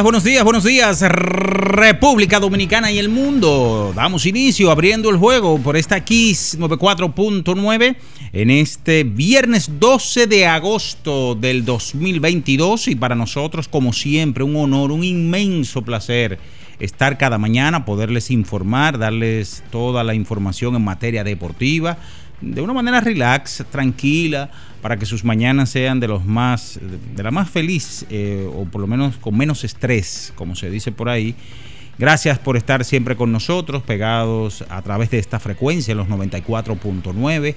[0.00, 3.92] Días, buenos días, buenos días, buenos días, República Dominicana y el mundo.
[3.94, 7.96] Damos inicio abriendo el juego por esta Kiss 94.9
[8.32, 14.90] en este viernes 12 de agosto del 2022 y para nosotros como siempre un honor,
[14.90, 16.38] un inmenso placer
[16.78, 21.98] estar cada mañana, poderles informar, darles toda la información en materia deportiva
[22.40, 26.80] de una manera relax, tranquila, para que sus mañanas sean de los más,
[27.14, 30.92] de la más feliz, eh, o por lo menos con menos estrés, como se dice
[30.92, 31.34] por ahí.
[31.98, 37.56] Gracias por estar siempre con nosotros, pegados a través de esta frecuencia, los 94.9,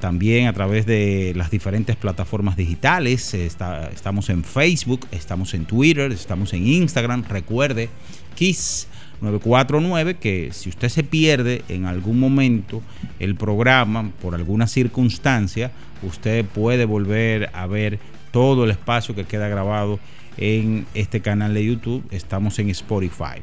[0.00, 3.32] también a través de las diferentes plataformas digitales.
[3.32, 7.24] Está, estamos en Facebook, estamos en Twitter, estamos en Instagram.
[7.26, 7.88] Recuerde,
[8.34, 8.86] Kiss
[9.20, 12.82] 949 que si usted se pierde en algún momento
[13.18, 15.70] el programa por alguna circunstancia,
[16.02, 17.98] usted puede volver a ver
[18.30, 19.98] todo el espacio que queda grabado
[20.36, 22.04] en este canal de YouTube.
[22.10, 23.42] Estamos en Spotify.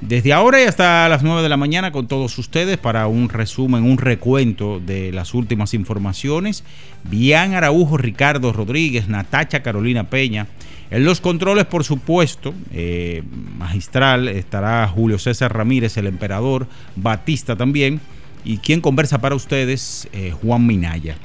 [0.00, 3.84] Desde ahora y hasta las 9 de la mañana con todos ustedes para un resumen,
[3.84, 6.62] un recuento de las últimas informaciones.
[7.04, 10.46] Bian Araujo, Ricardo Rodríguez, Natacha Carolina Peña.
[10.94, 13.24] En los controles, por supuesto, eh,
[13.58, 18.00] magistral, estará Julio César Ramírez, el emperador, Batista también.
[18.44, 21.16] Y quien conversa para ustedes, eh, Juan Minaya.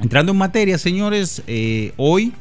[0.00, 2.32] Entrando en materia, señores, eh, hoy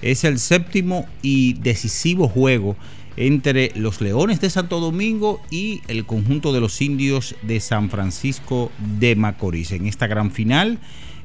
[0.00, 2.76] es el séptimo y decisivo juego
[3.18, 8.72] entre los Leones de Santo Domingo y el conjunto de los indios de San Francisco
[8.98, 9.72] de Macorís.
[9.72, 10.78] En esta gran final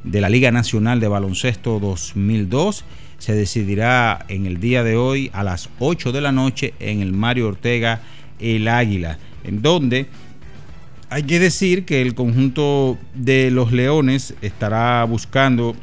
[0.04, 2.84] de la Liga Nacional de Baloncesto 2002
[3.26, 7.12] se decidirá en el día de hoy a las 8 de la noche en el
[7.12, 8.04] Mario Ortega
[8.38, 10.06] El Águila, en donde
[11.10, 15.76] hay que decir que el conjunto de los Leones estará buscando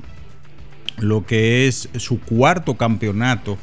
[0.98, 3.58] lo que es su cuarto campeonato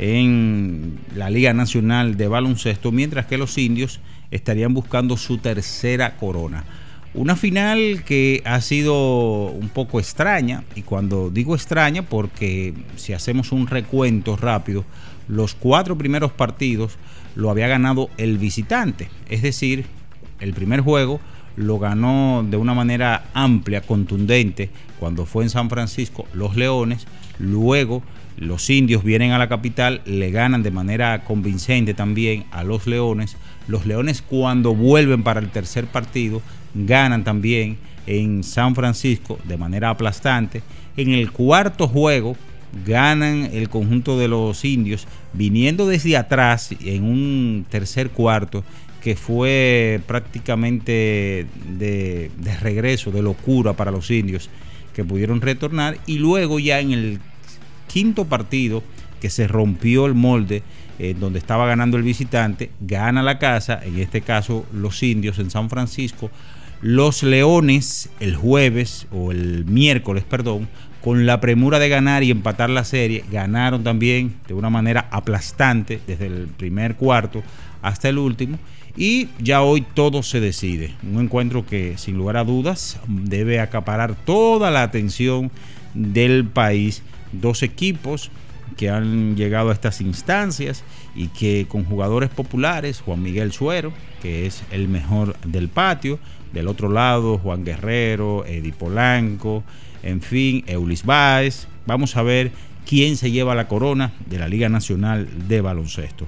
[0.00, 4.00] en la Liga Nacional de Baloncesto, mientras que los indios
[4.32, 6.64] estarían buscando su tercera corona.
[7.12, 13.50] Una final que ha sido un poco extraña, y cuando digo extraña porque si hacemos
[13.50, 14.84] un recuento rápido,
[15.26, 16.98] los cuatro primeros partidos
[17.34, 19.86] lo había ganado el visitante, es decir,
[20.38, 21.20] el primer juego
[21.56, 24.70] lo ganó de una manera amplia, contundente,
[25.00, 27.06] cuando fue en San Francisco los Leones,
[27.40, 28.04] luego
[28.36, 33.36] los indios vienen a la capital, le ganan de manera convincente también a los Leones,
[33.70, 36.42] los Leones cuando vuelven para el tercer partido
[36.74, 40.62] ganan también en San Francisco de manera aplastante.
[40.96, 42.36] En el cuarto juego
[42.84, 48.64] ganan el conjunto de los indios viniendo desde atrás en un tercer cuarto
[49.02, 51.46] que fue prácticamente
[51.78, 54.50] de, de, regreso, de locura para los indios
[54.94, 57.20] que pudieron retornar y luego ya en el
[57.88, 58.82] quinto partido
[59.20, 60.62] que se rompió el molde
[61.18, 65.70] donde estaba ganando el visitante, gana la casa, en este caso los indios en San
[65.70, 66.30] Francisco,
[66.82, 70.68] los Leones el jueves o el miércoles, perdón,
[71.02, 76.00] con la premura de ganar y empatar la serie, ganaron también de una manera aplastante
[76.06, 77.42] desde el primer cuarto
[77.82, 78.58] hasta el último.
[78.96, 80.94] Y ya hoy todo se decide.
[81.02, 85.50] Un encuentro que sin lugar a dudas debe acaparar toda la atención
[85.94, 87.02] del país.
[87.32, 88.30] Dos equipos
[88.80, 90.84] que han llegado a estas instancias
[91.14, 93.92] y que con jugadores populares, Juan Miguel Suero,
[94.22, 96.18] que es el mejor del patio,
[96.54, 99.64] del otro lado, Juan Guerrero, Eddie Polanco,
[100.02, 101.68] en fin, Eulis Baez.
[101.84, 102.52] Vamos a ver
[102.86, 106.26] quién se lleva la corona de la Liga Nacional de Baloncesto.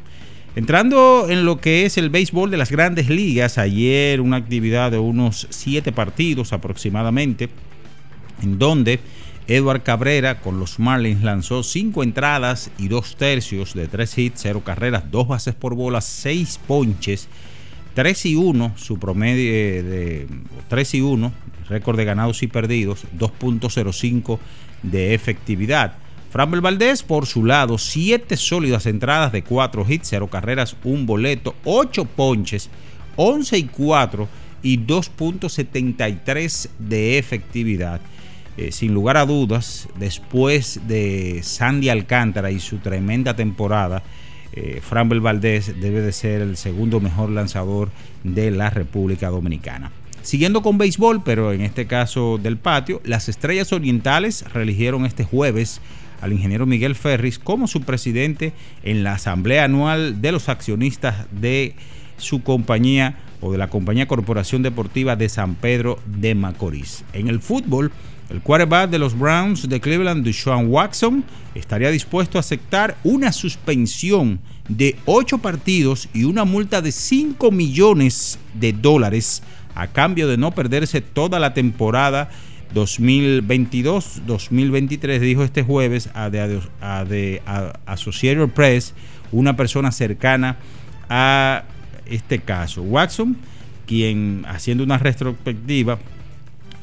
[0.54, 4.98] Entrando en lo que es el béisbol de las grandes ligas, ayer una actividad de
[4.98, 7.48] unos siete partidos aproximadamente,
[8.42, 9.00] en donde
[9.48, 14.62] Edward Cabrera con los Marlins lanzó cinco entradas y dos tercios de tres hits, cero
[14.64, 17.28] carreras, dos bases por bola, seis ponches,
[17.94, 19.52] 3 y 1, su promedio
[19.84, 20.26] de
[20.68, 21.32] 3 y 1,
[21.68, 24.38] récord de ganados y perdidos, 2.05
[24.82, 25.96] de efectividad.
[26.30, 31.54] Framber Valdés, por su lado, 7 sólidas entradas de 4 hits, 0 carreras, 1 boleto,
[31.64, 32.70] 8 ponches,
[33.16, 34.28] 11 y 4
[34.62, 38.00] y 2.73 de efectividad.
[38.56, 44.02] Eh, sin lugar a dudas, después de Sandy Alcántara y su tremenda temporada,
[44.52, 44.82] eh,
[45.20, 47.90] Valdés debe de ser el segundo mejor lanzador
[48.24, 49.90] de la República Dominicana.
[50.20, 55.80] Siguiendo con béisbol, pero en este caso del patio, las Estrellas Orientales reeligieron este jueves
[56.20, 58.52] al ingeniero Miguel Ferris como su presidente
[58.84, 61.74] en la asamblea anual de los accionistas de
[62.18, 67.04] su compañía o de la compañía Corporación Deportiva de San Pedro de Macorís.
[67.12, 67.90] En el fútbol,
[68.32, 71.22] el quarterback de los Browns de Cleveland, Deshaun Watson,
[71.54, 78.38] estaría dispuesto a aceptar una suspensión de 8 partidos y una multa de 5 millones
[78.54, 79.42] de dólares
[79.74, 82.30] a cambio de no perderse toda la temporada
[82.74, 87.42] 2022-2023, dijo este jueves a The,
[87.84, 88.94] Associated Press
[89.30, 90.56] una persona cercana
[91.10, 91.64] a
[92.06, 92.80] este caso.
[92.82, 93.36] Watson,
[93.86, 95.98] quien haciendo una retrospectiva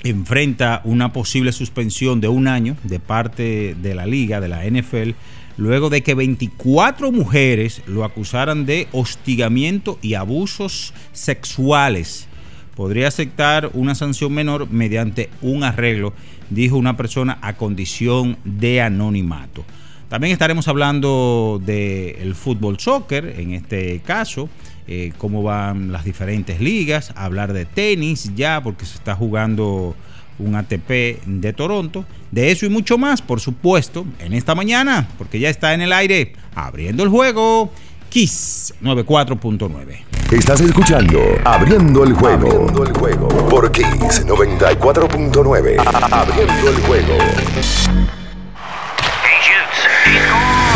[0.03, 5.11] enfrenta una posible suspensión de un año de parte de la liga, de la NFL,
[5.57, 12.27] luego de que 24 mujeres lo acusaran de hostigamiento y abusos sexuales.
[12.75, 16.13] Podría aceptar una sanción menor mediante un arreglo,
[16.49, 19.65] dijo una persona a condición de anonimato.
[20.07, 24.49] También estaremos hablando del fútbol soccer, en este caso,
[24.91, 29.95] eh, cómo van las diferentes ligas, hablar de tenis ya, porque se está jugando
[30.39, 32.05] un ATP de Toronto.
[32.31, 35.93] De eso y mucho más, por supuesto, en esta mañana, porque ya está en el
[35.93, 37.71] aire, abriendo el juego.
[38.09, 39.99] Kiss 94.9.
[40.31, 42.49] Estás escuchando Abriendo el juego.
[42.49, 43.27] Abriendo el juego.
[43.47, 45.77] Por Kiss 94.9.
[46.11, 48.18] Abriendo el juego.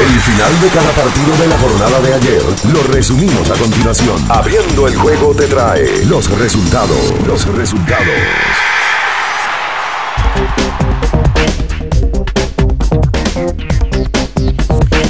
[0.04, 2.42] El final de cada partido de la jornada de ayer
[2.74, 4.22] lo resumimos a continuación.
[4.30, 7.14] Abriendo el juego te trae los resultados.
[7.26, 8.10] Los resultados.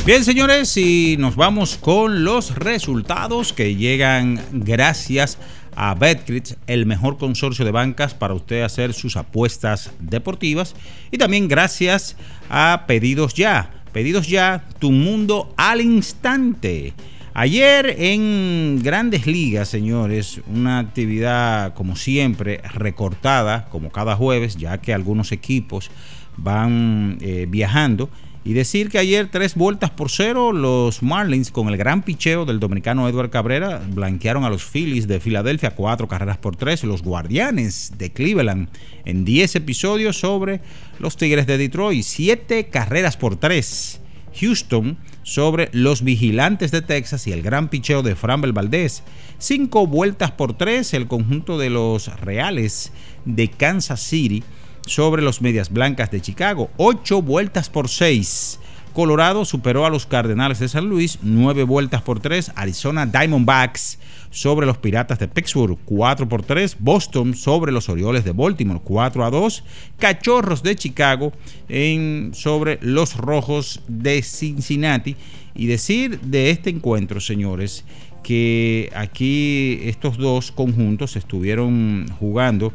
[0.06, 5.40] Bien, señores, y nos vamos con los resultados que llegan gracias
[5.76, 10.76] a Betcris, el mejor consorcio de bancas para usted hacer sus apuestas deportivas.
[11.10, 12.16] Y también gracias
[12.48, 16.94] a Pedidos Ya Pedidos ya, tu mundo al instante.
[17.36, 24.96] Ayer en Grandes Ligas, señores, una actividad como siempre recortada, como cada jueves, ya que
[24.96, 25.92] algunos equipos
[26.38, 28.10] van eh, viajando
[28.46, 32.60] y decir que ayer tres vueltas por cero los Marlins con el gran picheo del
[32.60, 36.84] dominicano Edward Cabrera blanquearon a los Phillies de Filadelfia cuatro carreras por tres.
[36.84, 38.68] Los Guardianes de Cleveland
[39.06, 40.62] en diez episodios sobre
[41.00, 44.02] los Tigres de Detroit siete carreras por tres.
[44.40, 49.04] Houston sobre los Vigilantes de Texas y el gran picheo de Framber Valdez.
[49.38, 52.92] Cinco vueltas por tres el conjunto de los Reales
[53.26, 54.44] de Kansas City
[54.86, 56.70] sobre los Medias Blancas de Chicago.
[56.78, 58.60] Ocho vueltas por seis.
[58.94, 62.52] Colorado superó a los Cardenales de San Luis, nueve vueltas por tres.
[62.56, 63.98] Arizona Diamondbacks
[64.30, 66.78] sobre los Piratas de Pittsburgh, 4 por 3.
[66.80, 69.64] Boston sobre los Orioles de Baltimore, 4 a 2.
[70.00, 71.32] Cachorros de Chicago
[71.70, 75.16] en, sobre los Rojos de Cincinnati.
[75.56, 77.86] Y decir de este encuentro, señores,
[78.24, 82.74] que aquí estos dos conjuntos estuvieron jugando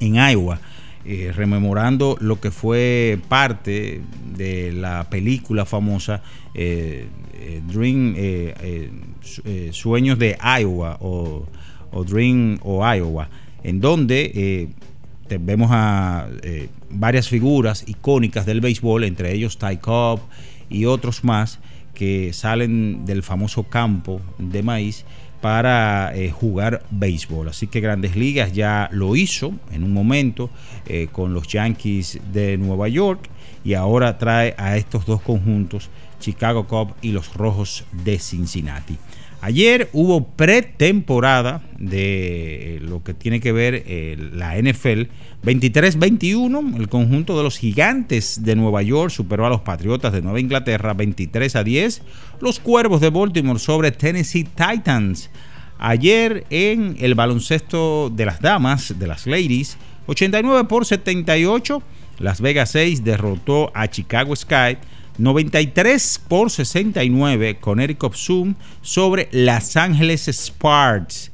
[0.00, 0.60] en Iowa
[1.06, 4.00] eh, rememorando lo que fue parte
[4.34, 6.22] de la película famosa
[6.54, 8.14] eh, eh, Dream
[9.72, 11.46] Sueños de Iowa o,
[12.06, 13.28] Dream o Iowa,
[13.62, 14.70] en donde
[15.28, 16.26] vemos a
[16.88, 20.20] varias figuras icónicas del béisbol, entre ellos Ty Cobb
[20.70, 21.60] y otros más
[21.92, 25.04] que salen del famoso campo de maíz
[25.44, 27.50] para eh, jugar béisbol.
[27.50, 30.48] Así que Grandes Ligas ya lo hizo en un momento
[30.86, 33.28] eh, con los Yankees de Nueva York
[33.62, 38.96] y ahora trae a estos dos conjuntos Chicago Cubs y los Rojos de Cincinnati.
[39.42, 45.10] Ayer hubo pretemporada de lo que tiene que ver eh, la NFL.
[45.44, 50.40] 23-21, el conjunto de los gigantes de Nueva York superó a los Patriotas de Nueva
[50.40, 52.02] Inglaterra 23 a 10.
[52.40, 55.28] Los Cuervos de Baltimore sobre Tennessee Titans.
[55.78, 61.82] Ayer en el baloncesto de las damas, de las ladies, 89 por 78.
[62.20, 64.78] Las Vegas 6 derrotó a Chicago Sky
[65.18, 71.33] 93 por 69 con Eric Zoom sobre Los Ángeles Sparks.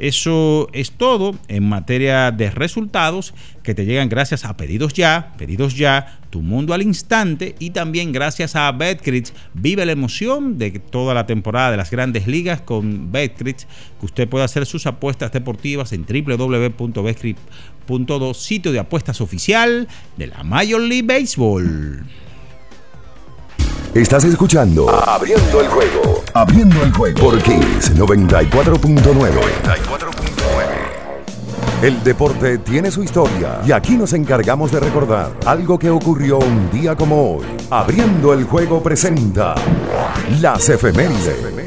[0.00, 5.76] Eso es todo en materia de resultados que te llegan gracias a Pedidos Ya, Pedidos
[5.76, 9.34] Ya, Tu Mundo al Instante y también gracias a Betcris.
[9.52, 13.66] Vive la emoción de toda la temporada de las grandes ligas con Betcris,
[13.98, 20.42] que usted puede hacer sus apuestas deportivas en www.betcris.do, sitio de apuestas oficial de la
[20.44, 22.06] Major League Baseball.
[23.94, 26.22] Estás escuchando Abriendo el juego.
[26.32, 27.18] Abriendo el juego.
[27.18, 29.30] Por Kings 94.9.
[31.82, 36.70] El deporte tiene su historia y aquí nos encargamos de recordar algo que ocurrió un
[36.70, 37.46] día como hoy.
[37.68, 39.56] Abriendo el juego presenta
[40.40, 41.59] las efemérides.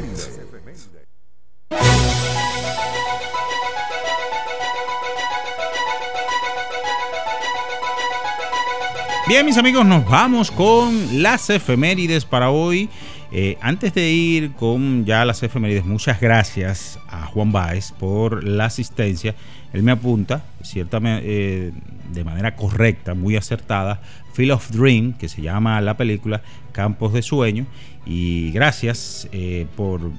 [9.26, 12.90] Bien, mis amigos, nos vamos con las efemérides para hoy.
[13.32, 18.66] Eh, antes de ir con ya las efemérides, muchas gracias a Juan Baez por la
[18.66, 19.34] asistencia.
[19.72, 21.72] Él me apunta, ciertamente, eh,
[22.12, 24.02] de manera correcta, muy acertada,
[24.34, 27.66] Field of Dream, que se llama la película Campos de Sueño.
[28.04, 30.12] Y gracias eh, por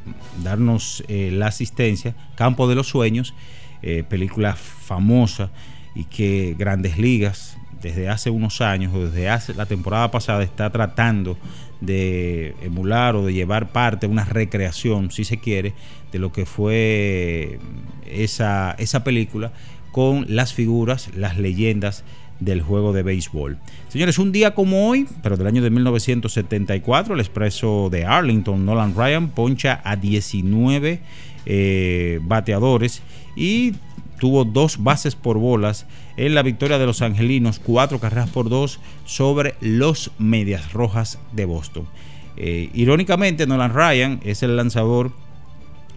[0.43, 3.35] darnos la asistencia, Campo de los Sueños,
[4.09, 5.51] película famosa
[5.93, 10.71] y que Grandes Ligas desde hace unos años o desde hace la temporada pasada está
[10.71, 11.37] tratando
[11.81, 15.73] de emular o de llevar parte, una recreación, si se quiere,
[16.11, 17.59] de lo que fue
[18.07, 19.51] esa, esa película
[19.91, 22.03] con las figuras, las leyendas
[22.39, 23.59] del juego de béisbol.
[23.89, 28.95] Señores, un día como hoy, pero del año de 1974, el expreso de Arlington, Nolan
[28.95, 31.01] Ryan, poncha a 19
[31.45, 33.03] eh, bateadores
[33.35, 33.75] y
[34.19, 35.85] tuvo dos bases por bolas
[36.17, 41.45] en la victoria de los angelinos, cuatro carreras por dos sobre los Medias Rojas de
[41.45, 41.87] Boston.
[42.37, 45.11] Eh, irónicamente, Nolan Ryan es el lanzador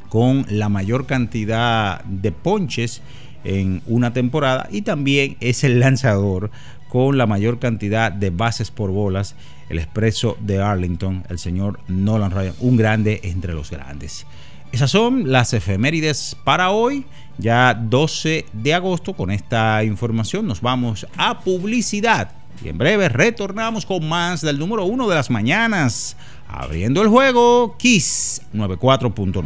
[0.08, 3.02] con la mayor cantidad de ponches
[3.44, 6.50] en una temporada y también es el lanzador
[6.88, 9.36] con la mayor cantidad de bases por bolas,
[9.68, 14.26] el expreso de Arlington, el señor Nolan Ryan, un grande entre los grandes.
[14.72, 17.06] Esas son las efemérides para hoy,
[17.38, 19.14] ya 12 de agosto.
[19.14, 22.32] Con esta información nos vamos a publicidad.
[22.64, 26.16] Y en breve retornamos con más del número uno de las mañanas.
[26.48, 29.44] Abriendo el juego, Kiss 94.9.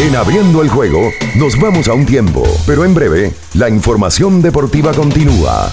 [0.00, 4.92] En Abriendo el juego, nos vamos a un tiempo, pero en breve, la información deportiva
[4.92, 5.72] continúa.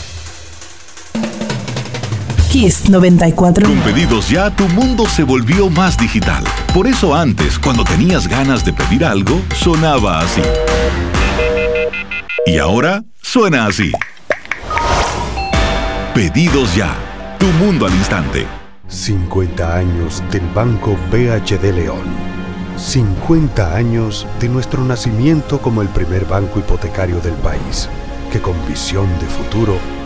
[2.53, 3.67] Kiss 94.
[3.67, 6.43] Con pedidos ya, tu mundo se volvió más digital.
[6.71, 10.43] Por eso antes, cuando tenías ganas de pedir algo, sonaba así.
[12.45, 13.91] Y ahora suena así.
[16.13, 16.95] Pedidos ya.
[17.39, 18.45] Tu mundo al instante.
[18.87, 22.05] 50 años del Banco BHD León.
[22.77, 27.89] 50 años de nuestro nacimiento como el primer banco hipotecario del país,
[28.31, 29.79] que con visión de futuro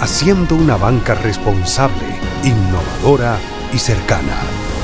[0.00, 2.06] haciendo una banca responsable
[2.44, 3.38] innovadora
[3.72, 4.36] y cercana.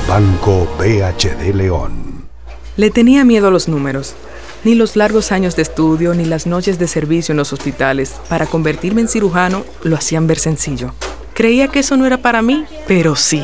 [0.07, 2.25] Banco BHD León.
[2.75, 4.15] Le tenía miedo a los números.
[4.63, 8.45] Ni los largos años de estudio ni las noches de servicio en los hospitales para
[8.45, 10.93] convertirme en cirujano lo hacían ver sencillo.
[11.33, 13.43] Creía que eso no era para mí, pero sí.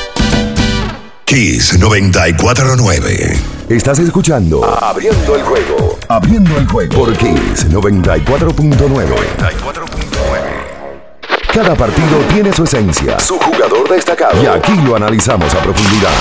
[1.31, 3.39] Kiss 949.
[3.69, 5.97] Estás escuchando Abriendo el juego.
[6.09, 9.15] Abriendo el juego por Kiss 94.9.
[11.53, 14.43] Cada partido tiene su esencia, su jugador destacado.
[14.43, 16.11] Y aquí lo analizamos a profundidad.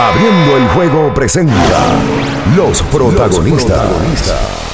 [0.00, 1.78] Abriendo el juego presenta
[2.56, 4.65] los protagonistas.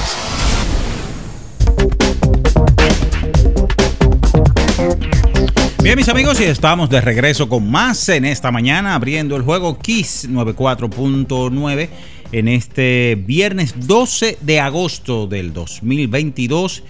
[5.92, 9.78] Bien, mis amigos, y estamos de regreso con más en esta mañana, abriendo el juego
[9.78, 11.90] Kiss 94.9
[12.32, 16.82] en este viernes 12 de agosto del 2022.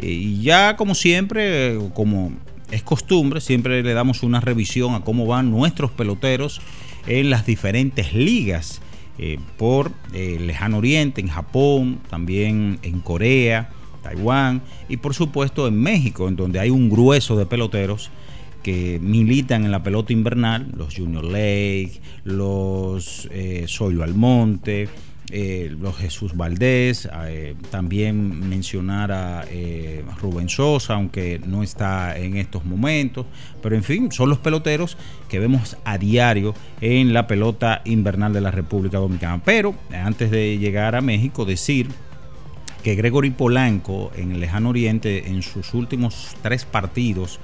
[0.00, 2.32] Y ya como siempre, como
[2.70, 6.62] es costumbre, siempre le damos una revisión a cómo van nuestros peloteros
[7.06, 8.80] en las diferentes ligas.
[9.18, 13.68] eh, por eh, lejano oriente, en Japón, también en Corea,
[14.02, 18.10] Taiwán y por supuesto en México, en donde hay un grueso de peloteros
[18.66, 23.64] que militan en la pelota invernal, los Junior Lake, los eh,
[24.02, 24.88] Almonte,
[25.30, 32.38] eh, los Jesús Valdés, eh, también mencionar a eh, Rubén Sosa, aunque no está en
[32.38, 33.26] estos momentos,
[33.62, 34.98] pero en fin, son los peloteros
[35.28, 39.40] que vemos a diario en la pelota invernal de la República Dominicana.
[39.44, 41.86] Pero antes de llegar a México, decir
[42.82, 47.38] que Gregory Polanco en el lejano oriente en sus últimos tres partidos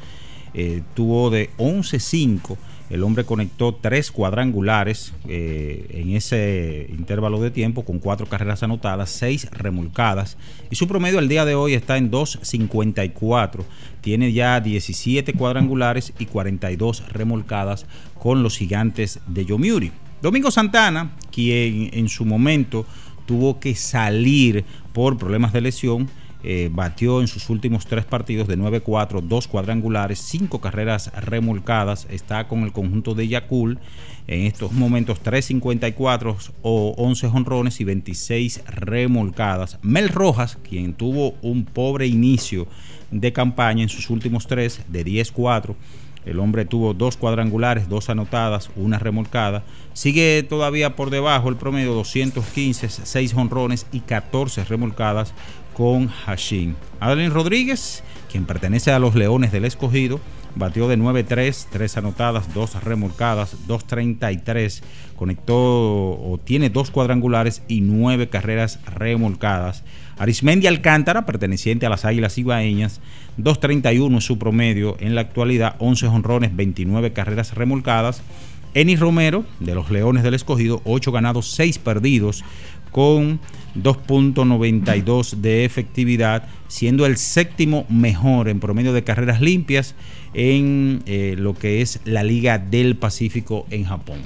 [0.54, 2.56] eh, tuvo de 11-5
[2.90, 9.10] El hombre conectó tres cuadrangulares eh, en ese intervalo de tiempo con cuatro carreras anotadas,
[9.10, 10.36] seis remolcadas
[10.70, 13.64] y su promedio al día de hoy está en 2.54.
[14.02, 17.86] Tiene ya 17 cuadrangulares y 42 remolcadas
[18.18, 19.92] con los gigantes de Yomiuri.
[20.20, 22.86] Domingo Santana, quien en su momento
[23.26, 26.08] tuvo que salir por problemas de lesión,
[26.44, 32.06] eh, batió en sus últimos tres partidos de 9-4, dos cuadrangulares, cinco carreras remolcadas.
[32.10, 33.78] Está con el conjunto de Yakul
[34.26, 39.78] en estos momentos 3.54 o 11 honrones y 26 remolcadas.
[39.82, 42.66] Mel Rojas, quien tuvo un pobre inicio
[43.10, 45.76] de campaña en sus últimos tres de 10-4.
[46.24, 49.64] El hombre tuvo dos cuadrangulares, dos anotadas, una remolcada.
[49.92, 55.34] Sigue todavía por debajo el promedio 215, 6 honrones y 14 remolcadas
[55.74, 56.74] con Hashim.
[57.00, 60.20] Adeline Rodríguez, quien pertenece a los Leones del Escogido,
[60.54, 64.82] batió de 9-3, 3 anotadas, 2 remolcadas, 2-33,
[65.16, 69.84] conectó o tiene dos cuadrangulares y 9 carreras remolcadas.
[70.18, 73.00] Arismendi Alcántara, perteneciente a las Águilas Ibaeñas,
[73.38, 78.22] 2.31 es su promedio en la actualidad, 11 honrones, 29 carreras remolcadas.
[78.74, 82.42] Enis Romero, de los Leones del Escogido, 8 ganados, 6 perdidos,
[82.92, 83.40] con
[83.74, 89.94] 2.92 de efectividad, siendo el séptimo mejor en promedio de carreras limpias
[90.34, 94.18] en eh, lo que es la Liga del Pacífico en Japón.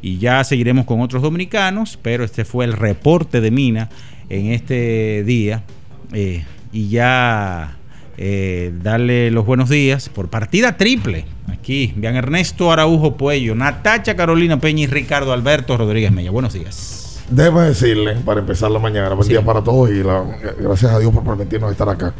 [0.00, 3.88] Y ya seguiremos con otros dominicanos, pero este fue el reporte de Mina
[4.28, 5.64] en este día.
[6.12, 7.76] Eh, y ya
[8.18, 11.24] eh, darle los buenos días por partida triple.
[11.48, 16.30] Aquí, vean Ernesto Araujo Puello, Natacha Carolina Peña y Ricardo Alberto Rodríguez Mella.
[16.30, 17.13] Buenos días.
[17.30, 20.24] Debo decirle, para empezar la mañana, buen día para todos y la-
[20.60, 22.12] gracias a Dios por permitirnos estar acá,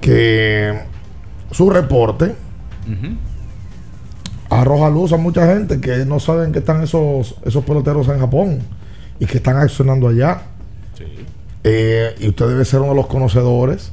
[0.00, 0.78] que
[1.50, 2.34] su reporte
[4.50, 8.58] arroja luz a mucha gente que no saben que están esos, esos peloteros en Japón
[9.18, 10.42] y que están accionando allá.
[11.64, 13.90] Eh, y usted debe ser uno de los conocedores.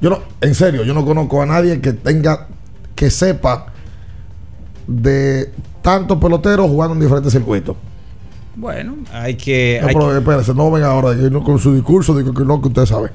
[0.00, 2.48] Yo no, en serio, yo no conozco a nadie que tenga,
[2.94, 3.66] que sepa
[4.86, 7.76] de tantos peloteros jugando en diferentes circuitos.
[8.56, 9.78] Bueno, hay que.
[9.82, 12.68] No, hay pero que- espérese, no venga ahora con su discurso, digo que no, que
[12.68, 13.10] usted sabe.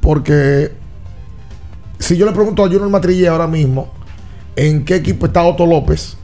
[0.00, 0.72] Porque
[1.98, 3.92] si yo le pregunto a Junior Matrille ahora mismo
[4.56, 6.16] en qué equipo está Otto López,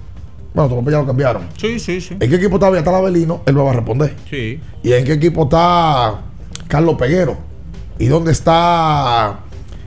[0.55, 1.43] bueno, Otto López ya lo cambiaron.
[1.57, 2.17] Sí, sí, sí.
[2.19, 3.43] ¿En qué equipo está Viatal Avelino?
[3.47, 4.15] Él me va a responder.
[4.29, 4.61] Sí.
[4.83, 6.21] ¿Y en qué equipo está
[6.69, 7.37] Carlos Peguero?
[7.99, 9.41] ¿Y dónde está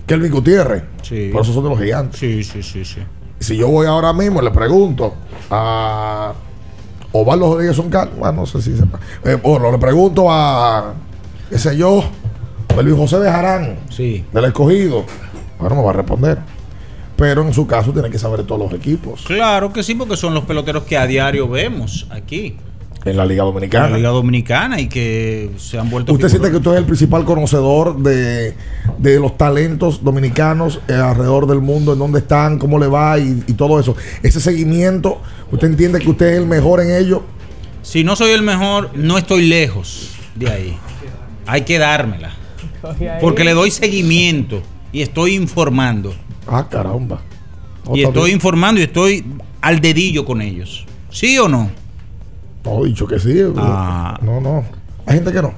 [0.08, 0.84] Kelvin Gutiérrez?
[1.04, 1.30] Sí.
[1.32, 2.20] Por eso son de los gigantes.
[2.20, 3.00] Sí, sí, sí, sí.
[3.40, 5.14] Si yo voy ahora mismo y le pregunto
[5.50, 6.34] a
[7.12, 9.00] Osvaldo Rodríguez Soncal, bueno, no sé si sepa.
[9.26, 10.94] Eh, bueno, le pregunto a,
[11.50, 12.04] qué sé yo,
[12.78, 14.24] a Luis José de Jarán, Sí.
[14.32, 15.04] del escogido.
[15.60, 16.38] Bueno, me va a responder.
[17.18, 19.24] Pero en su caso tiene que saber de todos los equipos.
[19.26, 22.56] Claro que sí, porque son los peloteros que a diario vemos aquí.
[23.06, 23.90] En la Liga En Dominicana.
[23.90, 26.12] la Liga Dominicana y que se han vuelto.
[26.14, 28.56] ¿Usted siente que usted es el principal conocedor de,
[28.98, 33.44] de los talentos dominicanos eh, alrededor del mundo, en dónde están, cómo le va y,
[33.48, 33.96] y todo eso?
[34.22, 37.24] Ese seguimiento, ¿usted entiende que usted es el mejor en ello?
[37.82, 40.78] Si no soy el mejor, no estoy lejos de ahí.
[41.48, 42.32] Hay que dármela.
[43.22, 46.14] Porque le doy seguimiento y estoy informando.
[46.48, 47.22] Ah, caramba.
[47.94, 49.26] Y estoy informando y estoy
[49.62, 50.86] al dedillo con ellos.
[51.10, 51.72] ¿Sí o no?
[52.66, 53.42] No, dicho que sí.
[53.58, 54.18] Ah.
[54.22, 54.64] No, no.
[55.06, 55.54] Hay gente que no.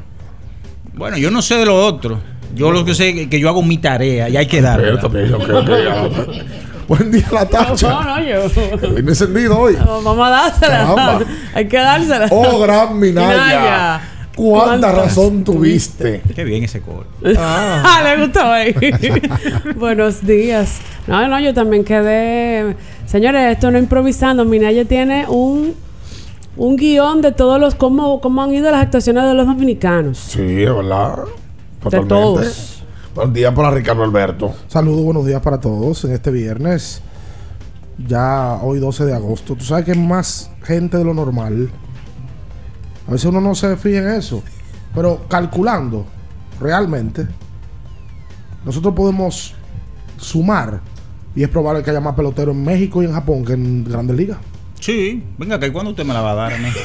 [0.93, 2.19] Bueno, yo no sé de lo otro.
[2.53, 4.83] Yo lo que sé es que yo hago mi tarea y hay que darla.
[4.85, 6.09] Pero también, ok, ok, ya.
[6.87, 7.89] Buen día, la tacha.
[7.89, 8.89] No, no, yo.
[8.93, 9.75] Viene encendido hoy.
[9.75, 10.77] Vamos a dársela.
[10.79, 11.19] Caramba.
[11.53, 12.27] Hay que dársela.
[12.29, 13.27] Oh, gran Minaya.
[13.31, 14.01] Minaya.
[14.35, 16.21] ¿Cuánta ¿Cuántas razón tuviste?
[16.35, 17.05] Qué bien ese coro.
[17.37, 18.55] Ah, le gustó.
[18.57, 18.75] eh.
[19.77, 20.79] Buenos días.
[21.07, 22.75] No, no, yo también quedé.
[23.05, 24.43] Señores, esto no improvisando.
[24.43, 25.73] Minaya tiene un,
[26.61, 27.73] un guion de todos los.
[27.73, 30.19] Cómo, cómo han ido las actuaciones de los dominicanos.
[30.19, 31.23] Sí, es verdad.
[31.81, 32.07] Totalmente.
[32.07, 32.83] todos.
[33.15, 34.53] Buen día para Ricardo Alberto.
[34.67, 37.01] Saludos, buenos días para todos en este viernes.
[38.07, 39.55] Ya hoy 12 de agosto.
[39.55, 41.71] Tú sabes que hay más gente de lo normal.
[43.07, 44.43] A veces uno no se fija en eso.
[44.93, 46.05] Pero calculando
[46.59, 47.25] realmente,
[48.63, 49.55] nosotros podemos
[50.17, 50.79] sumar.
[51.35, 54.15] Y es probable que haya más peloteros en México y en Japón que en Grandes
[54.15, 54.37] Ligas.
[54.81, 56.67] Sí, venga, que cuando usted me la va a dar a mí.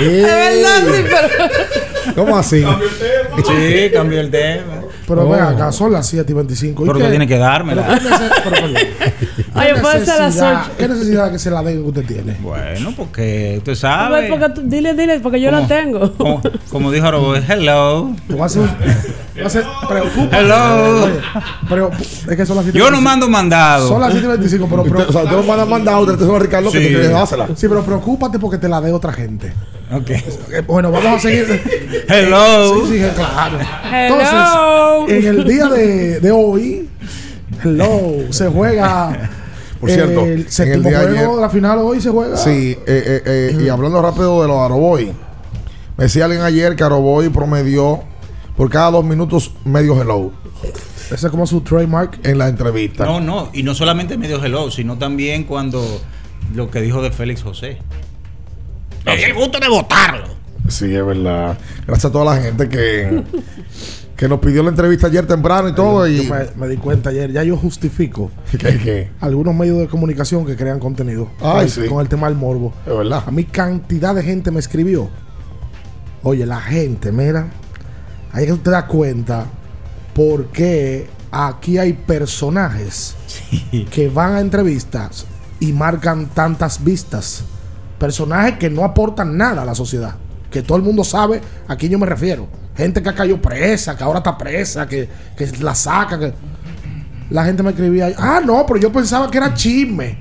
[0.00, 2.14] Es verdad, sí, pero.
[2.14, 2.64] ¿Cómo así?
[3.44, 4.82] Sí, cambió el tema.
[5.08, 5.30] Pero Oh.
[5.30, 6.82] ven acá, son las 7 y 25.
[6.84, 7.02] ¿Y Pero qué?
[7.02, 7.82] usted tiene que dármela.
[7.86, 8.74] Pero ¿qué nece- pero, perdón.
[9.36, 10.70] ¿Qué Oye, puede ser las necesidad- ocho.
[10.78, 12.36] ¿Qué necesidad que se la den que usted tiene?
[12.40, 14.28] Bueno, porque usted sabe.
[14.28, 15.68] porque tú- dile, dile, porque yo la ¿Cómo?
[15.68, 16.12] tengo.
[16.16, 18.10] Como, como dijo Robo, hello.
[18.26, 18.46] Te voy a
[19.46, 20.38] hacer preocupa.
[20.38, 21.04] Hello.
[21.04, 21.12] Oye,
[21.68, 22.72] pero es que son las 7:25.
[22.78, 23.88] Yo no mando mandado.
[23.88, 24.82] Son las 7 y 25, pero.
[24.82, 26.84] Usted- o sea, usted no manda mandado, usted es a Ricardo que Sí.
[26.84, 27.46] te quiere dársela.
[27.54, 29.52] Sí, pero preocúpate porque te la dé otra gente.
[29.92, 30.10] Ok.
[30.10, 31.46] Eh, Bueno, vamos a seguir.
[32.08, 32.86] Hello.
[32.86, 33.58] Sí, sí, claro.
[33.90, 35.06] Hello.
[35.08, 36.88] Entonces, en el día de, de hoy,
[37.64, 39.30] hello, se juega.
[39.80, 42.36] Por cierto, el en el día de juego ayer- de la final hoy se juega.
[42.36, 43.22] Sí, eh, eh,
[43.54, 45.12] eh, y hablando rápido de los Aroboy.
[45.96, 48.00] Me decía alguien ayer que Aroboy promedió
[48.56, 50.32] por cada dos minutos medio hello
[51.12, 52.18] Ese es como su trademark.
[52.26, 53.04] en la entrevista.
[53.04, 55.82] No, no, y no solamente medio hello, sino también cuando
[56.54, 57.78] lo que dijo de Félix José.
[59.06, 60.24] Me di el gusto de votarlo.
[60.68, 61.56] Sí, es verdad.
[61.86, 63.22] Gracias a toda la gente que,
[64.18, 66.04] que nos pidió la entrevista ayer temprano y todo.
[66.08, 69.10] Yo Y, me, me di cuenta ayer, ya yo justifico ¿Qué, qué?
[69.20, 71.88] algunos medios de comunicación que crean contenido Ay, con, sí.
[71.88, 72.72] con el tema del morbo.
[72.84, 73.22] Es verdad.
[73.24, 75.08] A mí cantidad de gente me escribió.
[76.24, 77.46] Oye, la gente, mira,
[78.32, 79.46] ahí que te das cuenta
[80.14, 83.14] por qué aquí hay personajes
[83.92, 85.26] que van a entrevistas
[85.60, 87.44] y marcan tantas vistas.
[88.00, 90.16] Personajes que no aportan nada a la sociedad.
[90.50, 92.48] Que todo el mundo sabe a quién yo me refiero.
[92.78, 96.16] Gente que ha caído presa, que ahora está presa, que, que la saca.
[96.16, 96.32] Que...
[97.30, 100.16] La gente me escribía, ah, no, pero yo pensaba que era chisme.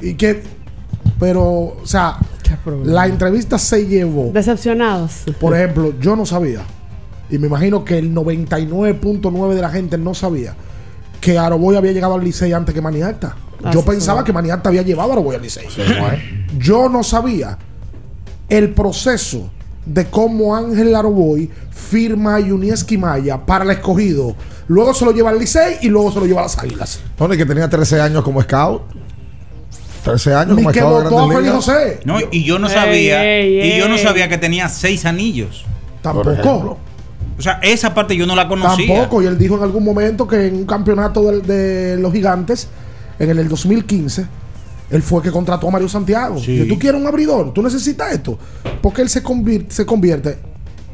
[0.00, 0.42] Y que,
[1.18, 2.16] pero, o sea,
[2.84, 4.30] la entrevista se llevó.
[4.32, 5.24] Decepcionados.
[5.38, 6.62] Por ejemplo, yo no sabía,
[7.28, 10.54] y me imagino que el 99.9 de la gente no sabía,
[11.20, 13.36] que Aroboy había llegado al Licey antes que Maniacta.
[13.64, 15.66] Yo Así pensaba que Maniacta había llevado a Aroboy al Licey.
[16.56, 17.58] Yo no sabía
[18.48, 19.50] el proceso
[19.92, 24.36] de cómo Ángel Aroboy firma a Yunieski Maya para el escogido.
[24.68, 27.00] Luego se lo lleva al Licey y luego se lo lleva a las Águilas.
[27.18, 28.82] Bueno, y que tenía 13 años como scout.
[30.04, 31.50] 13 años como que scout votó a.
[31.52, 32.00] José.
[32.04, 35.64] No, y yo no Ey, sabía, ey, y yo no sabía que tenía seis anillos.
[36.02, 36.78] Por Tampoco.
[37.36, 38.86] O sea, esa parte yo no la conocía.
[38.86, 39.22] Tampoco.
[39.22, 42.68] Y él dijo en algún momento que en un campeonato de, los gigantes,
[43.18, 44.26] en el 2015,
[44.90, 46.38] él fue que contrató a Mario Santiago.
[46.38, 46.66] Sí.
[46.68, 48.38] Tú quieres un abridor, tú necesitas esto.
[48.82, 50.38] Porque él se convierte, se convierte.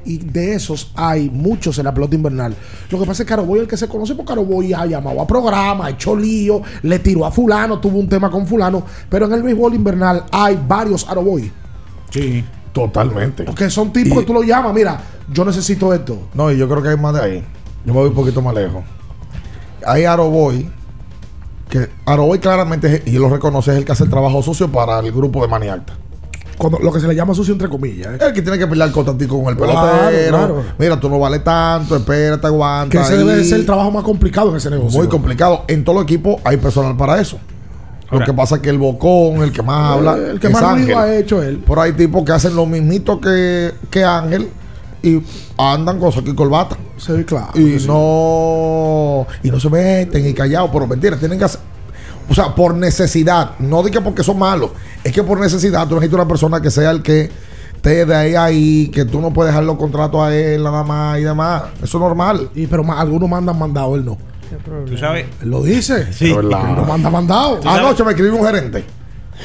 [0.05, 2.55] Y de esos hay muchos en la pelota invernal.
[2.91, 5.21] Lo que pasa es que Aroboy es el que se conoce porque Aroboy ha llamado
[5.21, 8.85] a programa, ha hecho lío, le tiró a fulano, tuvo un tema con fulano.
[9.09, 11.51] Pero en el béisbol invernal hay varios Aroboy.
[12.11, 12.45] Sí.
[12.73, 13.45] Totalmente.
[13.45, 15.01] Porque son tipos Y- que tú lo llamas, mira,
[15.33, 16.29] yo necesito esto.
[16.35, 17.45] No, y yo creo que hay más de ahí.
[17.87, 18.85] Yo me voy un poquito más lejos.
[19.87, 20.69] Hay Aroboy,
[21.69, 25.01] que Aroboy claramente, y él lo reconoce, es el que hace el trabajo sucio para
[25.01, 25.95] el grupo de Maniacta.
[26.57, 28.15] Cuando, lo que se le llama sucio entre comillas.
[28.15, 28.19] ¿eh?
[28.21, 30.29] El que tiene que pelear contra ti con el pelotero.
[30.29, 30.65] claro.
[30.79, 32.91] Mira, tú no vales tanto, espérate, aguanta.
[32.91, 33.19] Que ese ahí.
[33.19, 34.99] debe de ser el trabajo más complicado en ese negocio.
[34.99, 35.65] Muy complicado.
[35.69, 37.39] En todo el equipo hay personal para eso.
[38.11, 40.53] Lo que pasa es que el bocón, el que más habla, Eh, el que es
[40.53, 41.63] más ruido ha hecho él.
[41.67, 44.49] Pero hay tipos que hacen lo mismito que, que Ángel
[45.07, 45.23] y
[45.57, 46.77] andan con saco y corbata.
[46.97, 47.51] Sí, claro.
[47.55, 47.87] y sí.
[47.87, 51.61] no y no se meten y callados, pero mentira, tienen que hacer.
[52.29, 54.71] O sea, por necesidad, no de que porque son malos,
[55.05, 57.31] es que por necesidad tú necesitas una persona que sea el que
[57.81, 61.21] te dé ahí, ahí, que tú no puedes dejar los contratos a él nada más
[61.21, 61.65] y demás.
[61.83, 62.51] Eso es normal.
[62.55, 64.19] Y pero algunos mandan mandado, él no.
[64.87, 66.13] Tú sabes, Él lo dice.
[66.13, 66.33] Sí.
[66.33, 67.61] No manda mandado.
[67.65, 68.85] Anoche me escribió un gerente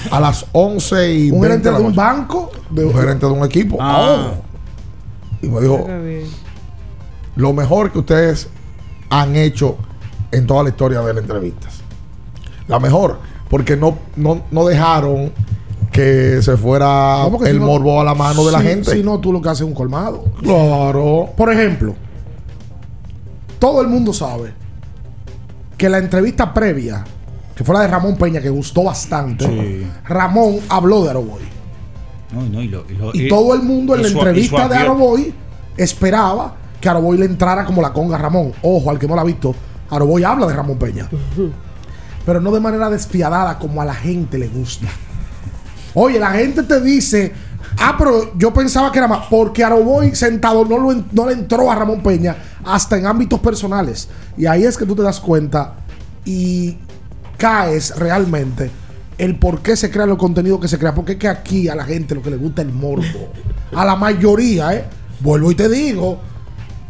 [0.10, 2.52] a las 11 y un 20 gerente la de un banco.
[2.70, 3.78] De un gerente de un equipo.
[3.80, 4.34] Ah.
[5.42, 5.88] Y me dijo,
[7.36, 8.50] lo mejor que ustedes
[9.10, 9.78] han hecho
[10.32, 11.82] en toda la historia de las entrevistas.
[12.68, 15.32] La mejor, porque no, no, no dejaron
[15.92, 18.68] que se fuera ¿Cómo que el si no- morbo a la mano de la si-
[18.68, 18.92] gente.
[18.94, 20.24] Si no, tú lo que haces es un colmado.
[20.42, 21.30] Claro.
[21.36, 21.96] Por ejemplo,
[23.60, 24.54] todo el mundo sabe
[25.78, 27.04] que la entrevista previa,
[27.56, 29.88] que fue la de Ramón Peña, que gustó bastante, Sí.
[30.06, 31.42] Ramón habló de Aroboy.
[32.32, 34.76] No, no, y, lo- y lo- Y todo el mundo en la su- entrevista de
[34.76, 35.34] Aroboy
[35.78, 38.54] esperaba que Aroboy le entrara como la conga a Ramón.
[38.62, 39.54] Ojo, al que no la ha visto,
[39.90, 41.10] Aroboy habla de Ramón Peña.
[42.26, 44.88] Pero no de manera despiadada como a la gente le gusta.
[45.94, 47.34] Oye, la gente te dice,
[47.80, 51.70] ah, pero yo pensaba que era más, porque Aroboy sentado no, lo no le entró
[51.70, 54.08] a Ramón Peña hasta en ámbitos personales.
[54.38, 55.74] Y ahí es que tú te das cuenta
[56.24, 56.78] y
[57.38, 58.70] caes realmente
[59.24, 60.94] el por qué se crea los contenidos que se crea.
[60.96, 63.32] Porque es que aquí a la gente lo que le gusta es el morbo.
[63.74, 64.86] A la mayoría, ¿eh?
[65.20, 66.20] Vuelvo y te digo,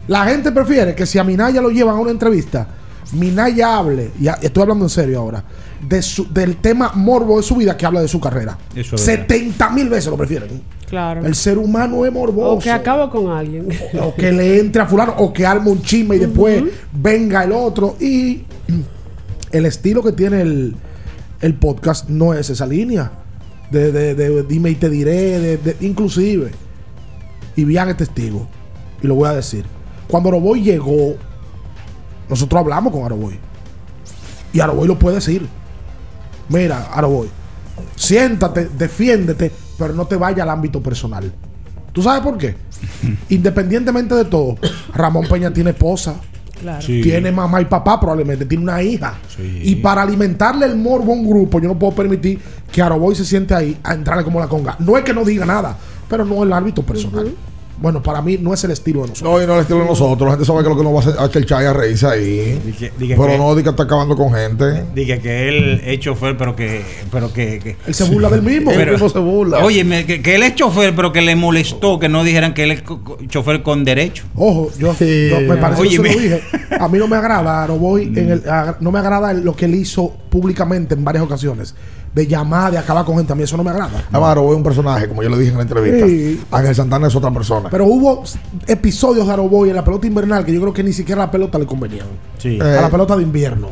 [0.07, 2.67] la gente prefiere que si a Minaya lo llevan a una entrevista,
[3.13, 5.43] Minaya hable, y estoy hablando en serio ahora,
[5.85, 8.57] de su- del tema morbo de su vida que habla de su carrera.
[8.73, 9.23] Eso es verdad.
[9.27, 10.61] 70 mil veces lo prefieren.
[10.87, 11.25] Claro.
[11.25, 12.51] El ser humano es morboso.
[12.51, 13.67] O que acabo con alguien.
[14.01, 16.63] O que le entre a fulano, o que arme un chisme y después
[16.93, 17.95] venga el otro.
[17.99, 18.43] Y
[19.51, 20.75] el estilo que tiene el,
[21.41, 23.11] el podcast no es esa línea.
[23.71, 26.51] De, de- de dime y te diré, de, inclusive.
[27.55, 28.47] Y bien es testigo.
[29.01, 29.65] Y lo voy a decir.
[30.07, 31.15] Cuando Aroboy llegó,
[32.29, 33.39] nosotros hablamos con Aroboy.
[34.53, 35.47] Y Aroboy lo puede decir.
[36.49, 37.29] Mira, Aroboy,
[37.95, 41.31] siéntate, defiéndete, pero no te vaya al ámbito personal.
[41.93, 42.55] ¿Tú sabes por qué?
[43.29, 44.57] Independientemente de todo,
[44.93, 46.15] Ramón Peña tiene esposa,
[46.61, 46.81] Claro.
[46.81, 47.01] Sí.
[47.01, 49.15] tiene mamá y papá, probablemente tiene una hija.
[49.39, 52.39] Y para alimentarle el morbo a un grupo, yo no puedo permitir
[52.71, 54.75] que Aroboy se siente ahí a entrarle como la conga.
[54.79, 55.75] No es que no diga nada,
[56.07, 57.33] pero no es el árbitro personal.
[57.81, 59.33] Bueno, para mí no es el estilo de nosotros.
[59.33, 60.21] No, y no el estilo de nosotros.
[60.27, 61.73] La gente sabe que lo que nos va a hacer es que el Chay a
[61.73, 62.61] reírse ahí.
[62.65, 64.85] dije pero que- no, di que está acabando con gente.
[64.93, 66.83] Dije que él es chofer, pero que.
[67.11, 68.69] Pero que, que- Él se burla del mismo.
[68.71, 69.65] Pero- Él mismo se burla.
[69.65, 72.71] Oye, que, que él es chofer, pero que le molestó que no dijeran que él
[72.71, 72.83] es
[73.27, 74.25] chofer con derecho.
[74.35, 76.41] Ojo, yo, yo me parece Oye, que se me- lo dije.
[76.79, 79.75] A mí no me agrada, Aroboy, en el, a- no me agrada lo que él
[79.75, 81.75] hizo públicamente en varias ocasiones.
[82.13, 83.31] De llamar, de acabar con gente.
[83.31, 84.03] A mí eso no me agrada.
[84.11, 86.05] Aroboy es un personaje, como yo le dije en la entrevista.
[86.05, 86.41] Sí.
[86.51, 87.69] Ángel Santana es otra persona.
[87.69, 88.23] Pero hubo
[88.67, 91.31] episodios de Aroboy en la pelota invernal que yo creo que ni siquiera a la
[91.31, 92.07] pelota le convenían.
[92.37, 92.59] Sí.
[92.59, 93.67] A la pelota de invierno.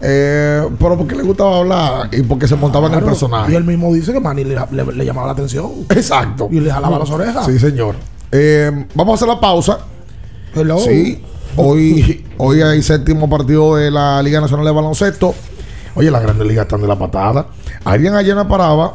[0.00, 3.52] Eh, pero porque le gustaba hablar y porque se montaba en el personaje.
[3.52, 5.70] Y él mismo dice que Manny le, le- le llamaba la atención.
[5.88, 6.48] Exacto.
[6.52, 7.46] Y le jalaba las orejas.
[7.46, 7.94] Sí, señor.
[8.30, 9.78] Eh, vamos a hacer la pausa.
[10.54, 10.78] Hello.
[10.78, 11.22] Sí.
[11.56, 15.34] Hoy, hoy hay séptimo partido de la Liga Nacional de Baloncesto.
[15.98, 17.46] Oye, las grandes ligas están de la patada.
[17.84, 18.94] Alguien ayer me paraba.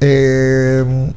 [0.00, 1.12] eh,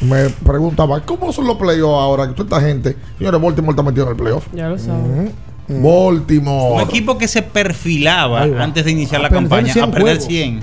[0.00, 2.26] me preguntaba, ¿cómo son los playoffs ahora?
[2.28, 2.96] Que toda esta gente.
[3.18, 4.46] Señores, Baltimore está metido en el playoff.
[4.52, 5.30] Ya lo sabes.
[5.68, 6.74] Baltimore.
[6.74, 10.24] Un equipo que se perfilaba antes de iniciar A la campaña 100 a perder juegos.
[10.26, 10.60] 100.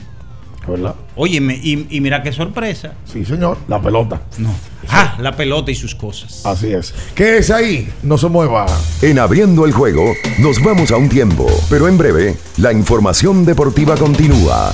[0.70, 0.96] ¿Verdad?
[1.16, 2.94] Óyeme, y, y mira qué sorpresa.
[3.06, 3.58] Sí, señor.
[3.68, 4.22] La pelota.
[4.38, 4.54] No.
[4.88, 6.46] Ah, la pelota y sus cosas.
[6.46, 6.94] Así es.
[7.16, 7.90] Quédese ahí.
[8.04, 8.66] No se mueva.
[9.02, 13.96] En abriendo el juego, nos vamos a un tiempo, pero en breve, la información deportiva
[13.98, 14.74] continúa.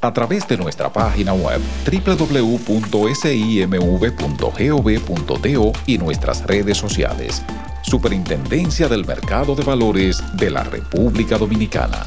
[0.00, 2.92] a través de nuestra página web www.simv.gov.do
[5.86, 7.42] y nuestras redes sociales.
[7.82, 12.06] Superintendencia del Mercado de Valores de la República Dominicana.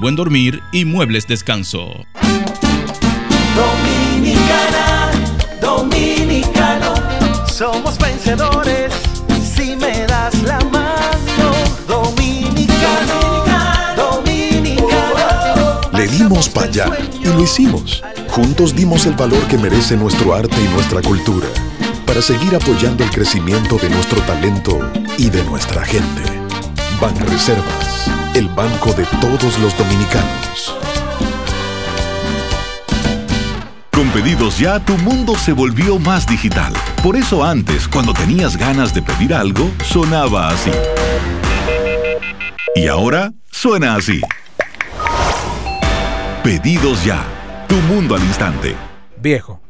[0.00, 2.06] buen dormir y muebles descanso.
[3.56, 5.10] Dominicana,
[5.60, 6.94] dominicano,
[7.46, 8.92] somos vencedores
[9.42, 11.52] si me das la mano.
[11.86, 13.44] Dominicano,
[13.96, 15.80] dominicano.
[15.92, 18.02] Le dimos para allá y lo hicimos.
[18.28, 21.48] Juntos dimos el valor que merece nuestro arte y nuestra cultura
[22.06, 24.78] para seguir apoyando el crecimiento de nuestro talento
[25.18, 26.22] y de nuestra gente.
[27.00, 30.76] Banreservas, el banco de todos los dominicanos.
[33.92, 36.72] Con pedidos ya, tu mundo se volvió más digital.
[37.02, 40.70] Por eso antes, cuando tenías ganas de pedir algo, sonaba así.
[42.76, 44.20] Y ahora suena así.
[46.44, 47.24] Pedidos ya,
[47.66, 48.76] tu mundo al instante.
[49.16, 49.60] Viejo,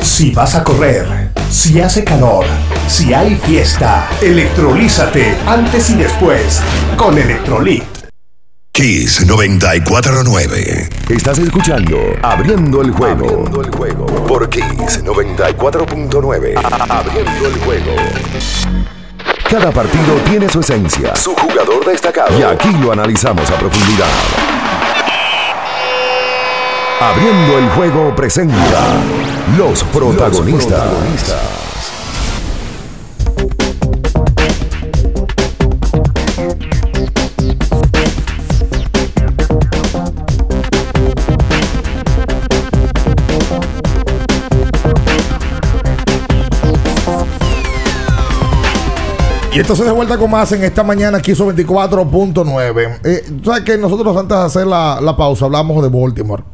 [0.00, 2.44] Si vas a correr, si hace calor,
[2.88, 6.60] si hay fiesta, electrolízate antes y después
[6.96, 7.84] con Electrolit.
[8.72, 10.88] Kiss 949.
[11.10, 13.26] Estás escuchando Abriendo el juego.
[13.26, 14.06] Abriendo el juego.
[14.26, 16.54] Por Kiss 94.9.
[16.88, 17.94] Abriendo el juego.
[19.50, 22.38] Cada partido tiene su esencia, su jugador destacado.
[22.38, 24.08] Y aquí lo analizamos a profundidad.
[27.02, 28.54] Abriendo el juego presenta
[29.58, 30.84] los protagonistas.
[49.52, 53.00] Y entonces de vuelta con más en esta mañana aquí son 24.9.
[53.02, 56.51] Eh, sabes que nosotros antes de hacer la, la pausa hablamos de Baltimore.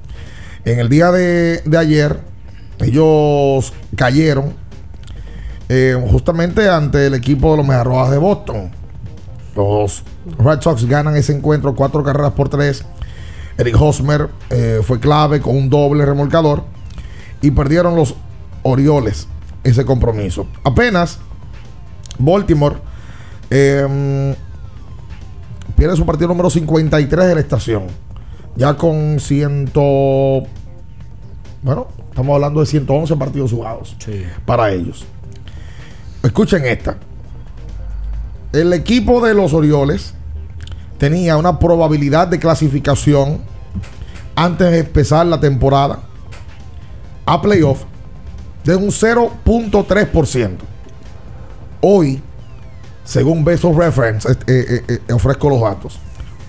[0.68, 2.20] En el día de, de ayer,
[2.80, 4.52] ellos cayeron
[5.70, 8.70] eh, justamente ante el equipo de los Mediarrojas de Boston.
[9.56, 10.04] Los
[10.38, 12.84] Red Sox ganan ese encuentro cuatro carreras por tres.
[13.56, 16.64] Eric Hosmer eh, fue clave con un doble remolcador.
[17.40, 18.14] Y perdieron los
[18.62, 19.26] Orioles
[19.64, 20.46] ese compromiso.
[20.64, 21.18] Apenas
[22.18, 22.76] Baltimore
[23.48, 24.34] eh,
[25.78, 27.84] pierde su partido número 53 de la estación.
[28.54, 30.42] Ya con ciento.
[31.62, 33.96] Bueno, estamos hablando de 111 partidos jugados
[34.46, 35.04] para ellos.
[36.22, 36.96] Escuchen esta.
[38.52, 40.14] El equipo de los Orioles
[40.98, 43.40] tenía una probabilidad de clasificación
[44.34, 46.00] antes de empezar la temporada
[47.26, 47.82] a playoff
[48.64, 50.56] de un 0.3%.
[51.80, 52.22] Hoy,
[53.04, 55.98] según Besos Reference, eh, eh, eh, ofrezco los datos.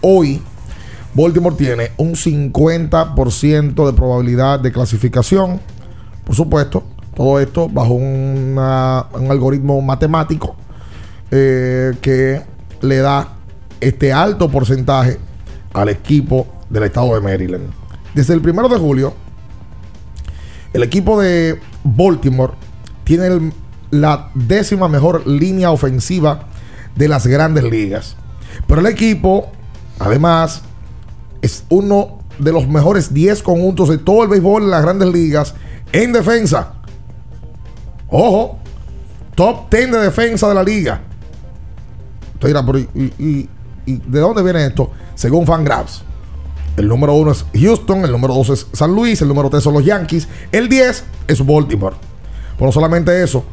[0.02, 0.42] Hoy,
[1.14, 5.60] Baltimore tiene un 50% de probabilidad de clasificación.
[6.24, 6.84] Por supuesto,
[7.16, 10.56] todo esto bajo un algoritmo matemático
[11.32, 12.42] eh, que
[12.82, 13.28] le da
[13.82, 15.18] este alto porcentaje
[15.74, 17.70] al equipo del estado de Maryland.
[18.14, 19.14] Desde el primero de julio,
[20.74, 22.54] el equipo de Baltimore
[23.04, 23.52] tiene
[23.92, 26.48] la décima mejor línea ofensiva
[26.96, 28.16] de las grandes ligas.
[28.68, 29.52] Pero el equipo,
[30.00, 30.64] además,
[31.42, 35.54] es uno de los mejores 10 conjuntos de todo el béisbol en las grandes ligas
[35.92, 36.74] en defensa.
[38.10, 38.58] Ojo,
[39.36, 41.02] top 10 de defensa de la liga.
[42.42, 43.50] Dirá, pero ¿y,
[43.86, 44.92] de dónde viene esto?
[45.16, 46.04] Según Fangraphs.
[46.78, 49.74] El número uno es Houston, el número dos es San Luis, el número tres son
[49.74, 51.96] los Yankees, el 10 es Baltimore.
[52.54, 53.44] Pero no solamente eso.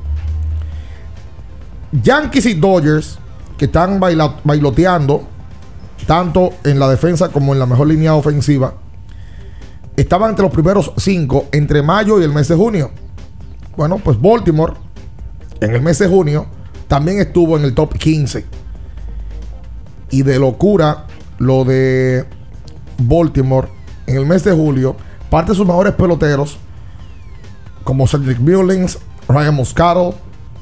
[1.91, 3.19] Yankees y Dodgers,
[3.59, 5.27] que están bailoteando
[6.07, 8.75] tanto en la defensa como en la mejor línea ofensiva,
[9.97, 12.91] estaban entre los primeros cinco entre mayo y el mes de junio.
[13.77, 14.75] Bueno, pues Baltimore
[15.61, 16.47] en el mes de junio
[16.89, 18.45] también estuvo en el top 15.
[20.11, 21.07] Y de locura
[21.39, 22.25] lo de
[22.99, 23.69] Baltimore
[24.07, 24.97] en el mes de julio,
[25.31, 26.59] parte de sus mejores peloteros,
[27.85, 30.15] como Cedric Mullins, Ryan Moscato,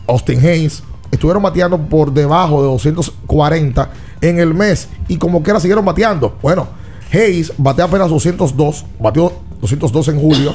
[0.06, 3.90] Austin Hayes, estuvieron bateando por debajo de 240
[4.28, 6.38] en el mes y como quiera siguieron bateando.
[6.42, 6.66] Bueno,
[7.12, 10.54] Hayes bateó apenas 202, batió 202 en julio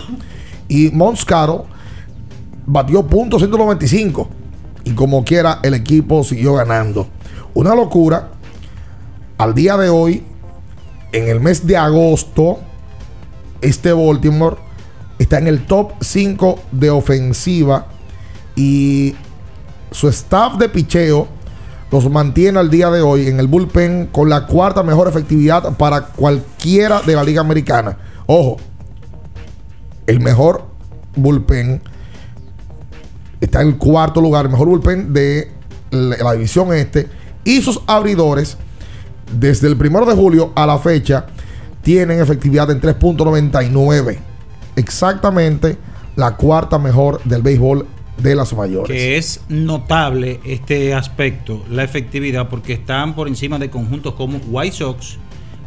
[0.67, 1.65] y Moscato
[2.65, 4.29] batió punto 195
[4.83, 7.07] y como quiera el equipo siguió ganando.
[7.53, 8.31] Una locura.
[9.37, 10.23] Al día de hoy,
[11.13, 12.59] en el mes de agosto,
[13.61, 14.57] este Baltimore
[15.17, 17.87] está en el top 5 de ofensiva
[18.55, 19.15] y
[19.91, 21.27] su staff de picheo
[21.91, 26.07] los mantiene al día de hoy en el bullpen con la cuarta mejor efectividad para
[26.07, 27.97] cualquiera de la liga americana.
[28.27, 28.57] Ojo,
[30.05, 30.65] el mejor
[31.15, 31.81] bullpen
[33.41, 35.51] está en el cuarto lugar, el mejor bullpen de
[35.91, 37.07] la, división este
[37.43, 38.57] y sus abridores
[39.39, 41.25] desde el primero de julio a la fecha
[41.81, 44.19] tienen efectividad en 3.99.
[44.75, 45.77] Exactamente
[46.15, 47.87] la cuarta mejor del béisbol
[48.21, 48.89] de las mayores.
[48.89, 54.75] Que es notable este aspecto, la efectividad, porque están por encima de conjuntos como White
[54.77, 55.17] Sox,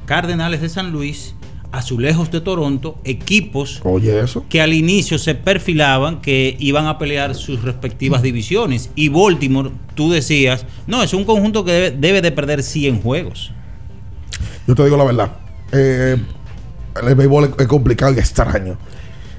[0.07, 1.35] Cardenales de San Luis,
[1.71, 4.45] Azulejos de Toronto, equipos Oye, eso.
[4.51, 8.91] que al inicio se perfilaban que iban a pelear sus respectivas divisiones.
[8.95, 13.53] Y Baltimore, tú decías, no, es un conjunto que debe, debe de perder 100 juegos.
[14.67, 15.33] Yo te digo la verdad.
[15.73, 16.17] eh,
[17.01, 18.77] el béisbol es, es complicado y extraño.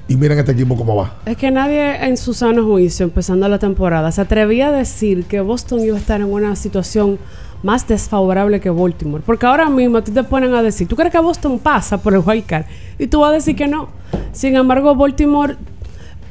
[0.06, 1.14] Y miren este equipo cómo va.
[1.24, 5.40] Es que nadie en su sano juicio, empezando la temporada, se atrevía a decir que
[5.40, 7.18] Boston iba a estar en una situación
[7.62, 9.22] más desfavorable que Baltimore.
[9.24, 12.12] Porque ahora mismo a ti te ponen a decir, ¿tú crees que Boston pasa por
[12.12, 12.66] el wild card?
[12.98, 13.88] Y tú vas a decir que no.
[14.32, 15.56] Sin embargo, Baltimore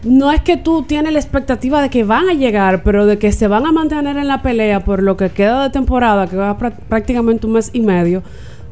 [0.04, 3.32] no es que tú tienes la expectativa de que van a llegar, pero de que
[3.32, 6.56] se van a mantener en la pelea por lo que queda de temporada, que va
[6.60, 8.22] prá- prácticamente un mes y medio.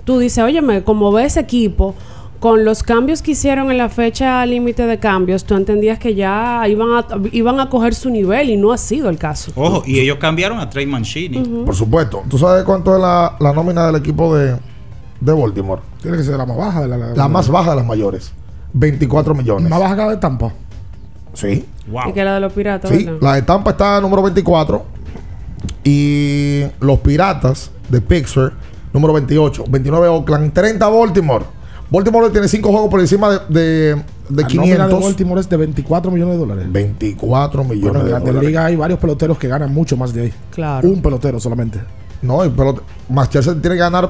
[0.04, 1.96] Tú dices, óyeme, como ves ese equipo,
[2.42, 6.64] con los cambios que hicieron en la fecha límite de cambios, tú entendías que ya
[6.68, 9.52] iban a, iban a coger su nivel y no ha sido el caso.
[9.56, 11.38] Ojo, y ellos cambiaron a Trey Mancini.
[11.40, 12.24] Por supuesto.
[12.28, 14.58] ¿Tú sabes cuánto es la, la nómina del equipo de,
[15.20, 15.84] de Baltimore?
[16.02, 18.34] Tiene que ser la más baja de la, La más baja de las mayores.
[18.74, 19.70] 24 millones.
[19.70, 20.52] Más baja que la de Tampa.
[21.34, 21.64] Sí.
[22.10, 23.20] Y que la de los piratas, Sí, ¿verdad?
[23.22, 24.84] la de Tampa está número 24
[25.84, 28.54] y los Piratas de Pittsburgh
[28.94, 31.46] número 28, 29 Oakland, 30 Baltimore.
[31.92, 33.96] Baltimore tiene 5 juegos por encima de, de,
[34.30, 34.90] de La nómina 500.
[35.00, 36.66] de Baltimore es de 24 millones de dólares.
[36.72, 38.48] 24 millones Bueno, en de dólares.
[38.50, 40.34] Ligas hay varios peloteros que ganan mucho más de ahí.
[40.52, 40.88] Claro.
[40.90, 41.80] Un pelotero solamente.
[42.22, 44.10] No, el pelot Manchester tiene que ganar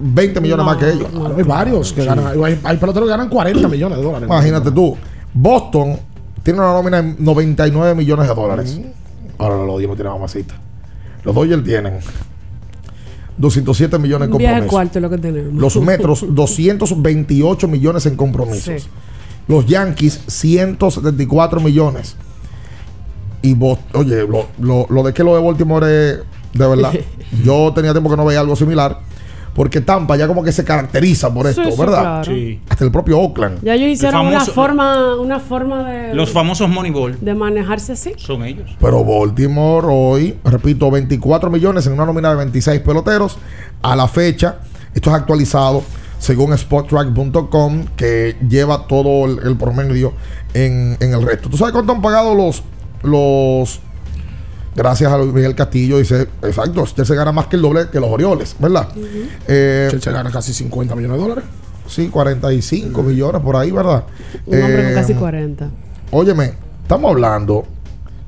[0.00, 1.12] 20 millones No, más que ellos.
[1.12, 2.26] no, hay varios que ganan.
[2.42, 4.26] Hay, hay peloteros que ganan 40 millones de dólares.
[4.28, 4.96] Imagínate tú.
[5.32, 5.96] Boston
[6.42, 8.80] tiene una nómina de 99 millones de dólares.
[9.38, 10.54] Ahora los Dodgers no tienen mamacita.
[11.22, 11.98] Los Dodgers tienen
[13.40, 14.66] 207 millones en compromisos.
[14.70, 15.54] cuarto es lo que tenemos.
[15.54, 18.82] Los Metros, 228 millones en compromisos.
[18.82, 18.88] Sí.
[19.48, 22.16] Los Yankees, 174 millones.
[23.42, 26.18] Y vos, oye, lo, lo- lo de que lo de Baltimore es
[26.52, 26.92] de verdad.
[27.44, 29.00] Yo tenía tiempo que no veía algo similar.
[29.60, 32.00] Porque Tampa ya como que se caracteriza por esto, Sí, sí, ¿verdad?
[32.00, 32.24] claro.
[32.24, 32.60] Sí.
[32.66, 33.62] Hasta el propio Oakland.
[33.62, 38.14] Ya ellos hicieron una famoso- forma, una forma de, Los famosos Moneyball de manejarse así.
[38.16, 38.70] son ellos.
[38.80, 43.36] Pero Baltimore hoy, repito, 24 millones en una nómina de 26 peloteros.
[43.82, 44.60] A la fecha,
[44.94, 45.82] esto es actualizado
[46.18, 50.14] según Spottrack.com, que lleva todo el, el promedio
[50.54, 51.50] en, en el resto.
[51.50, 52.62] ¿Tú sabes cuánto han pagado los...
[53.02, 53.80] los
[54.74, 57.98] Gracias a Luis Miguel Castillo, dice, exacto, usted se gana más que el doble que
[57.98, 58.88] los Orioles, ¿verdad?
[59.48, 61.44] Eh, se gana casi 50 millones de dólares.
[61.88, 64.04] Sí, 45 millones por ahí, ¿verdad?
[64.46, 65.68] Un hombre con Eh, casi 40.
[66.12, 67.64] Óyeme, estamos hablando.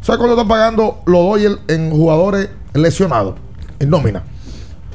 [0.00, 3.36] ¿Sabes cuánto están pagando los Dodgers en jugadores lesionados?
[3.78, 4.24] En nómina.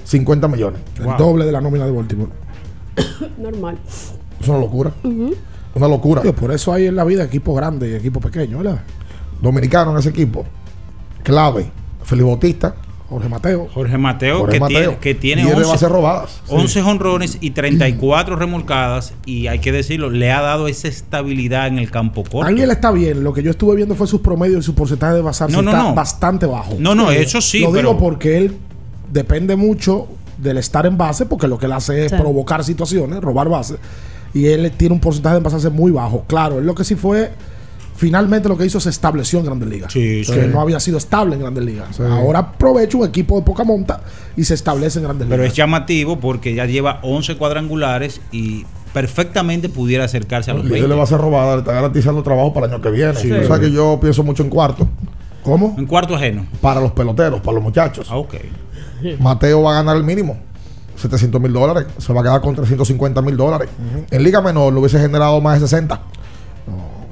[0.04, 0.82] 50 millones.
[1.00, 2.32] El doble de la nómina de Baltimore.
[3.38, 3.78] Normal.
[4.40, 4.92] Es una locura.
[5.76, 6.22] Una locura.
[6.22, 8.82] Tío, por eso hay en la vida equipos grandes y equipos pequeños, ¿verdad?
[9.42, 10.46] Dominicano en ese equipo.
[11.28, 11.70] Clave.
[12.04, 12.76] Felipe Bautista.
[13.10, 13.68] Jorge Mateo.
[13.74, 14.80] Jorge Mateo, Jorge que, Mateo.
[14.82, 16.42] Tiene, que tiene 10 de 11, bases robadas.
[16.50, 19.14] 11 jonrones y 34 remolcadas.
[19.26, 22.44] Y hay que decirlo, le ha dado esa estabilidad en el campo corto.
[22.44, 23.24] Ángel está bien.
[23.24, 25.56] Lo que yo estuve viendo fue sus promedios y su porcentaje de basarse.
[25.56, 25.96] No, no, está no.
[25.96, 26.76] bastante bajo.
[26.80, 28.58] No, no, eso sí, Lo pero- digo porque él
[29.12, 30.08] depende mucho
[30.38, 32.18] del estar en base, porque lo que él hace es Sí.
[32.18, 33.78] provocar situaciones, robar bases.
[34.34, 36.26] Y él tiene un porcentaje de basarse muy bajo.
[36.28, 37.32] Claro, él lo que sí fue.
[37.98, 39.92] Finalmente lo que hizo se estableció en Grandes Ligas.
[39.92, 40.50] Sí, que sí.
[40.52, 41.96] no había sido estable en Grandes Ligas.
[41.96, 42.04] Sí.
[42.08, 44.02] Ahora aprovecha un equipo de poca monta
[44.36, 45.54] y se establece en Grandes Pero Ligas.
[45.54, 50.88] es llamativo porque ya lleva 11 cuadrangulares y perfectamente pudiera acercarse a los 20.
[50.88, 53.16] le va a ser robada, le está garantizando trabajo para el año que viene.
[53.16, 53.32] Sí.
[53.32, 54.88] O sea que yo pienso mucho en cuarto.
[55.44, 55.74] ¿Cómo?
[55.76, 56.46] En cuarto ajeno.
[56.62, 58.08] Para los peloteros, para los muchachos.
[58.12, 58.36] Ah, ok.
[59.20, 60.38] Mateo va a ganar el mínimo.
[60.98, 61.86] 700 mil dólares.
[61.98, 63.70] Se va a quedar con 350 mil dólares.
[64.12, 66.00] En Liga Menor lo hubiese generado más de 60.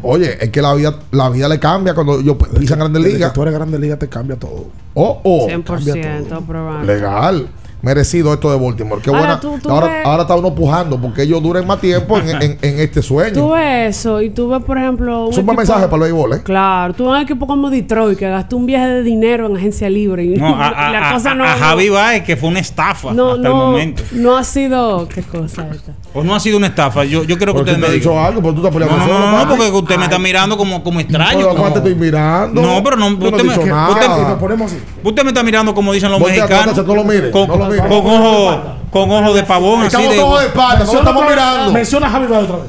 [0.08, 3.34] Oye, es que la vida, la vida le cambia cuando yo pisan Grandes Ligas.
[3.34, 4.68] tú eres Grandes Ligas te cambia todo.
[4.94, 5.48] Oh, oh.
[5.48, 6.94] 100% probable.
[6.94, 7.48] Legal.
[7.82, 9.00] Merecido esto de Baltimore.
[9.02, 9.40] Qué Ahora, buena.
[9.40, 12.58] tú- tú ahora, ves- ahora está uno pujando porque ellos duren más tiempo en, en-
[12.62, 13.34] en este sueño.
[13.34, 15.26] Tú ves eso y tú ves, por ejemplo.
[15.28, 16.42] un Es un buen equipo- mensaje para el béisbol, ¿eh?
[16.44, 19.88] Claro, tú ves un equipo como Detroit que gastó un viaje de dinero en agencia
[19.90, 21.44] libre y No, a, a- la a- cosa no.
[21.44, 24.04] a Javi Baez, que fue una estafa no, hasta el no, momento.
[24.14, 25.08] no ha sido.
[25.08, 25.92] ¿Qué cosa esta?
[26.14, 27.04] O no ha sido una estafa.
[27.04, 28.26] Yo, yo quiero que Porque usted me dicho diga.
[28.26, 30.84] algo, pero tú estás No, peleando no, no, no, porque usted me está mirando como,
[30.84, 31.38] como extraño.
[31.38, 32.62] Pero como- ¿cuál te estoy mirando?
[32.62, 36.76] No, pero no, usted, me, usted, usted me está mirando como dicen los mexicanos.
[36.86, 37.30] no lo mire,
[37.78, 38.62] con, ojo,
[38.92, 39.80] con ojo de pavón.
[39.82, 41.72] Así Estamos de, todos de espalda, no estamos mirando.
[41.72, 42.66] Menciona a Javi Baez otra vez.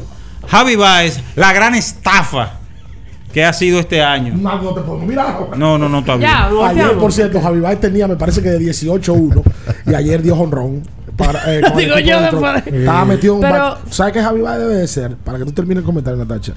[0.48, 2.52] Javi Baez, la gran estafa
[3.36, 4.32] ¿Qué ha sido este año?
[4.34, 5.36] No, no te podemos mirar.
[5.58, 6.30] No, no, no, está bien.
[6.64, 9.42] Ayer, por cierto, Javi Baez tenía, me parece que de 18-1
[9.84, 10.82] y ayer dio honrón.
[11.18, 12.78] Para, eh, Digo yo de.
[12.80, 15.16] Estaba metido en un Pero- ¿Sabes qué Javi Baez debe de ser?
[15.16, 16.54] Para que tú termines el comentario, Natacha.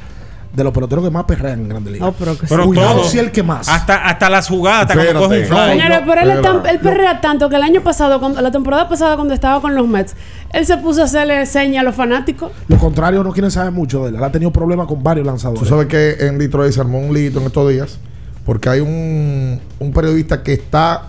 [0.51, 2.07] De los peloteros que más perrean en Grande Liga.
[2.07, 3.03] Oh, pero que Pero Cuidado todo.
[3.03, 3.69] si el que más.
[3.69, 5.79] Hasta, hasta las jugadas, hasta cuando coge un fly.
[6.05, 9.35] Pero él, tan- él perrea tanto que el año pasado, cuando- la temporada pasada cuando
[9.35, 10.15] estaba con los Mets,
[10.51, 12.51] él se puso a hacerle señas a los fanáticos.
[12.67, 14.15] Los contrarios no quieren saber mucho de él.
[14.15, 15.61] Él ha tenido problemas con varios lanzadores.
[15.61, 17.99] Tú sabes que en Detroit se armó un lito en estos días
[18.43, 21.03] porque hay un, un periodista que está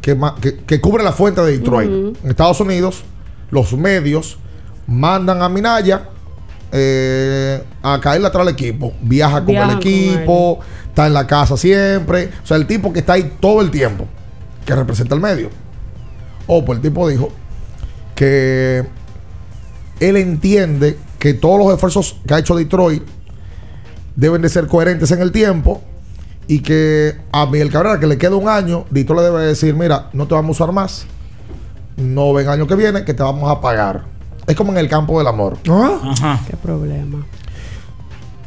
[0.00, 1.90] que, que, que cubre la fuente de Detroit.
[2.24, 3.04] En Estados Unidos,
[3.50, 4.38] los medios
[4.86, 6.04] mandan a Minaya
[6.72, 8.92] eh, a caerle atrás al equipo.
[9.00, 10.58] Viaja con Viajan el con equipo,
[10.88, 12.30] está en la casa siempre.
[12.42, 14.06] O sea, el tipo que está ahí todo el tiempo,
[14.64, 15.50] que representa el medio.
[16.46, 17.30] O pues el tipo dijo
[18.14, 18.84] que
[20.00, 23.02] él entiende que todos los esfuerzos que ha hecho Detroit
[24.16, 25.82] deben de ser coherentes en el tiempo
[26.46, 30.08] y que a Miguel Cabrera, que le queda un año, Detroit le debe decir, mira,
[30.12, 31.06] no te vamos a usar más,
[31.96, 34.17] no ven año que viene, que te vamos a pagar.
[34.48, 35.58] Es como en el campo del amor.
[35.70, 36.40] Ajá.
[36.48, 37.24] Qué problema.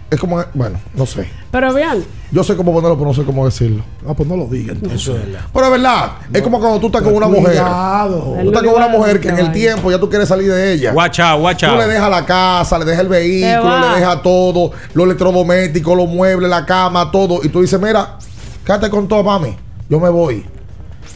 [0.10, 1.26] Es como, bueno, no sé.
[1.52, 3.82] Pero vean, Yo sé cómo ponerlo, pero no sé cómo decirlo.
[4.06, 5.16] Ah, pues no lo digas entonces.
[5.54, 8.26] Pero es verdad, es como cuando tú estás con una Cuidado.
[8.26, 8.44] mujer.
[8.44, 10.92] Tú estás con una mujer que en el tiempo ya tú quieres salir de ella.
[10.92, 14.72] Watch out, watch Tú le dejas la casa, le dejas el vehículo, le dejas todo,
[14.94, 17.40] los electrodomésticos, los muebles, la cama, todo.
[17.42, 18.18] Y tú dices, mira,
[18.66, 19.56] quédate con todo, mami.
[19.88, 20.46] Yo me voy.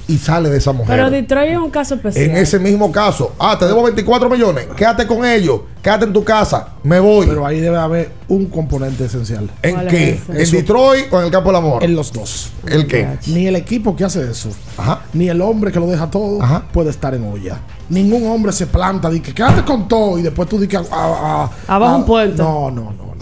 [0.08, 0.95] Y sale de esa mujer.
[0.97, 2.26] pero Detroit es un caso especial.
[2.30, 6.24] en ese mismo caso, ah, te debo 24 millones, quédate con ellos, quédate en tu
[6.24, 7.26] casa, me voy.
[7.26, 9.49] Pero ahí debe haber un componente esencial.
[9.64, 10.10] ¿En ¿Cuál qué?
[10.12, 10.30] es?
[10.30, 11.84] ¿En Eso- Detroit o en el campo del amor?
[11.84, 12.51] En los dos.
[12.68, 13.18] ¿El qué?
[13.28, 15.01] Ni el equipo que hace eso, Ajá.
[15.14, 16.66] ni el hombre que lo deja todo, Ajá.
[16.72, 17.60] puede estar en olla.
[17.89, 20.78] Ningún hombre se planta, di que quédate con todo y después tú di que.
[20.78, 22.38] ah, ah, Abajo ah, un puente.
[22.43, 23.16] No, no, no, no.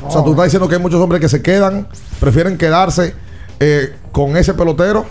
[0.00, 1.86] no, O sea, tú estás diciendo que hay muchos hombres que se quedan,
[2.18, 3.14] prefieren quedarse
[3.62, 5.04] eh, con ese pelotero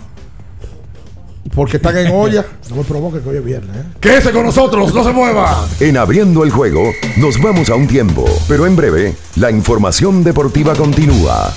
[1.54, 2.44] porque están en olla.
[2.70, 3.76] No me provoque que hoy es viernes.
[3.76, 3.84] ¿eh?
[3.98, 5.66] Quédese con nosotros, no se mueva.
[5.80, 10.76] En abriendo el juego, nos vamos a un tiempo, pero en breve, la información deportiva
[10.76, 11.52] continúa.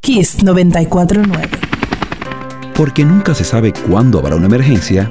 [0.00, 1.48] Kiss 949.
[2.74, 5.10] Porque nunca se sabe cuándo habrá una emergencia,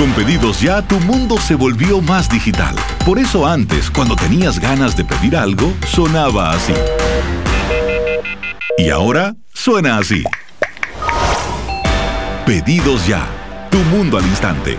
[0.00, 2.74] Con pedidos ya tu mundo se volvió más digital.
[3.04, 6.72] Por eso antes, cuando tenías ganas de pedir algo, sonaba así.
[8.78, 10.24] Y ahora suena así.
[12.46, 13.26] Pedidos ya.
[13.70, 14.78] Tu mundo al instante.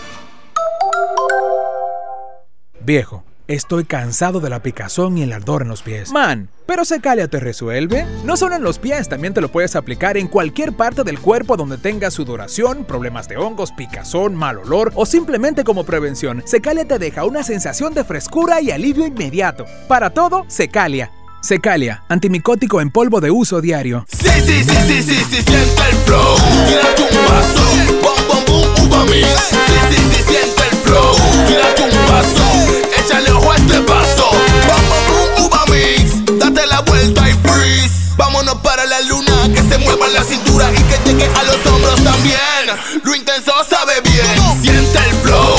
[2.83, 6.11] Viejo, estoy cansado de la picazón y el ardor en los pies.
[6.11, 8.05] Man, pero Secalia te resuelve.
[8.25, 11.57] No solo en los pies, también te lo puedes aplicar en cualquier parte del cuerpo
[11.57, 16.41] donde tengas sudoración, problemas de hongos, picazón, mal olor o simplemente como prevención.
[16.45, 19.65] Secalia te deja una sensación de frescura y alivio inmediato.
[19.87, 21.11] Para todo, Secalia.
[21.41, 24.05] Secalia, antimicótico en polvo de uso diario.
[24.07, 26.35] Sí, sí, sí, sí, sí, sí, siente el flow.
[26.67, 27.63] Tírate un vaso,
[28.01, 29.27] bom, bom, bum, uva mix.
[29.49, 29.55] Sí,
[29.89, 31.15] sí, sí, siente el flow.
[31.47, 32.40] Tírate un vaso,
[33.03, 34.03] échale ojo a este bom,
[35.07, 36.39] bum, uva mix.
[36.39, 38.13] Date la vuelta y freeze.
[38.17, 42.03] Vámonos para la luna, que se mueva la cintura y que llegue a los hombros
[42.03, 43.01] también.
[43.03, 44.61] Lo intenso sabe bien.
[44.61, 45.55] Siente el flow,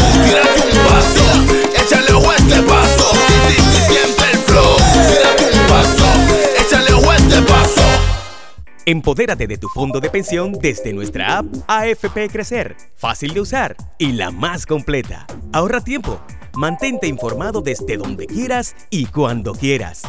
[8.85, 14.13] Empodérate de tu fondo de pensión desde nuestra app AFP Crecer, fácil de usar y
[14.13, 15.25] la más completa.
[15.53, 16.21] Ahorra tiempo,
[16.55, 20.03] mantente informado desde donde quieras y cuando quieras.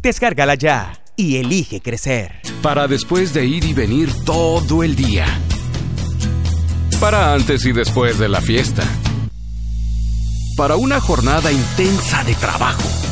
[0.00, 2.40] Descárgala ya y elige crecer.
[2.62, 5.26] Para después de ir y venir todo el día.
[7.00, 8.84] Para antes y después de la fiesta.
[10.56, 13.11] Para una jornada intensa de trabajo.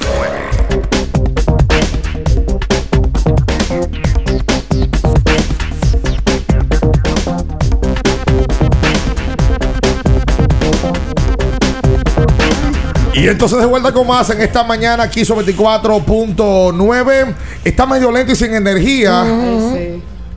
[13.13, 17.33] Y entonces de vuelta con más en esta mañana aquí sobre 24.9.
[17.63, 19.23] Está medio lento y sin energía.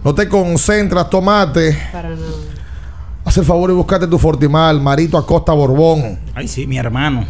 [0.03, 1.79] No te concentras, tomate.
[1.93, 2.23] Para nada.
[3.25, 6.19] Haz el favor y buscate tu Fortimal, Marito Acosta Borbón.
[6.35, 7.25] Ay, sí, mi hermano.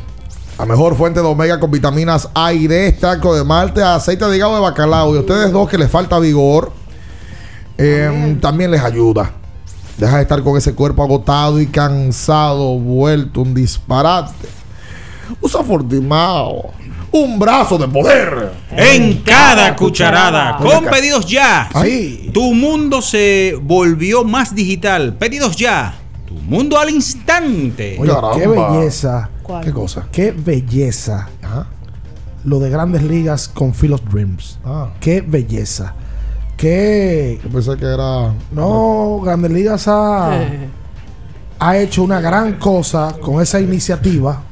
[0.59, 4.37] La mejor fuente de omega con vitaminas A y D, extracto de malte, aceite de
[4.37, 5.15] hígado de bacalao.
[5.15, 6.73] Y a ustedes dos que les falta vigor,
[7.79, 9.31] eh, también les ayuda.
[9.99, 14.33] Deja de estar con ese cuerpo agotado y cansado, vuelto un disparate.
[15.41, 16.72] Usa Fortimao.
[17.12, 18.53] Un brazo de poder.
[18.70, 20.57] En cada cucharada.
[20.59, 21.68] Con pedidos ya.
[21.72, 22.31] Ay.
[22.35, 25.14] Tu mundo se volvió más digital.
[25.14, 25.95] Pedidos ya.
[26.27, 27.97] Tu mundo al instante.
[28.01, 29.31] Oye, qué belleza.
[29.62, 30.09] ¿Qué cosa?
[30.11, 31.29] Qué belleza.
[32.45, 34.59] Lo de grandes ligas con Phil of Dreams.
[35.01, 35.95] Qué belleza.
[36.57, 37.41] Qué.
[37.43, 38.33] Yo pensé que era.
[38.53, 40.39] No, Grandes Ligas ha,
[41.59, 44.43] ha hecho una gran cosa con esa iniciativa.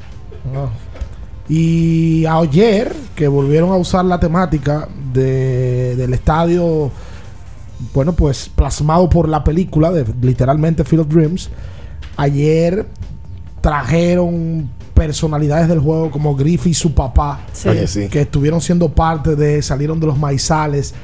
[1.49, 6.90] Y ayer, que volvieron a usar la temática de- del estadio,
[7.93, 11.51] bueno, pues plasmado por la película de literalmente Field of Dreams,
[12.16, 12.86] ayer
[13.61, 17.68] trajeron personalidades del juego como Griffey y su papá, sí.
[18.09, 20.95] que estuvieron siendo parte de, salieron de los maizales.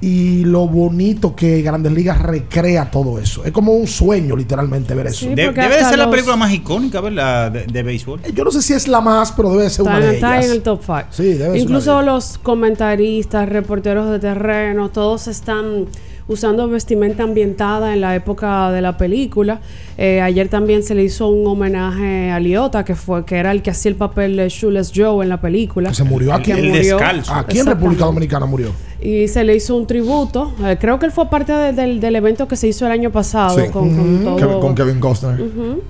[0.00, 3.44] Y lo bonito que Grandes Ligas recrea todo eso.
[3.44, 5.26] Es como un sueño, literalmente, ver eso.
[5.26, 7.50] De- debe de ser la película más icónica, ¿verdad?
[7.50, 8.20] De, de béisbol.
[8.34, 10.46] Yo no sé si es la más, pero debe ser una Está, de está ellas.
[10.46, 11.02] en el top 5.
[11.10, 15.86] Sí, debe ser Incluso una de los comentaristas, reporteros de terreno, todos están
[16.28, 19.60] usando vestimenta ambientada en la época de la película.
[19.96, 23.62] Eh, ayer también se le hizo un homenaje a Liota, que fue que era el
[23.62, 25.88] que hacía el papel de Shoeless Joe en la película.
[25.90, 26.52] Que se murió aquí.
[26.52, 26.98] Que murió.
[27.32, 28.70] Aquí en República Dominicana murió.
[29.00, 30.52] Y se le hizo un tributo.
[30.64, 33.10] Eh, creo que él fue parte de- del, del evento que se hizo el año
[33.10, 33.58] pasado.
[33.58, 33.68] Sí.
[33.70, 34.24] Con, con Ujú.
[34.24, 35.40] todo- Kevin- con Kevin Costner.
[35.42, 35.82] Ujú.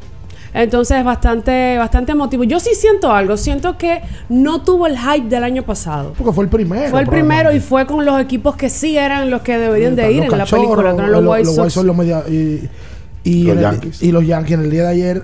[0.53, 2.43] Entonces, bastante, bastante emotivo.
[2.45, 3.37] Yo sí siento algo.
[3.37, 4.01] Siento que
[4.31, 6.15] no tuvo el hype del año pasado.
[6.17, 6.91] Porque fue el primero.
[6.91, 10.11] Fue el primero y fue con los equipos que sí eran los que deberían de
[10.13, 11.65] ir en la película, que eran los los- White los Sox.
[11.65, 12.69] White Sox, los media- y,
[13.23, 14.03] y Los el- Yankees.
[14.03, 15.23] y los Yankees en el día de ayer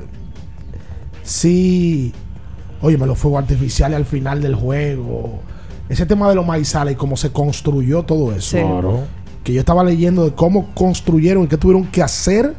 [1.22, 2.12] sí
[2.80, 5.40] oye me los fuegos artificiales al final del juego
[5.88, 8.62] ese tema de los maizales y cómo se construyó todo eso Sí.
[8.62, 9.00] Claro.
[9.44, 12.54] que yo estaba leyendo de cómo construyeron y qué tuvieron que hacer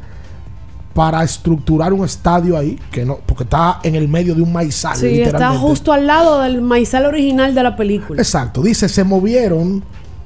[0.94, 4.96] para estructurar un estadio ahí que no porque está en el medio de un maizal
[4.96, 8.22] Sí, está justo al lado del maizal original de la película.
[8.22, 9.84] Exacto, dice, se movieron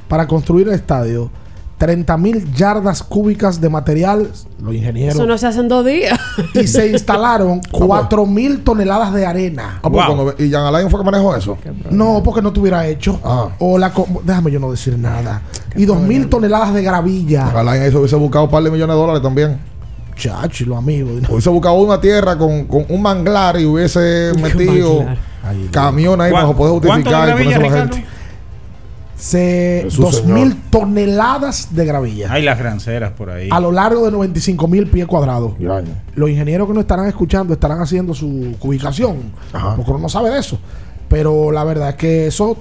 [0.10, 1.30] para construir el estadio
[1.78, 6.20] 30 mil yardas cúbicas de material, los ingenieros, Eso no se hace en dos días.
[6.56, 9.80] y se instalaron 4 mil toneladas de arena.
[9.84, 11.58] Ah, pues cuando- ¿Y Jan Alain fue que manejó eso?
[11.92, 13.20] No, porque no tuviera hecho.
[13.24, 13.50] Ah.
[13.60, 13.92] O la
[14.24, 15.42] déjame yo no decir nada.
[15.76, 17.46] Y 2 mil toneladas de gravilla.
[17.48, 19.60] Jan Alain eso hubiese buscado un par de millones de dólares también.
[20.16, 21.12] Chachi, los amigos.
[21.30, 25.06] Hubiese buscado una tierra con, con un manglar y hubiese metido
[25.72, 28.06] camión ahí para poder justificar y ponerse a la gente.
[29.18, 30.40] Se Jesús, 2 Señor.
[30.40, 32.32] mil toneladas de gravilla.
[32.32, 33.50] Hay las granceras por ahí.
[33.52, 35.54] a lo largo de 95 mil pies cuadrados.
[36.16, 39.18] Los ingenieros que nos estarán escuchando estarán haciendo su ubicación,
[39.76, 40.60] porque uno no sabe de eso.
[41.10, 42.58] Pero la verdad es que eso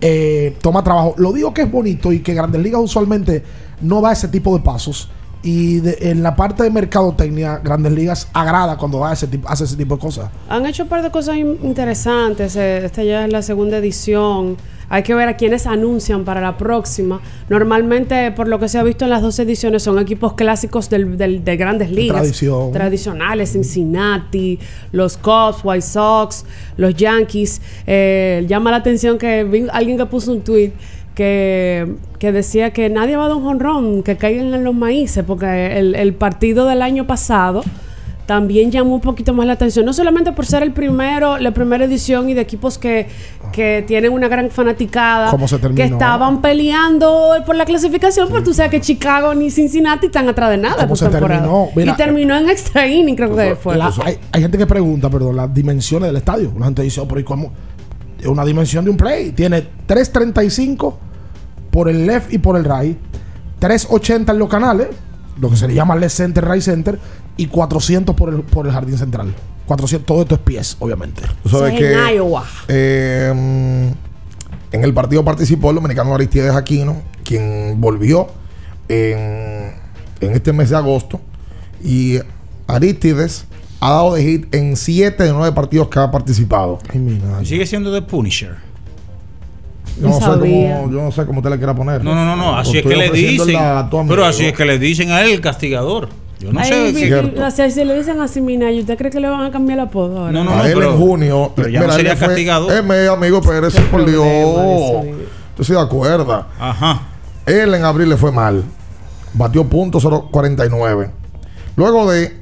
[0.00, 1.14] eh, toma trabajo.
[1.18, 3.44] Lo digo que es bonito y que Grandes Ligas usualmente
[3.82, 5.10] no da ese tipo de pasos.
[5.44, 9.64] Y de- en la parte de mercadotecnia, Grandes Ligas agrada cuando da ese tipo, hace
[9.64, 10.30] ese tipo de cosas.
[10.48, 12.54] Han hecho un par de cosas in- interesantes.
[12.56, 14.56] eh, Esta ya es la segunda edición.
[14.88, 17.20] Hay que ver a quienes anuncian para la próxima.
[17.48, 21.16] Normalmente, por lo que se ha visto en las dos ediciones, son equipos clásicos del,
[21.16, 22.18] del- de grandes ligas.
[22.18, 22.72] tradición.
[22.72, 23.52] Tradicionales.
[23.52, 24.58] Cincinnati,
[24.92, 26.44] los Cubs, White Sox,
[26.76, 27.60] los Yankees.
[27.86, 30.72] Eh, llama la atención que vi alguien que puso un tweet
[31.14, 35.24] que, que decía que nadie va a dar un jonrón, que caigan en los maíces,
[35.26, 37.62] porque el, el partido del año pasado
[38.24, 41.84] también llamó un poquito más la atención, no solamente por ser el primero, la primera
[41.84, 43.08] edición y de equipos que,
[43.52, 45.36] que tienen una gran fanaticada,
[45.74, 50.50] que estaban peleando por la clasificación, pero tú sabes que Chicago ni Cincinnati están atrás
[50.50, 51.40] de nada ¿Cómo se temporada.
[51.42, 51.68] terminó?
[51.74, 53.76] Mira, y terminó en extra inning, creo que fue.
[53.76, 56.52] La- hay, hay gente que pregunta, perdón, las dimensiones del estadio.
[56.58, 57.52] La gente dice, oh, pero ¿y cómo?
[58.22, 59.32] Es una dimensión de un play.
[59.32, 60.98] Tiene 335
[61.70, 62.96] por el left y por el right,
[63.58, 64.88] 380 en los canales,
[65.40, 66.98] lo que se le llama left center, right center,
[67.36, 69.34] y 400 por el, por el jardín central.
[69.66, 71.22] 400, todo esto es pies, obviamente.
[71.42, 72.44] Tú sabes en Iowa.
[72.68, 78.28] eh, mm, en el partido participó el dominicano Aristides Aquino, quien volvió
[78.88, 79.74] en,
[80.20, 81.20] en este mes de agosto.
[81.84, 82.18] Y
[82.66, 83.46] Aristides
[83.84, 86.78] ha dado de hit en 7 de 9 partidos que ha participado.
[87.44, 88.56] Sigue siendo The Punisher.
[90.00, 92.02] Yo no, sé cómo, yo no sé cómo usted le quiera poner.
[92.02, 92.56] No, no, no, no.
[92.56, 93.52] Así es Estoy que le dicen.
[93.54, 93.88] la-.
[94.08, 96.08] Pero así es que le dicen a él el castigador.
[96.38, 96.94] Yo no Ay, sé.
[96.94, 97.44] si- cierto.
[97.44, 99.84] o sea, si le dicen así, Minaya, ¿usted cree que le van a cambiar el
[99.86, 100.32] apodo ahora?
[100.32, 101.52] No, no, a no, él pero- en junio.
[101.54, 102.72] pero ya no él sería le fue- castigado.
[102.72, 104.26] Eh, me- amigo Pérez, por Dios.
[105.56, 106.46] Tú sí de acuerdo.
[106.58, 107.02] Ajá.
[107.46, 108.64] Él en abril le fue mal.
[109.34, 111.10] Batió punto 0.49.
[111.76, 112.36] Luego de,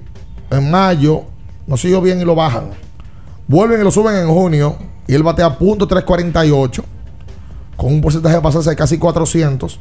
[0.51, 1.25] en mayo,
[1.71, 2.71] no siguió bien y lo bajan.
[3.47, 4.77] Vuelven y lo suben en junio.
[5.07, 6.85] Y él batea punto 348.
[7.77, 9.79] Con un porcentaje de pasarse de casi 400.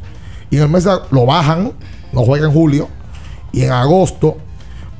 [0.52, 1.74] Y en el mes de, lo bajan.
[2.14, 2.90] No juega en julio.
[3.52, 4.38] Y en agosto,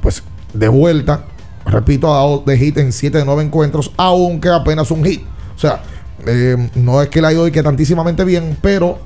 [0.02, 1.26] pues de vuelta.
[1.64, 3.92] Repito, ha dado de hit en 7 de 9 encuentros.
[3.96, 5.22] Aunque apenas un hit.
[5.56, 5.84] O sea,
[6.26, 8.58] eh, no es que le ha ido y que tantísimamente bien.
[8.64, 8.98] Pero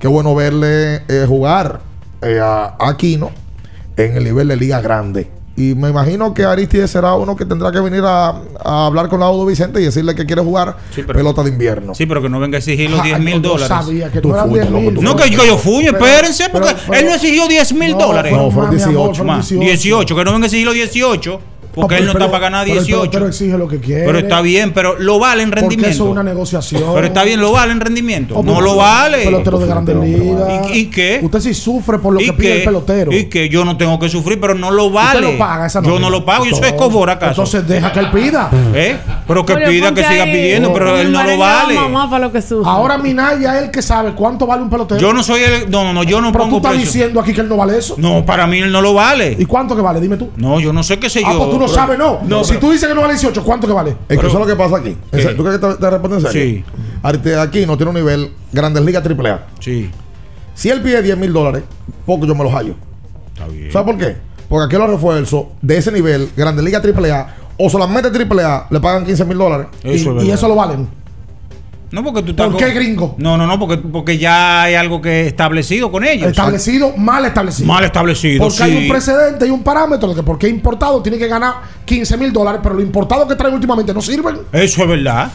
[0.00, 1.82] qué bueno verle eh, jugar
[2.22, 3.32] eh, a Aquino
[3.98, 5.37] en el nivel de liga grande.
[5.60, 8.28] Y me imagino que Aristides será uno que tendrá que venir a,
[8.64, 11.96] a hablar con Laudo Vicente y decirle que quiere jugar Sí, pero- pelota de invierno.
[11.96, 13.68] Sí, pero que no venga a exigir los Ja, 10 mil yo no dólares.
[13.68, 16.48] sabía que Tú no eran fuiste, 10 loco, tú No, que yo, yo fui, espérense,
[16.50, 18.32] porque pero- pero- él no exigió 10 mil No, dólares.
[18.32, 19.14] No, fueron más, mi amor, 18.
[19.24, 21.40] fueron Más, 18, que no venga a exigir los 18,
[21.80, 23.10] porque No, él no pero- está para ganar pero- pero- 18.
[23.10, 24.04] Pero, exige lo que quiere.
[24.04, 25.94] Pero está bien, pero lo vale en Porque rendimiento.
[25.94, 26.82] eso es una negociación.
[26.94, 28.36] Pero está bien, lo vale en rendimiento.
[28.36, 29.24] Oh, no lo vale.
[29.24, 30.70] Pelotero de grandes ligas.
[30.72, 31.20] ¿Y, y qué?
[31.22, 32.58] Usted sí sufre por lo ¿Y que pide qué?
[32.58, 33.12] el pelotero.
[33.12, 35.20] Y que yo no tengo que sufrir, pero no lo vale.
[35.20, 36.06] Usted lo paga esa Yo nómina.
[36.06, 37.30] no lo pago, yo soy Entonces- escobor acaso.
[37.42, 38.50] Entonces deja que él pida.
[38.74, 38.96] ¿Eh?
[39.26, 41.74] Pero que pida, que siga ahí, pidiendo, pero él no lo a vale.
[41.74, 42.64] Mamá para lo que sufre.
[42.70, 45.00] Ahora Minaya es el que sabe cuánto vale un pelotero.
[45.00, 45.70] Yo no soy el.
[45.70, 46.92] No, no, no, yo no Pero tú pongo estás precio.
[46.92, 47.94] diciendo aquí que él no vale eso.
[47.98, 49.36] No, para mí él no lo vale.
[49.38, 50.00] ¿Y cuánto que vale?
[50.00, 50.30] Dime tú.
[50.36, 51.38] No, yo no sé qué sé Ah, yo.
[51.38, 52.20] pues tú no pero- sabes, no.
[52.24, 53.90] No, si pero- tú dices que no vale 18, ¿cuánto que vale?
[54.08, 54.96] Es que eso es lo que pasa aquí.
[55.10, 56.42] ¿Tú crees que te, te respondo en serio?
[56.42, 56.64] Sí.
[57.38, 59.46] Aquí no tiene un nivel Grandes Ligas AAA.
[59.60, 59.90] Sí,
[60.54, 61.62] Si él pide 10 mil dólares,
[62.04, 62.74] poco yo me los hallo.
[63.32, 63.70] está bien.
[63.72, 64.16] ¿Sabes por qué?
[64.48, 69.04] Porque aquí los refuerzos de ese nivel, Grandes Ligas AAA, o solamente AAA, le pagan
[69.04, 69.66] 15 mil dólares.
[69.84, 70.88] Y, Eso es y eso lo valen.
[71.90, 72.48] No, porque tú estás.
[72.48, 73.14] ¿Por qué gringo?
[73.18, 76.28] No, no, no, porque, porque ya hay algo que establecido con ellos.
[76.28, 77.66] Establecido, mal establecido.
[77.66, 78.62] Mal establecido, Porque sí.
[78.64, 81.54] hay un precedente y un parámetro de que porque importado tiene que ganar
[81.86, 84.36] 15 mil dólares, pero los importados que traen últimamente no sirven.
[84.52, 85.30] Eso es verdad.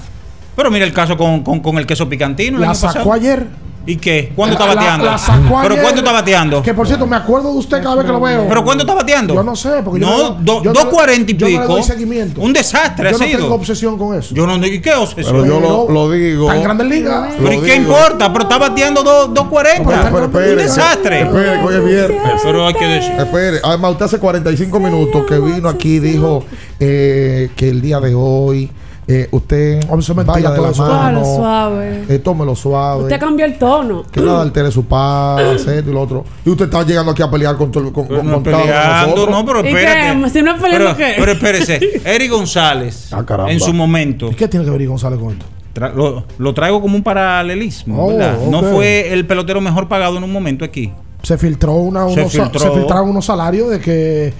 [0.56, 2.58] Pero mira el caso con, con, con el queso picantino.
[2.58, 3.14] el La año sacó pasado.
[3.14, 3.47] ayer.
[3.86, 4.31] ¿Y qué?
[4.34, 5.05] ¿Cuándo La- está bateando?
[5.05, 5.81] La, la sacó ¿Pero ayer.
[5.84, 6.63] cuánto está bateando?
[6.63, 8.45] Que por cierto, me acuerdo de usted cada vez que lo veo.
[8.47, 9.34] ¿Pero cuánto está bateando?
[9.34, 11.47] Yo no sé, porque yo no, no- do- yo no dos le- cuarenta y yo
[11.47, 11.73] no le pico.
[11.73, 12.39] doy seguimiento.
[12.41, 13.39] Un desastre Yo ha no sido.
[13.39, 14.34] tengo obsesión con eso.
[14.34, 15.41] Yo no ¿y qué obsesión?
[15.41, 16.43] Pero yo lo, lo digo.
[16.45, 17.34] Está en Grandes Ligas.
[17.38, 17.91] Pero ¿y Lo qué digo.
[17.91, 18.31] importa?
[18.31, 19.89] Pero está bateando dos- 240.
[19.89, 21.21] Pero, pero espere, un desastre.
[21.23, 22.41] Espere, hoy es viernes.
[22.41, 23.11] Pero hay que decir.
[23.19, 26.45] Espere, además usted hace 45 minutos que vino aquí y dijo
[26.79, 28.71] eh, que el día de hoy
[29.08, 29.86] eh, usted
[30.26, 32.06] vaya de la mano, Suave, suave.
[32.10, 34.04] eh, tómelo suave, Usted cambió el tono.
[34.12, 36.24] que nada altere su paz, esto y lo otro.
[36.45, 38.58] Y usted está llegando aquí a pelear con, todo el- con, con- no con cada
[38.58, 39.30] uno de peleando, nosotros.
[39.30, 40.22] no, pero ¿Y espérate.
[40.24, 40.30] qué?
[40.30, 41.14] Si no es peleando, pero, ¿qué?
[41.18, 43.51] pero espérese, Eric González, Ah, caramba.
[43.51, 45.45] en su momento, ¿Y qué tiene que ver González con esto?
[45.76, 48.38] tra- lo, lo traigo como un paralelismo, Oh, ¿verdad?
[48.49, 50.91] No fue el pelotero mejor pagado en un momento aquí.
[51.24, 52.60] Se filtró una, Se unos, filtró.
[52.60, 54.34] se filtraron unos salarios de que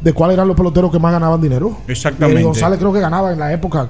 [0.00, 1.78] de cuáles eran los peloteros que más ganaban dinero.
[1.88, 2.40] Exactamente.
[2.42, 3.88] Y González creo que ganaba en la época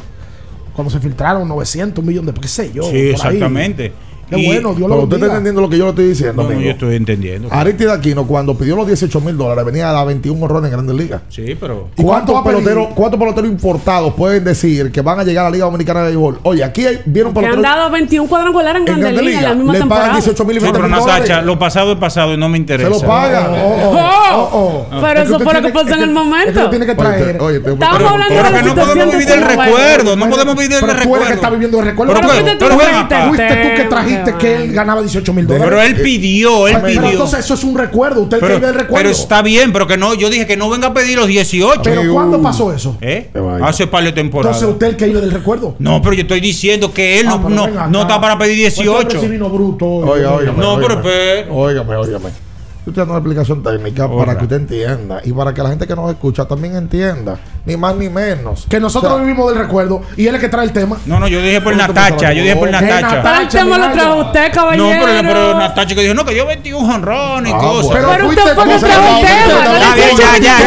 [0.77, 2.85] cuando se filtraron 900, un millón de qué sé yo.
[2.85, 3.93] sí, ahí.
[4.29, 6.43] Qué Y- bueno, Dios Pero lo usted está entendiendo lo que yo le estoy diciendo,
[6.43, 7.49] No, yo estoy entendiendo.
[7.51, 10.97] Aristides Aquino, cuando pidió los 18 mil dólares, venía a dar 21 horrones en Grandes
[10.97, 11.21] Ligas.
[11.29, 15.47] Sí, pero ¿Y cuánto ¿Cuántos peloteros, ¿Cuántos peloteros importados pueden decir que van a llegar
[15.47, 16.41] a la Liga Dominicana de Béisbol?
[16.43, 19.43] Oye, aquí hay, viene un Que han pelotero dado 21 cuadrangulares en en Grandes Ligas
[19.43, 20.13] la misma Le pagan temporada.
[20.15, 21.45] 18 mil y Sí, 20 pero dólares.
[21.45, 22.89] lo pasado es pasado y no me Se interesa.
[22.91, 23.47] lo pagan.
[23.51, 25.01] Oh, oh, oh, oh.
[25.01, 26.69] Pero Es eso fue lo que pasó en el momento.
[26.71, 27.39] tiene que Oye, traer.
[27.39, 29.65] te- oye, te- Estamos pero- hablando Pero de no podemos de vivir del Cuba.
[29.65, 31.35] recuerdo, no podemos vivir del Pero tú eres que recuerdo.
[31.35, 32.15] estás viviendo el recuerdo.
[32.15, 35.67] Pero, fuiste tú, que trajiste que que él ganaba 18 mil dólares.
[35.69, 37.11] Pero él pidió, él Pero pidió.
[37.11, 38.23] entonces eso es un recuerdo.
[38.23, 38.97] Usted Pero, que vive el recuerdo.
[38.97, 41.81] pero está bien, pero que no, yo dije que no venga a pedir los 18.
[41.83, 42.97] Pero ¿cuándo pasó eso?
[43.01, 43.31] ¿Eh?
[43.63, 44.57] Hace par de temporadas.
[44.57, 45.75] Entonces usted el que vive del recuerdo.
[45.79, 48.75] No, pero yo estoy diciendo que él Ah, no, no, no está para pedir Pues
[48.77, 49.19] tú 18.
[49.19, 49.87] eres vino bruto.
[49.87, 50.53] Oiga, oiga.
[50.53, 51.53] No, pero espera.
[51.53, 52.46] Óigame, óigame.
[52.87, 55.89] Yo estoy dando una explicación técnica para que usted entienda y para que la gente
[55.89, 58.65] que nos escucha también entienda, ni más ni menos.
[58.71, 60.97] Que nosotros O sea, vivimos del recuerdo y él es el que trae el tema.
[61.05, 63.17] No, no, yo dije por ¿Cómo tú Natacha, yo dije por ¿Qué Natacha.
[63.17, 63.41] Natacha?
[63.43, 65.05] El tema lo trajo usted, No, caballero.
[65.05, 67.91] pero, pero Natacha que dijo, no, que yo 21 jonrón y Ah, cosas.
[67.93, 69.65] Pero fuiste usted fue que se trajo el tema.
[69.65, 70.59] no ya, ya,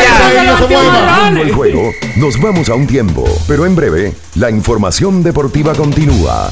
[0.67, 1.41] ya.
[1.41, 6.51] el juego, nos vamos a un tiempo, pero en breve, la información deportiva continúa.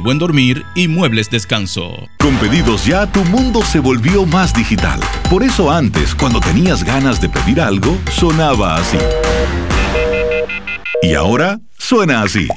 [0.00, 2.08] buen dormir y muebles descanso.
[2.18, 5.00] Con pedidos ya, tu mundo se volvió más digital.
[5.28, 8.98] Por eso antes, cuando tenías ganas de pedir algo, sonaba así.
[11.02, 12.48] Y ahora suena así.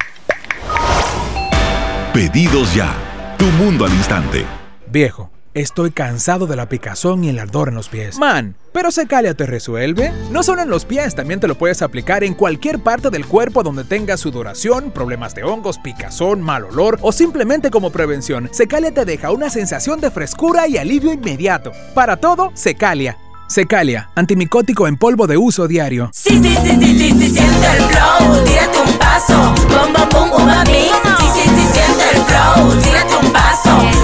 [2.14, 4.46] Pedidos ya, tu mundo al instante.
[4.88, 8.18] Viejo, estoy cansado de la picazón y el ardor en los pies.
[8.18, 10.12] Man, pero Secalia te resuelve.
[10.32, 13.64] No solo en los pies, también te lo puedes aplicar en cualquier parte del cuerpo
[13.64, 18.50] donde tengas sudoración, problemas de hongos, picazón, mal olor o simplemente como prevención.
[18.52, 21.72] Secalia te deja una sensación de frescura y alivio inmediato.
[21.94, 23.18] Para todo, Secalia.
[23.48, 26.10] Secalia, antimicótico en polvo de uso diario.
[26.14, 30.98] Sí, sí, sí, sí, sí, sí, siente el flow, tírate un paso, bom, bom, mix.
[31.20, 34.03] Sí, sí, sí, siente el flow, tírate un paso,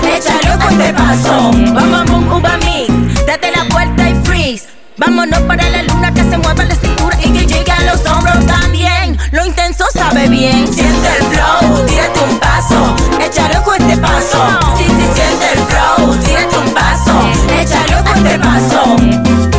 [0.50, 3.26] échale con este paso, bom, bom, bom, uva mix.
[3.26, 4.68] Date la vuelta y freeze.
[4.98, 8.46] Vámonos para la luna que se mueva la cintura y que llegue a los hombros
[8.46, 9.18] también.
[9.32, 10.72] Lo intenso sabe bien.
[10.74, 14.60] Siente el flow, tírate un paso, échale con este paso.
[14.78, 17.14] Sí, sí, siente el flow, tírate un paso,
[17.60, 19.59] échale con este paso.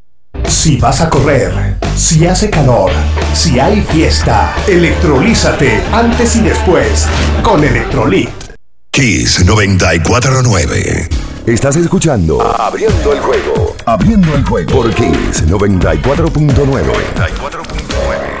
[0.47, 2.91] Si vas a correr, si hace calor,
[3.33, 7.07] si hay fiesta, electrolízate antes y después
[7.41, 8.29] con Electrolit.
[8.91, 11.09] Kiss 949.
[11.45, 13.75] Estás escuchando Abriendo el juego.
[13.85, 18.40] Abriendo el juego por Kiss 94.9.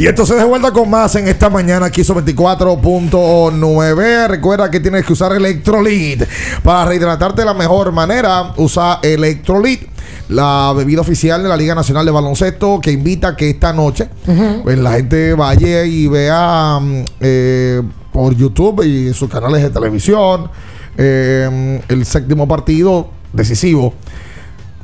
[0.00, 4.28] Y esto se vuelta con más en esta mañana aquí sobre 24.9.
[4.28, 6.24] Recuerda que tienes que usar Electrolit
[6.62, 8.54] para rehidratarte de la mejor manera.
[8.56, 9.82] Usa Electrolit,
[10.30, 14.08] la bebida oficial de la Liga Nacional de Baloncesto, que invita a que esta noche
[14.62, 20.50] pues, la gente vaya y vea mm, eh, por YouTube y sus canales de televisión
[20.96, 23.92] eh, el séptimo partido decisivo.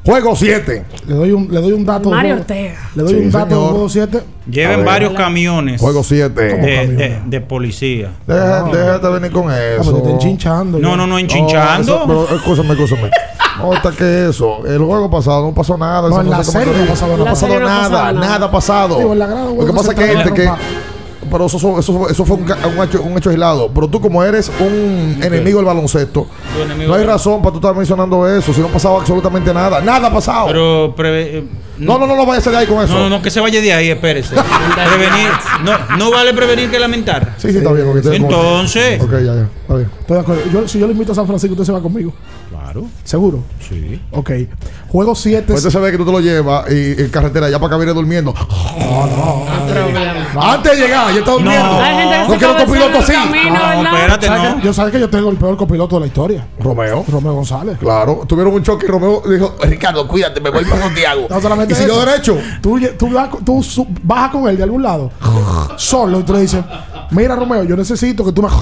[0.06, 0.84] Juego 7.
[1.08, 2.10] Le doy un, le doy un dato.
[2.10, 2.74] Mario de- Ortega.
[2.94, 3.62] Le doy Sí, un dato señor.
[3.64, 4.18] de juego 7.
[4.18, 6.40] A Lleven varios camiones Juego 7.
[6.42, 8.12] de, de- de policía.
[8.26, 9.92] Déjate, venir con eso.
[9.92, 10.78] te están chinchando.
[10.78, 12.06] No, no, no, enchinchando.
[12.06, 13.10] No, eso- pero, escúchame, escúchame.
[13.58, 14.64] No, está que eso.
[14.66, 16.08] El juego pasado no pasó nada.
[16.08, 17.30] No, en la se serie tomó- no pasaba No nada.
[17.30, 18.26] ha pasado no nada, pasaba nada.
[18.28, 18.98] nada ha pasado.
[18.98, 20.50] Digo, en la grada, Lo que pasa es que,
[21.30, 23.70] pero eso, eso, eso, eso fue un, un hecho, un hecho aislado.
[23.74, 26.26] Pero tú, como eres un enemigo del baloncesto,
[26.62, 28.52] enemigo no hay razón para tú estar mencionando eso.
[28.52, 29.80] Si no ha pasado absolutamente nada.
[29.80, 30.46] Nada ha pasado.
[30.48, 31.44] Pero preve- eh,
[31.78, 32.94] no, no, no, no vaya a salir ahí con eso.
[32.94, 34.34] No, no, no, que se vaya de ahí, espérese.
[34.74, 35.28] prevenir.
[35.64, 37.34] No, no vale prevenir que lamentar.
[37.38, 37.86] Sí, sí, está bien.
[38.12, 39.00] Entonces.
[39.02, 39.48] Ok, ya, ya.
[39.62, 39.90] Está bien.
[40.00, 40.42] Estoy de acuerdo.
[40.52, 42.12] Yo- si yo le invito a San Francisco, usted se va conmigo.
[42.50, 42.84] Claro.
[43.04, 43.42] ¿Seguro?
[43.68, 44.00] Sí.
[44.10, 44.30] Ok.
[44.88, 45.44] Juego 7.
[45.46, 47.92] Pues usted sabe que tú te lo llevas y en carretera ya para acá viene
[47.92, 48.32] durmiendo.
[50.40, 51.80] Antes de llegar, ya está durmiendo.
[51.80, 53.12] Hay gente que No se quiero copiloto así.
[53.12, 54.56] camino, No, espérate, ¿Sabe no.
[54.56, 56.46] que- Yo sabes que yo tengo el peor copiloto de la historia.
[56.60, 57.04] Romeo.
[57.08, 57.78] Romeo González.
[57.78, 61.26] Claro, tuvieron un choque y Romeo dijo, Ricardo, cuídate, me voy para Santiago.
[61.28, 62.38] No solamente y siguió derecho.
[62.62, 63.64] Tú, tú, vas- tú
[64.02, 65.10] bajas con él de algún lado,
[65.76, 66.62] solo, y tú le dices,
[67.10, 68.48] mira Romeo, yo necesito que tú me...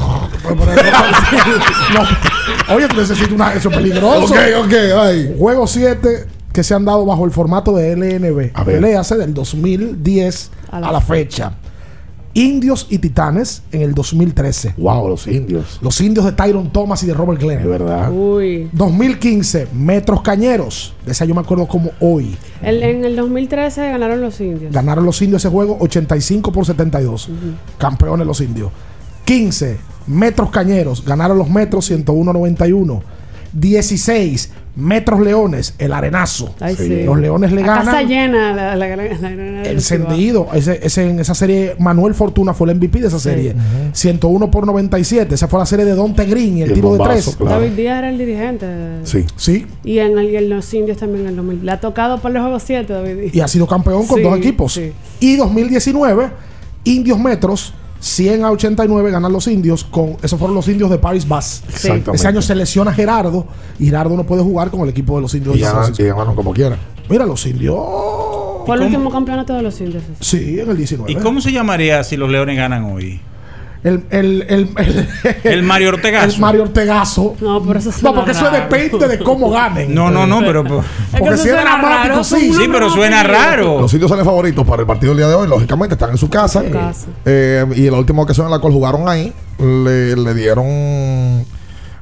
[1.95, 3.53] No, Oye, tú necesitas una...
[3.55, 4.33] Eso es peligroso.
[4.35, 5.35] Ok, ok, ay.
[5.39, 6.14] Juego 7
[6.55, 8.53] que se han dado bajo el formato de LNB.
[8.55, 8.81] A ver.
[8.81, 11.53] Léase del 2010 a A la, la fecha.
[12.37, 14.75] Indios y Titanes en el 2013.
[14.77, 15.79] Wow, los indios.
[15.83, 17.63] Los indios de Tyron Thomas y de Robert Glenn.
[17.63, 18.11] De verdad.
[18.13, 18.69] Uy.
[18.73, 20.95] 2015, Metros Cañeros.
[21.07, 22.37] De esa yo me acuerdo como hoy.
[22.63, 24.73] El- en el 2013 ganaron los indios.
[24.73, 27.29] Ganaron los indios ese juego 85 por 72.
[27.79, 28.71] Campeones los indios.
[29.27, 29.79] 15,
[30.09, 31.05] Metros Cañeros.
[31.05, 33.01] Ganaron los Metros 101-91.
[33.53, 35.75] 16, Metros Leones.
[35.79, 36.55] El arenazo.
[36.59, 37.05] Ay, sí.
[37.05, 38.09] Los Leones le La casa ganan.
[38.09, 38.53] llena.
[38.53, 40.49] La, la, la- la- Encendido.
[40.53, 43.55] Ese, ese- en esa serie, Manuel Fortuna fue el MVP de esa serie.
[43.93, 45.35] 101 por 97.
[45.35, 47.37] Esa fue la serie de Dante Green y el, Y el tiro de tres.
[47.37, 47.61] claro.
[47.61, 48.67] David Díaz era el dirigente.
[49.05, 49.25] Sí.
[49.37, 49.67] Sí.
[49.85, 51.65] Y en, el- en los indios también en el 2000.
[51.65, 53.35] Le ha tocado por los juegos 7, David Díaz.
[53.35, 54.73] Y ha sido campeón con Sí, dos equipos.
[54.73, 54.93] sí.
[55.21, 56.31] Y 2019,
[56.85, 57.75] Indios Metros.
[58.05, 61.63] 100 a 89 ganan los indios con esos fueron los indios de Paris Bass.
[61.75, 63.47] Ese año se lesiona Gerardo
[63.79, 65.85] y Gerardo no puede jugar con el equipo de los indios Y de San ganan,
[65.87, 66.07] Francisco.
[66.07, 66.79] y ganaron como quieran.
[67.09, 67.75] Mira, los indios.
[68.67, 70.03] Fue el último campeonato de los indios.
[70.21, 71.11] Sí, en el 19.
[71.11, 73.21] ¿Y cómo se llamaría si los leones ganan hoy?
[73.85, 75.09] El, el, el, el,
[75.45, 76.35] El Mario Ortegazo.
[76.35, 77.37] El Mario Ortegazo.
[77.41, 78.57] No, pero eso No, porque eso raro.
[78.69, 79.95] depende de cómo ganen.
[79.95, 80.63] No, no, no, pero.
[80.65, 82.53] pero- Es que Porque si es suena dramático, raro, sí.
[82.55, 83.81] Sí, pero suena raro.
[83.83, 85.47] Los indios salen favoritos para el partido del día de hoy.
[85.49, 86.61] Lógicamente están en su casa.
[86.61, 87.07] En su casa.
[87.27, 91.45] Eh, y la última ocasión en la cual jugaron ahí, le, le dieron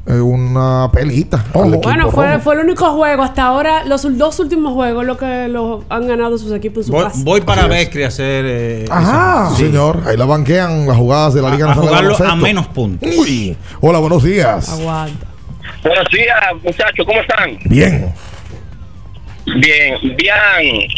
[0.07, 1.45] eh, una pelita.
[1.55, 5.17] al equipo Bueno, fue, fue el único juego hasta ahora, los dos últimos juegos, lo
[5.17, 7.19] que los han ganado sus equipos en su Voy, casa.
[7.23, 7.67] voy para.
[7.67, 8.45] Becre a hacer.
[8.47, 9.51] eh, Ajá.
[9.57, 10.03] Sí, señor.
[10.07, 13.09] Ahí la banquean las jugadas de la Liga a, a de jugarlo a menos puntos.
[13.17, 13.57] Uy.
[13.81, 14.69] Hola, buenos días.
[14.69, 15.27] Aguanta.
[15.85, 17.59] Buenos días, muchachos, ¿cómo están?
[17.65, 18.13] Bien.
[19.47, 20.89] Bien, bien.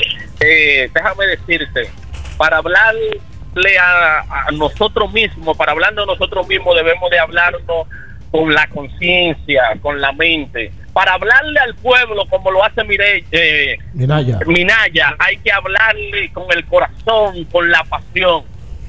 [0.40, 1.90] Eh, déjame decirte,
[2.36, 7.86] para hablarle a, a nosotros mismos, para hablar de nosotros mismos, debemos de hablarnos
[8.34, 10.72] con la conciencia, con la mente.
[10.92, 14.40] Para hablarle al pueblo como lo hace Mire, eh, Minaya.
[14.44, 18.42] Minaya, hay que hablarle con el corazón, con la pasión.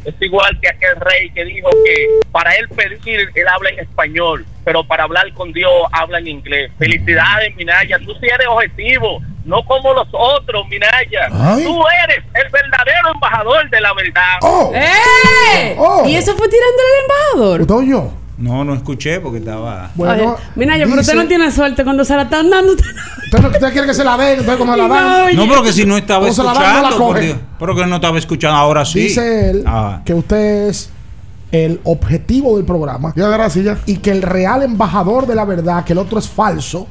[0.03, 4.47] Es igual que aquel rey que dijo que para él pedir, él habla en español,
[4.63, 6.71] pero para hablar con Dios habla en inglés.
[6.79, 11.27] Felicidades, Minaya, tú sí eres objetivo, no como los otros, Minaya.
[11.31, 11.63] Ay.
[11.63, 14.37] Tú eres el verdadero embajador de la verdad.
[14.41, 14.71] ¡Oh!
[14.73, 15.75] ¡Eh!
[15.77, 16.03] Oh.
[16.07, 17.61] ¿Y eso fue tirando el embajador?
[17.61, 18.24] ¿Usted oyó?
[18.37, 19.91] No, no escuché porque estaba.
[19.95, 22.73] Bueno, Oye, mira, yo, pero usted no tiene suerte cuando se la están dando.
[22.73, 22.85] usted
[23.25, 25.35] Usted, no- usted quiere que se la den, entonces cuando la dan.
[25.35, 27.19] No, No, pero que si no estaba se la dan, no la escuchando.
[27.21, 27.37] Dios.
[27.59, 28.99] Pero que no estaba escuchando ahora sí.
[28.99, 30.01] Dice él Ah.
[30.03, 30.89] que usted es
[31.51, 33.77] el objetivo del programa Ya, gracias, ya.
[33.85, 36.87] y que el real embajador de la verdad, que el otro es falso.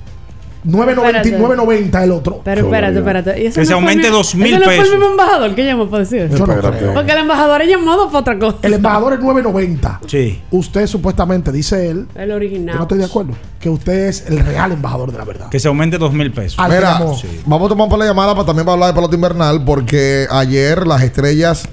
[0.67, 1.39] 9.90 Espérate.
[1.39, 2.41] 9.90 el otro.
[2.45, 3.43] Pero espérate, espérate.
[3.43, 4.87] ¿Y eso Que se no aumente mi- dos mil ¿Ese no fue pesos.
[4.93, 6.47] el mismo embajador que llamó para decir eso?
[6.47, 6.93] No.
[6.95, 8.57] Porque el embajador es llamado para otra cosa.
[8.63, 10.01] El embajador es 9.90.
[10.07, 10.41] Sí.
[10.51, 12.77] Usted supuestamente, dice él, El yo original.
[12.77, 15.49] no estoy de acuerdo, que usted es el real embajador de la verdad.
[15.51, 16.59] Que se aumente dos mil pesos.
[16.59, 16.99] Al Mira,
[17.47, 20.87] vamos a tomar por la llamada para también para hablar de pelota invernal, porque ayer
[20.87, 21.69] las estrellas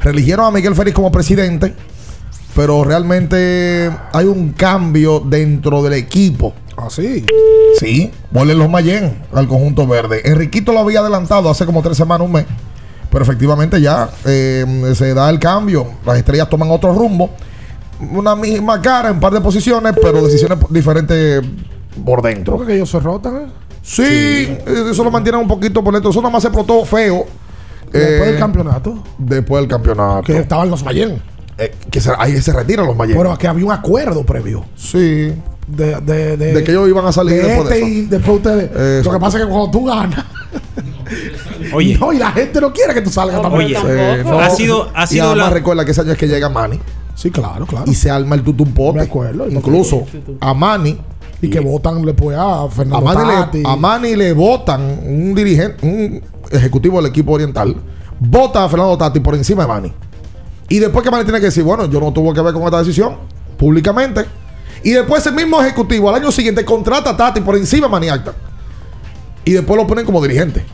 [0.00, 1.74] religieron a Miguel Félix como presidente,
[2.54, 6.52] pero realmente hay un cambio dentro del equipo.
[6.76, 7.24] Ah, sí.
[7.78, 10.22] Sí, vuelven los Mayen al conjunto verde.
[10.24, 12.46] Enriquito lo había adelantado hace como tres semanas, un mes.
[13.10, 15.86] Pero efectivamente ya eh, se da el cambio.
[16.06, 17.30] Las estrellas toman otro rumbo.
[18.12, 21.42] Una misma cara en un par de posiciones, pero decisiones diferentes
[22.04, 22.56] por dentro.
[22.56, 23.46] Creo que ellos se rotan, ¿eh?
[23.82, 26.10] Sí, eh, eso lo mantiene un poquito por dentro.
[26.10, 27.26] Eso nada más se explotó feo.
[27.92, 29.02] Después eh, del campeonato.
[29.18, 30.22] Después del campeonato.
[30.22, 31.20] Que estaban los Mayen.
[31.60, 33.16] Eh, que se, ahí se retiran los Mayen.
[33.16, 34.64] Pero que había un acuerdo previo.
[34.76, 35.32] Sí.
[35.68, 37.98] de, de, de, De que ellos iban a salir de después de este eso.
[37.98, 39.04] y después ustedes.
[39.04, 40.24] Lo que pasa es que cuando tú ganas.
[41.74, 41.96] Oye.
[41.98, 43.62] No, y la gente no quiere que tú salgas tampoco.
[43.62, 44.40] Oye, eh, no.
[44.40, 46.80] ha sido- ha y sido además la- recuerda que ese año es que llega Manny.
[47.14, 47.84] Sí, claro, claro.
[47.90, 49.08] Y se arma el tutumpote.
[49.50, 50.04] Incluso
[50.40, 50.98] a Manny.
[51.42, 53.62] Y que votan después a A Fernando Manny, Tati.
[53.62, 57.76] le, a Manny le votan un dirigente, un ejecutivo del equipo oriental,
[58.18, 59.92] vota a Fernando Tati por encima de Manny.
[60.70, 63.16] Y después que tiene que decir, bueno, yo no tuve que ver con esta decisión,
[63.58, 64.24] públicamente.
[64.84, 68.08] Y después el mismo ejecutivo al año siguiente contrata a Tati por encima de Manny
[68.08, 68.32] Acta.
[69.44, 70.64] Y después lo ponen como dirigente.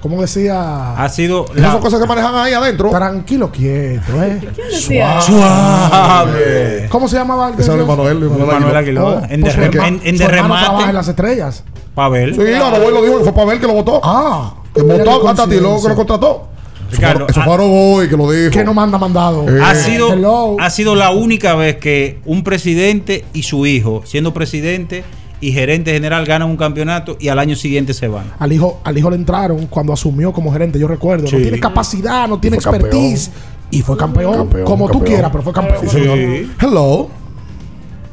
[0.00, 0.94] Como decía.
[0.94, 2.90] Ha sido Esas son cosas que manejan ahí adentro.
[2.90, 4.40] Tranquilo, quieto, ¿eh?
[4.70, 5.20] decía?
[5.20, 6.86] Suave.
[6.88, 9.06] ¿Cómo se llamaba el Ese es Manuel, Manuel Manuel Aguiló.
[9.08, 11.64] Oh, en, pues, hermano- en- en las estrellas.
[11.96, 12.34] Pavel.
[12.34, 14.00] Sí, ahora voy lo dijo que fue Pavel que lo votó.
[14.04, 14.54] Ah.
[14.72, 16.52] Que votó a Tati y luego que lo contrató.
[16.92, 18.50] Ricardo, eso ah- fue Boy que lo dijo.
[18.50, 19.48] Que no manda mandado.
[19.48, 19.60] Eh.
[19.62, 20.56] Ha sido, Hello.
[20.60, 25.04] ha sido la única vez que un presidente y su hijo, siendo presidente
[25.40, 28.32] y gerente general, ganan un campeonato y al año siguiente se van.
[28.38, 31.26] Al hijo, al hijo le entraron cuando asumió como gerente, yo recuerdo.
[31.26, 31.36] Sí.
[31.36, 33.30] No tiene capacidad, no tiene expertise.
[33.70, 34.34] Y fue campeón.
[34.36, 35.80] Campeón, como tú quieras, pero fue campeón.
[35.80, 36.18] Sí, señor.
[36.60, 37.08] Hello.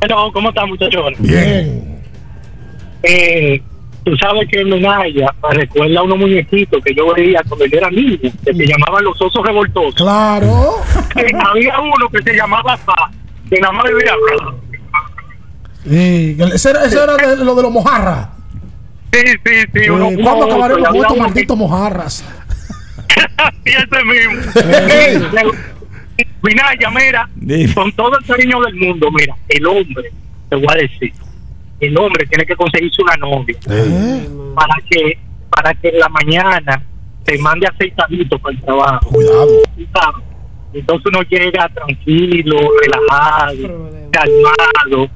[0.01, 1.13] Hello, ¿cómo están muchachos?
[1.19, 1.99] Bien.
[3.03, 3.61] Eh,
[4.09, 7.77] tú sabes que en Menaya me recuerda a unos muñequitos que yo veía cuando yo
[7.77, 9.95] era niño, que se llamaban los osos revoltosos.
[9.95, 10.77] Claro.
[11.15, 12.93] Eh, había uno que se llamaba Sa,
[13.49, 14.13] que nada más vivía.
[15.87, 18.29] Sí, ese era, ese era de- lo de los mojarras.
[19.11, 19.79] Sí, sí, sí.
[19.85, 22.25] Eh, uno- ¿Cuándo uno- acabaremos con había estos malditos mojarras?
[23.65, 24.51] Y ese mismo.
[24.89, 25.21] Ey.
[26.41, 27.29] Minaya, mira,
[27.73, 30.11] con todo el cariño del mundo, mira, el hombre,
[30.49, 31.13] te voy a decir,
[31.79, 33.57] el hombre tiene que conseguirse una novia
[34.55, 35.17] para que
[35.49, 36.83] para que en la mañana
[37.23, 39.09] te mande aceitadito para el trabajo.
[39.09, 39.61] Cuidado.
[40.73, 45.09] Entonces uno llega tranquilo, relajado, calmado.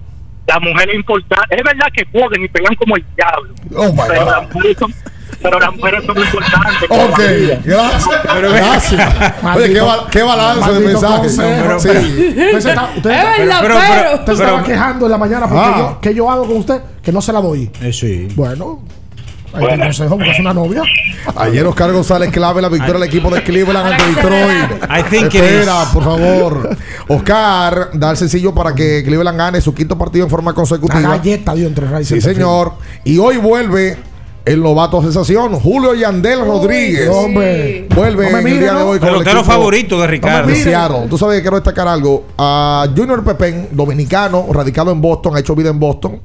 [0.46, 1.56] La mujer es importante.
[1.56, 3.54] Es verdad que joden y pegan como el diablo.
[3.76, 4.32] Oh my pero, God.
[4.32, 4.94] las mujeres son,
[5.44, 6.90] pero las mujeres son importantes.
[6.90, 7.20] Ok,
[7.66, 8.10] gracias.
[8.34, 9.14] Pero- gracias.
[9.56, 11.18] Oye, qué, Maldito- ba- qué balance de maldito mensaje.
[11.20, 11.80] consejo.
[11.80, 11.90] Sí.
[12.58, 13.76] Usted pero- pero.
[14.26, 15.76] pero- estaba quejando en la mañana porque Ah.
[15.78, 17.70] yo, que yo hago con usted que no se la doy.
[17.82, 18.28] Eh, sí.
[18.36, 18.80] Bueno,
[19.54, 20.82] hay un consejo porque es una novia.
[21.36, 24.84] Ayer Oscar González clave la victoria del equipo de Cleveland ante Detroit.
[24.90, 25.90] I think it Espera, is.
[25.90, 26.70] por favor.
[27.08, 31.02] Oscar da el sencillo para que Cleveland gane su quinto partido en forma consecutiva.
[31.02, 32.74] galleta dio entre Rice Sí, señor.
[33.04, 33.98] Y hoy vuelve
[34.46, 37.10] el novato sensación, Julio Yandel Rodríguez.
[37.10, 37.88] Hombre.
[37.96, 38.90] Vuelve No el día de ¿no?
[38.90, 40.54] hoy con el Pelotero favorito de Ricardo.
[40.54, 41.08] Seattle.
[41.10, 42.26] Tú sabes que quiero destacar algo.
[42.38, 46.20] A Junior Pepén, dominicano, radicado en Boston, ha hecho vida en Boston.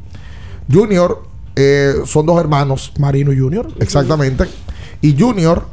[0.70, 1.22] Junior
[1.54, 2.92] eh, son dos hermanos.
[2.98, 3.68] Marino Junior.
[3.78, 4.46] Exactamente.
[5.00, 5.66] Y Junior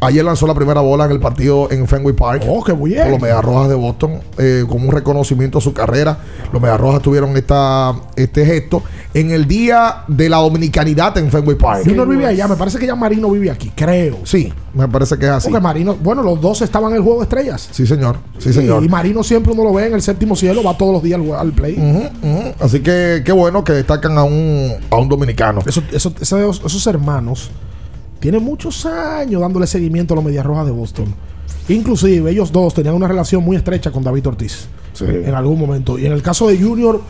[0.00, 2.44] ayer lanzó la primera bola en el partido en Fenway Park.
[2.48, 3.02] Oh, qué bien.
[3.02, 6.18] Por los Mediarrojas de Boston, eh, como un reconocimiento a su carrera.
[6.52, 8.82] Los Mediarrojas tuvieron esta, este gesto
[9.14, 11.82] en el día de la dominicanidad en Fenway Park.
[11.84, 12.48] Junior vive allá.
[12.48, 14.18] Me parece que ya Marino vive aquí, creo.
[14.24, 15.48] Sí, me parece que es así.
[15.48, 17.68] Porque Marino, bueno, los dos estaban en el juego de estrellas.
[17.70, 18.16] Sí, señor.
[18.38, 18.82] Sí, señor.
[18.84, 21.32] Y Marino siempre uno lo ve en el séptimo cielo, va todos los días al,
[21.34, 21.76] al play.
[22.60, 25.60] Así que qué bueno que destacan a un, a un dominicano.
[25.66, 27.50] Eso- eso- esos, esos hermanos
[28.20, 31.06] tienen muchos años dándole seguimiento a los Medias Rojas de Boston.
[31.68, 35.04] Inclusive ellos dos tenían una relación muy estrecha con David Ortiz Sí.
[35.06, 35.98] en algún momento.
[35.98, 37.00] Y en el caso de Junior,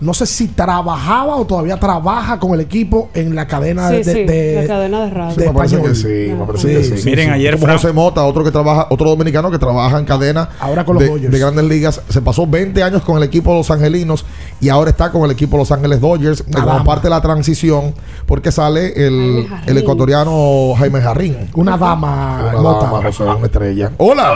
[0.00, 4.04] no sé si trabajaba o todavía trabaja con el equipo en la cadena Sí, de,
[4.04, 5.34] sí, de- la cadena de radio.
[5.34, 5.92] Sí, me parece español.
[5.92, 7.02] que sí, me parece Sí, que sí.
[7.02, 7.32] sí, Miren, sí.
[7.32, 10.94] ayer Como José Mota, otro que trabaja, otro dominicano que trabaja en cadena Ahora con
[10.94, 11.32] los de, Dodgers.
[11.32, 14.24] de grandes ligas, se pasó 20 años con el equipo de Los Angelinos
[14.60, 17.20] y ahora está con el equipo de Los Ángeles Dodgers Una como parte de la
[17.20, 17.94] transición
[18.26, 21.36] porque sale el, Jaime el ecuatoriano Jaime Jarrín.
[21.54, 22.86] Una dama, Una Mota.
[22.86, 23.90] dama, José, una estrella.
[23.98, 24.34] Hola.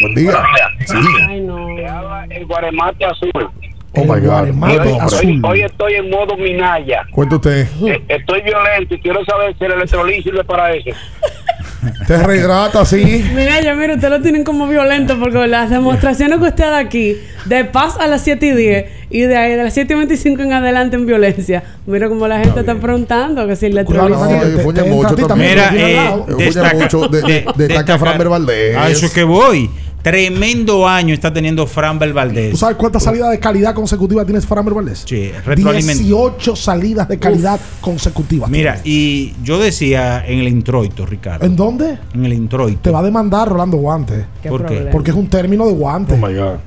[0.00, 0.34] Buen día.
[0.86, 0.94] Sí.
[1.28, 1.64] Ay, no.
[2.30, 3.30] El guaremate azul.
[3.96, 5.00] Oh my God.
[5.00, 5.40] Azul.
[5.44, 7.02] Hoy estoy en modo Minaya.
[7.12, 7.66] Cuenta usted.
[7.86, 10.90] Eh, Estoy violento y quiero saber si el electrolí sirve para eso.
[12.06, 13.22] Te rehidrata, sí.
[13.34, 17.18] Mira, ya mira, usted lo tienen como violento porque las demostraciones que usted da aquí,
[17.44, 20.42] de paz a las 7 y 10 y de ahí de las 7 y 25
[20.42, 21.62] en adelante en violencia.
[21.86, 25.28] Mira como la gente está preguntando que si también.
[25.28, 27.08] también, Mira, eh, destaca- mucho.
[27.08, 28.76] De- de- destaca a Fran Valdés.
[28.76, 29.68] A eso es que voy.
[30.04, 32.58] Tremendo año está teniendo Fran ¿Tú Valdés.
[32.58, 35.02] sabes cuántas salidas de calidad consecutivas tiene Framber Valdés?
[35.06, 38.50] Sí, retroalimenta- 18 salidas de calidad consecutivas.
[38.50, 41.46] Mira, y yo decía en el introito, Ricardo.
[41.46, 41.96] ¿En dónde?
[42.12, 42.80] En el introito.
[42.82, 44.26] Te va a demandar Rolando Guante.
[44.42, 44.88] ¿Qué ¿Por qué?
[44.92, 46.20] Porque es un término de guante.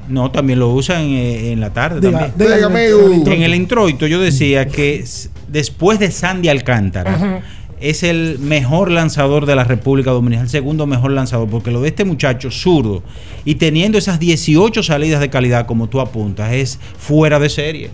[0.07, 2.55] No, también lo usan eh, en la tarde Diga, también.
[2.55, 3.35] dígame.
[3.35, 5.05] En el introito yo decía que
[5.47, 7.43] después de Sandy Alcántara
[7.79, 11.89] es el mejor lanzador de la República Dominicana, el segundo mejor lanzador, porque lo de
[11.89, 13.03] este muchacho zurdo
[13.45, 17.91] y teniendo esas 18 salidas de calidad como tú apuntas es fuera de serie.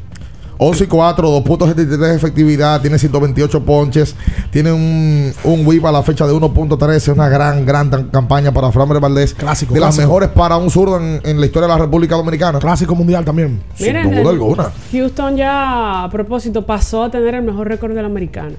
[0.60, 4.16] 11 y 4, 2.73 de efectividad, tiene 128 ponches,
[4.52, 9.00] tiene un, un whip a la fecha de 1.13, una gran, gran campaña para Framber
[9.02, 9.34] Valdés.
[9.34, 12.60] Clásico, De las mejores para un zurdo en, en la historia de la República Dominicana.
[12.60, 13.62] Clásico mundial también.
[13.76, 14.72] Sin Miren, duda el- alguna.
[14.92, 18.54] Houston ya, a propósito, pasó a tener el mejor récord de la americana.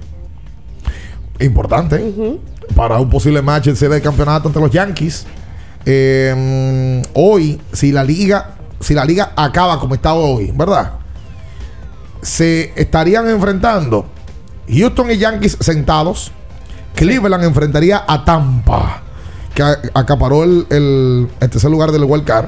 [1.41, 2.39] Importante
[2.75, 5.27] para un posible match en serie de campeonato entre los Yankees.
[5.87, 10.93] Eh, hoy, si la liga, si la liga acaba como está hoy, ¿verdad?
[12.23, 14.07] Se estarían enfrentando
[14.69, 16.33] Houston y Yankees sentados.
[16.95, 19.03] Cleveland enfrentaría a Tampa,
[19.55, 22.47] que a- acaparó el, el- el tercer lugar del Wild Card.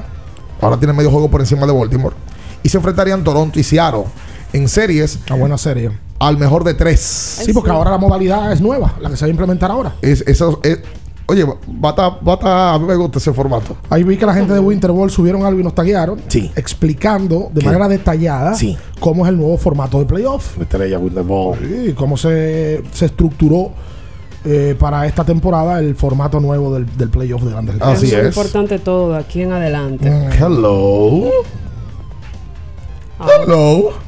[0.61, 2.15] Ahora tiene medio juego por encima de Baltimore.
[2.63, 4.05] Y se enfrentarían Toronto y Seattle
[4.53, 5.19] en series.
[5.29, 5.91] Una buena serie.
[6.19, 6.99] Al mejor de tres.
[6.99, 9.95] Sí, porque ahora la modalidad es nueva, la que se va a implementar ahora.
[10.01, 10.79] Es, eso, es-
[11.27, 13.75] oye, bata, bata, a mí me gusta ese formato.
[13.89, 16.19] Ahí vi que la gente de Winter Ball subieron algo y nos taguearon.
[16.55, 17.65] Explicando de ¿Qué?
[17.67, 18.77] manera detallada Sí.
[18.99, 20.59] cómo es el nuevo formato de playoff.
[20.59, 21.57] Estrella Winter Ball.
[21.89, 23.71] Y cómo se, se estructuró
[24.45, 27.89] eh, para esta temporada el formato nuevo del, del playoff de Grandes Ligas.
[27.89, 28.13] Así es.
[28.13, 28.27] es.
[28.27, 30.07] importante todo de aquí en adelante.
[30.39, 31.29] Hello.
[33.19, 34.06] Hello.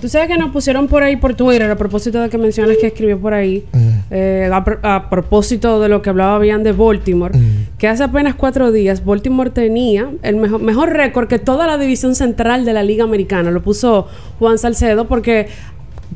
[0.00, 2.86] Tú sabes que nos pusieron por ahí por Twitter, a propósito de que mencionas que
[2.88, 3.64] escribió por ahí,
[4.10, 7.36] eh, a, pr- a propósito de lo que hablaba bien de Baltimore,
[7.78, 12.14] que hace apenas cuatro días Baltimore tenía el mejor, mejor récord que toda la división
[12.14, 13.50] central de la Liga Americana.
[13.50, 14.06] Lo puso
[14.38, 15.48] Juan Salcedo porque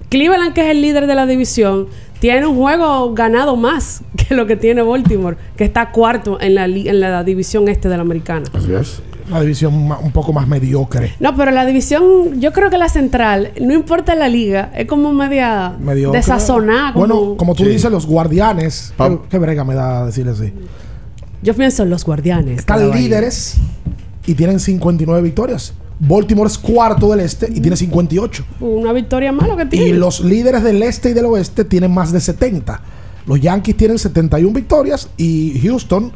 [0.09, 1.89] Cleveland, que es el líder de la división,
[2.21, 6.65] tiene un juego ganado más que lo que tiene Baltimore, que está cuarto en la,
[6.67, 8.45] en la división este de la americana.
[8.53, 9.03] Así es.
[9.31, 11.15] Una división un poco más mediocre.
[11.21, 15.13] No, pero la división, yo creo que la central, no importa la liga, es como
[15.13, 16.19] media mediocre.
[16.19, 16.93] desazonada.
[16.93, 17.71] Como, Bueno, como tú Sí.
[17.71, 18.93] dices, los guardianes.
[18.99, 20.53] ¿Qué, qué brega me da decirle así?
[21.43, 22.55] Yo pienso en los guardianes.
[22.57, 23.57] la Están líderes
[24.27, 25.73] y tienen 59 victorias.
[26.01, 28.45] Baltimore es cuarto del este y tiene 58.
[28.61, 29.87] Una victoria más lo que tiene.
[29.89, 32.81] Y los líderes del este y del oeste tienen más de 70.
[33.27, 36.11] Los Yankees tienen 71 victorias y Houston,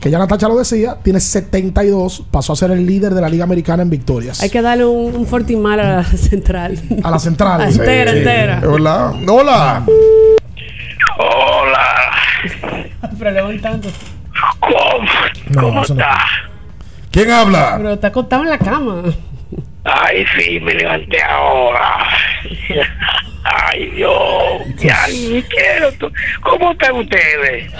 [0.00, 2.24] que ya Natacha lo decía, tiene 72.
[2.30, 4.40] Pasó a ser el líder de la Liga Americana en victorias.
[4.40, 6.78] Hay que darle un, un fortimal a la central.
[7.02, 7.62] A la central.
[7.70, 8.18] Entera, Sí.
[8.18, 8.58] entera.
[8.58, 9.12] Es verdad.
[9.28, 9.84] Hola.
[11.18, 12.12] Hola.
[13.18, 13.88] Pero levantando.
[14.60, 14.76] ¿Cómo,
[15.50, 15.82] No, ¿Cómo no.
[15.82, 16.18] está?
[17.10, 17.74] ¿Quién habla?
[17.78, 19.02] Pero está acostado en la cama.
[19.90, 21.98] Ay, sí, me levanté ahora.
[23.44, 24.12] Ay, Dios.
[24.78, 25.90] Ya, ni quiero.
[25.98, 26.12] tú-
[26.42, 27.72] ¿Cómo están ustedes?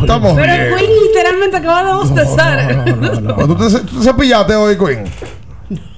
[0.00, 0.78] Estamos Pero el bien.
[0.78, 2.84] Queen literalmente acaba de bostezar.
[2.84, 5.04] ¿Tú te, tú te cepillaste hoy, Queen?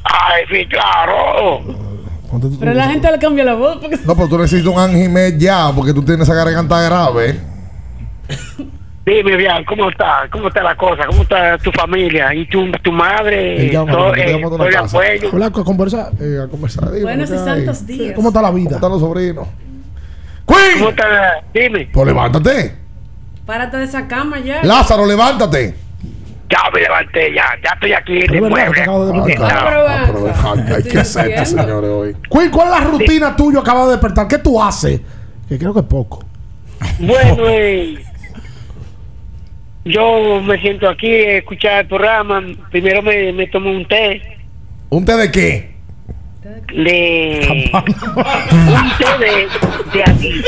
[0.05, 1.63] Ay, sí, claro.
[2.59, 3.79] Pero la gente le cambia la voz.
[3.81, 3.97] Porque...
[4.05, 7.39] No, pero tú necesitas un Anjimet ya, porque tú tienes esa garganta grave.
[9.07, 10.27] Dime, bien, ¿cómo está?
[10.33, 11.07] ¿Cómo está la cosa?
[11.07, 12.35] ¿Cómo está tu familia?
[12.35, 13.71] ¿Y tu, tu madre?
[13.71, 15.31] Llama, Todo, eh, todo el apoyo.
[15.33, 16.11] Hola, a conversar.
[16.21, 16.91] Eh, a conversar.
[16.91, 18.15] dime, Buenos y santos días.
[18.17, 18.75] ¿Cómo está la ¿Cómo vida?
[18.75, 19.47] están los sobrinos?
[20.45, 20.89] ¿Cómo ¡Queen!
[20.89, 21.41] está?
[21.55, 21.89] Dime.
[21.93, 22.75] Pues levántate.
[23.47, 24.65] Párate de esa cama ya.
[24.65, 25.77] Lázaro, levántate.
[26.51, 27.45] Ya me levanté, ya.
[27.63, 28.75] Ya estoy aquí en el mueble.
[28.75, 32.17] te acabo de Ah, acá, hay que hacerte, señores, hoy.
[32.29, 33.61] Queen, ¿cuál es la rutina tuya?
[33.61, 34.27] Acaba de despertar.
[34.27, 35.01] ¿Qué tú haces?
[35.49, 36.25] Que creo que es poco.
[36.99, 38.05] Bueno, eh,
[39.87, 42.43] yo me siento aquí a escuchar el programa.
[42.71, 44.21] Primero me, me tomo un té.
[44.91, 45.77] ¿Un té de qué?
[46.75, 47.71] De.
[47.73, 49.49] un té de,
[49.93, 50.45] de anís.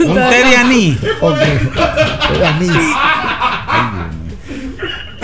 [0.00, 0.98] Un té de anís.
[1.20, 1.38] Ok.
[2.38, 2.94] De anís.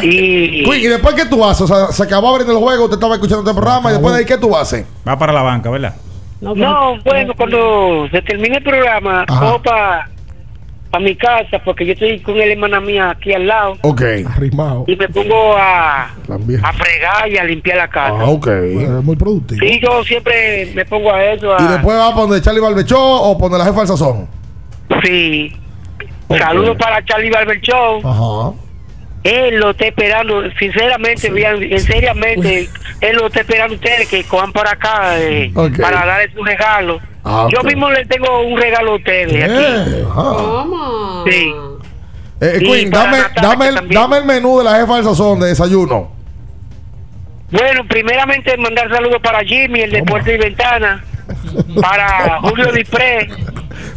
[0.02, 0.64] Y.
[0.72, 1.62] ¿y después qué tú haces?
[1.62, 4.20] O sea, se acabó abriendo el juego, usted estaba escuchando este programa, y después de
[4.20, 4.86] ahí, ¿qué tú haces?
[5.06, 5.94] Va para la banca, ¿verdad?
[6.40, 9.40] No, No, bueno, cuando se termine el programa, Ajá.
[9.40, 9.62] cojo
[10.90, 13.76] para mi casa, porque yo estoy con la hermana mía aquí al lado.
[13.82, 14.02] Ok.
[14.34, 14.84] Arrimado.
[14.86, 18.16] Y me pongo a, a fregar y a limpiar la casa.
[18.18, 18.46] Ah, ok.
[18.46, 19.60] Bueno, es muy productivo.
[19.60, 21.54] Sí, yo siempre me pongo a eso.
[21.54, 24.28] A, ¿Y después va a poner Charlie Barbechó o poner la jefa del sazón?
[25.04, 25.52] Sí.
[26.28, 28.00] Saludos para Charlie Barber Show.
[28.04, 28.52] Ajá.
[29.24, 32.68] Él lo está esperando, sinceramente, bien, en seriamente,
[33.00, 37.00] él lo está esperando a ustedes que cojan por acá eh, para darle su regalo.
[37.24, 39.54] Ah, Yo mismo le tengo un regalo a ustedes aquí.
[39.54, 40.22] Eh, ajá.
[40.22, 41.24] ¿Cómo?
[41.26, 41.52] Sí.
[42.40, 45.48] Eh, Queen, para dame, dame, el, dame el menú de la jefa del sazón de
[45.48, 46.12] desayuno.
[47.50, 51.02] Bueno, primeramente mandar saludos para Jimmy, el de Puerta y Ventana,
[51.80, 53.28] para Julio Dipré,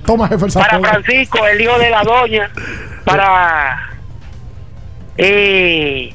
[0.05, 0.79] Toma, para.
[0.79, 2.49] Francisco, el hijo de la doña,
[3.03, 3.90] para
[5.17, 6.13] eh,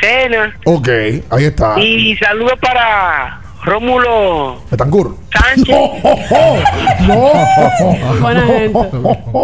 [0.00, 0.88] Cena, Ok,
[1.30, 1.78] ahí está.
[1.80, 5.16] y saludos para Rómulo Betancur.
[5.32, 5.74] Sánchez
[7.06, 7.32] No.
[8.20, 8.78] Buena gente.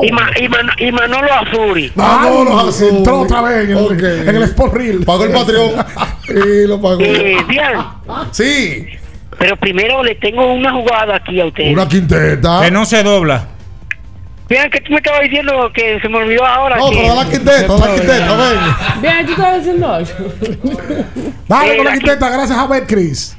[0.03, 1.93] y, Ma- y, Man- y Manolo Azuri.
[1.95, 2.87] No, no, así.
[2.89, 4.03] Entró otra vez en el, Ok.
[4.03, 5.05] en el Sport Reel.
[5.05, 5.71] Pagó el Patreon.
[6.29, 7.01] y lo pagó.
[7.01, 7.71] Eh, bien,
[8.31, 8.87] Sí.
[9.39, 11.73] Pero primero le tengo una jugada aquí a ustedes.
[11.73, 12.61] Una quinteta.
[12.63, 13.47] Que no se dobla.
[14.51, 16.77] Vean que tú me estabas diciendo que se me olvidó ahora.
[16.77, 16.97] No, que...
[16.97, 19.01] pero la quinteta, la quinteta, ven.
[19.01, 20.11] Bien, tú estabas diciendo algo.
[21.49, 23.37] Dale Eh, con la la quinteta, gracias a ver, Chris.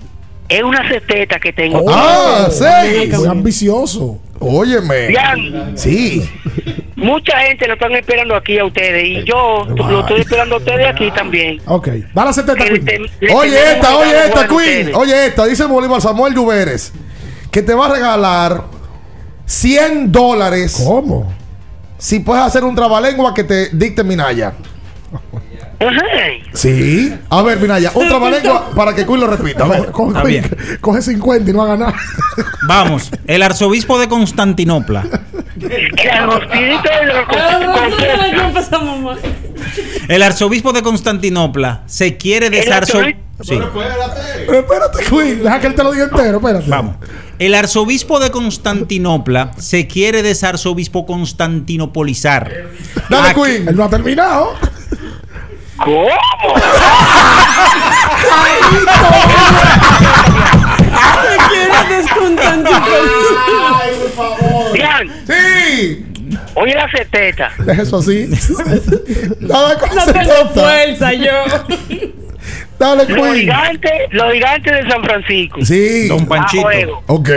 [0.48, 1.86] Es una cesteta que tengo.
[1.90, 3.14] Ah, seis.
[3.18, 4.20] Muy ambicioso.
[4.40, 5.08] Óyeme.
[5.08, 6.28] Vean, Sí.
[6.96, 10.88] mucha gente lo están esperando aquí a ustedes y yo lo estoy esperando a ustedes
[10.88, 11.62] aquí también.
[11.68, 11.90] Ok.
[12.14, 12.86] Dale a 70, Que Queen.
[12.86, 14.58] te- le Oye esta, oye esta, Queen.
[14.88, 14.96] ustedes.
[14.96, 16.92] Oye esta, dice Bolívar Samuel Lluveres
[17.52, 18.64] que te va a regalar
[19.52, 20.82] 100 dólares.
[20.86, 21.32] ¿Cómo?
[21.98, 24.53] Si puedes hacer un trabalengua que te dicte Minaya.
[26.53, 27.14] Sí.
[27.30, 29.65] A ver, Minaya, un trabalengua para que Queen lo repita.
[29.65, 29.91] A ver.
[29.91, 30.57] Coge, Está bien.
[30.80, 31.95] coge 50 y no va a ganar.
[32.68, 35.03] Vamos, el arzobispo de Constantinopla.
[40.07, 43.22] El arzobispo de Constantinopla se quiere El desarzobispar.
[43.40, 43.84] arzobispo-
[44.48, 45.44] Pero espérate, Queen.
[45.44, 46.38] Deja que él te lo diga entero.
[46.38, 46.69] Espérate.
[46.69, 46.95] Vamos.
[47.42, 52.52] El arzobispo de Constantinopla se quiere desarzobispo constantinopolizar.
[53.10, 53.68] Dale, Aquí- Queen.
[53.68, 54.54] Él no ha terminado.
[55.78, 56.06] ¿Cómo?
[61.22, 62.84] Te quieres descontantar.
[64.74, 66.06] Vean, Sí.
[66.56, 67.52] oye la.
[67.66, 68.28] Deja eso así.
[69.40, 70.48] Dale con No tengo 70.
[70.54, 71.32] fuerza yo.
[72.82, 75.60] Dale, Los gigantes, los gigantes de San Francisco.
[75.64, 76.08] Sí.
[76.08, 76.64] Don A Panchito.
[76.64, 77.03] juego.
[77.06, 77.30] Ok.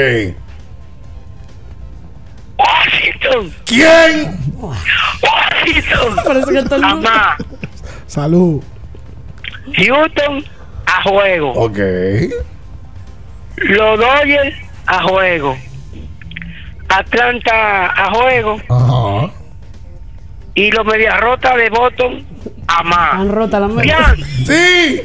[2.57, 3.53] Washington.
[3.67, 4.39] ¿Quién?
[4.57, 6.17] Washington.
[6.25, 7.37] Parece que está el Amá.
[8.07, 8.63] Salud.
[9.77, 10.45] Houston
[10.87, 11.51] a juego.
[11.53, 11.79] Ok.
[13.57, 14.57] Los Dodgers
[14.87, 15.59] a juego.
[16.89, 18.61] Atlanta a juego.
[18.71, 19.31] Ajá.
[20.55, 22.25] Y los Media Rota de Boston
[22.67, 23.15] a más.
[23.15, 23.83] Han rota la mano.
[24.47, 25.03] Sí.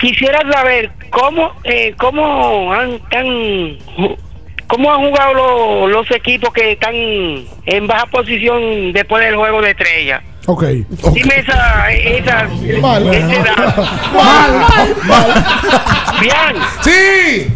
[0.00, 3.26] Quisiera saber cómo eh, cómo han tan
[4.66, 9.70] cómo han jugado los, los equipos que están en baja posición después del juego de
[9.70, 10.22] estrella.
[10.46, 10.64] Ok.
[11.12, 12.48] Dime esa esa
[12.80, 13.06] Mal.
[13.14, 13.82] ese dato.
[14.14, 14.66] Mal.
[15.06, 15.44] Mal.
[16.20, 17.46] Bien, Sí.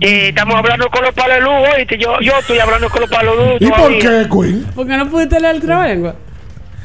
[0.00, 3.10] eh, estamos hablando con los palos de luz, oíste, yo yo estoy hablando con los
[3.10, 3.56] palos de luz.
[3.60, 4.66] ¿Y por qué, Queen?
[4.74, 6.14] ¿Por qué no pudiste leer el trabalengua?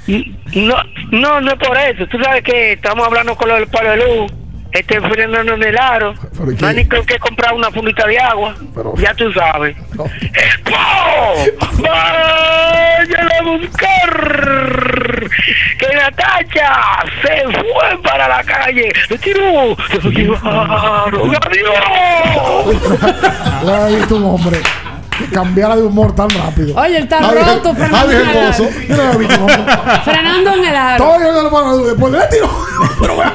[0.08, 0.76] No,
[1.12, 2.06] no, no es por eso.
[2.08, 4.32] Tú sabes que estamos hablando con los del palo de luz.
[4.72, 6.14] Este frenando en el aro.
[6.60, 8.54] No hay ni que que comprar una fundita de agua.
[8.76, 9.76] Pero- Ya tú sabes.
[9.98, 11.46] ¡Oh!
[11.82, 15.30] ¡Vayan a buscar!
[15.80, 16.76] Que Natacha
[17.22, 18.92] se fue para la calle.
[19.10, 19.76] ¡Le tiró!
[19.90, 21.36] ¡Se lo llevaron!
[21.36, 21.74] ¡Adiós!
[23.64, 24.60] No visto un hombre
[25.18, 26.76] que cambiara de humor tan rápido.
[26.76, 28.64] Oye, él está roto frenando Javi en el Hermoso.
[28.64, 28.74] aro.
[28.88, 29.74] Yo no he visto un hombre.
[30.04, 31.04] Frenando en el aro.
[31.04, 32.50] Todo yo no lo paro después le tiro.
[33.02, 33.34] Pero vea.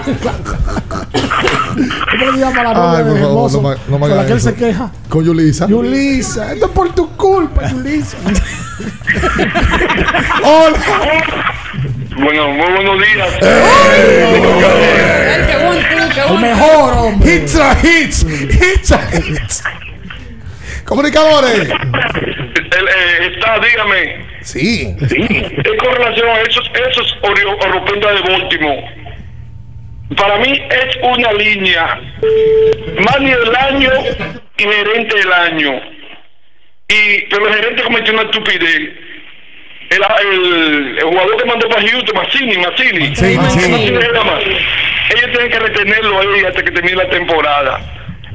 [2.10, 3.62] ¿Cómo le llama la Ay, novia por de favor, hermoso?
[3.62, 4.48] no me- no me Con la hagas que él eso.
[4.50, 4.90] se queja.
[5.08, 5.66] Con Yulisa.
[5.66, 8.16] Yulisa, esto es por tu culpa, Yulisa.
[10.44, 10.78] Hola.
[12.16, 13.28] Bueno, muy buenos días.
[13.40, 14.42] Ay,
[15.46, 15.82] qué bueno,
[16.14, 16.40] qué El bueno.
[16.40, 17.34] mejor, hombre.
[17.34, 18.22] Hits a hits.
[18.24, 19.62] Hits a hits.
[20.84, 21.68] Comunicadores.
[21.68, 24.24] El, eh, está, dígame.
[24.40, 24.94] Sí.
[25.00, 29.02] Es con relación a esos, esos de Baltimore.
[30.16, 32.00] Para mí es una línea.
[32.98, 33.90] Mani del año
[34.58, 35.80] y gerente del año.
[36.88, 38.90] Y, pero el gerente cometió una estupidez.
[39.90, 43.16] El, el, el jugador que mandó para Houston, Massini, Massini.
[43.16, 44.38] Se llama.
[45.10, 47.80] Ellos tienen que retenerlo ahí hasta que termine la temporada.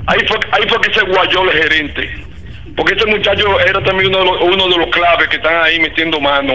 [0.08, 2.27] Ahí fue, ahí fue que se guayó el gerente.
[2.78, 5.80] Porque ese muchacho era también uno de los, uno de los claves que están ahí
[5.80, 6.54] metiendo mano.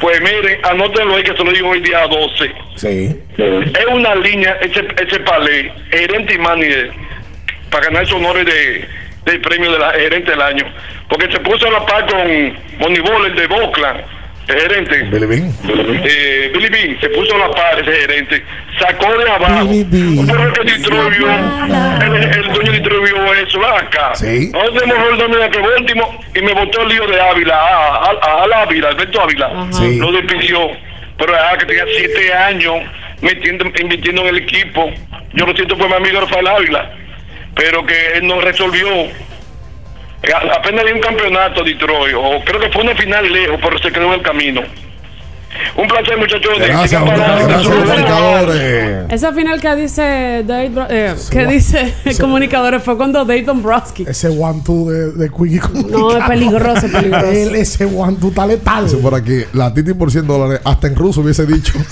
[0.00, 2.52] Pues miren, anótenlo ahí que se lo digo hoy día 12.
[2.74, 3.16] Sí.
[3.38, 6.90] Es una línea, ese, ese palé, gerente y manager,
[7.70, 8.88] para ganar esos honores de,
[9.26, 10.64] del premio de la gerente del año.
[11.08, 14.02] Porque se puso a la par con Moneyball, el de Boclan,
[14.48, 15.02] el gerente.
[15.04, 15.52] Billy Bean.
[16.04, 18.44] Eh, Billy Bean se puso a la par ese gerente,
[18.78, 19.68] sacó de abajo.
[19.70, 19.80] El,
[22.14, 24.14] el dueño vio eso, acá.
[24.14, 24.50] Sí.
[24.52, 28.10] No tenemos mejor dominio que último y me botó el lío de Ávila, a, a,
[28.22, 29.66] a, a Ávila, Alberto Ávila.
[29.72, 29.98] Sí.
[29.98, 30.70] Lo despidió.
[31.18, 32.74] Pero ah, que tenía siete años
[33.22, 34.92] metiendo, invirtiendo en el equipo.
[35.32, 36.90] Yo lo siento por mi amigo Rafael Ávila,
[37.54, 38.86] pero que él no resolvió.
[40.56, 44.06] Apenas dio un campeonato Detroit, o creo que fue una final lejos, pero se quedó
[44.06, 44.62] en el camino.
[45.76, 46.52] Un placer, muchachos.
[46.58, 49.04] Gracias, comunicadores.
[49.10, 54.04] Esa final que dice Dave Bro- eh, que dice comunicadores fue cuando Dave Dombrowski.
[54.06, 57.26] Ese one two de, de Quickie No, es peligroso, es peligroso.
[57.30, 58.84] Él, ese one two está letal.
[58.84, 61.72] Dice por aquí, la Titi por 100 dólares, hasta en ruso hubiese dicho.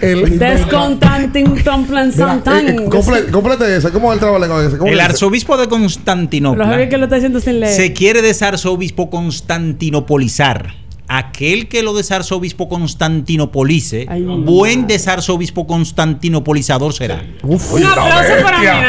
[0.00, 2.34] El, Descontantin Tom Plan Mira,
[2.70, 3.90] eh, eh, complete ese.
[3.90, 4.78] ¿Cómo es el trabajo ese?
[4.78, 5.04] ¿Cómo El dice?
[5.04, 7.74] arzobispo de Constantinopla que lo está haciendo sin leer.
[7.74, 10.74] se quiere desarzobispo constantinopolizar.
[11.12, 14.06] Aquel que lo desarzobispo constantinopolice,
[14.44, 17.24] buen desarzobispo constantinopolizador será.
[17.42, 18.86] Uf, Un aplauso para Minaya.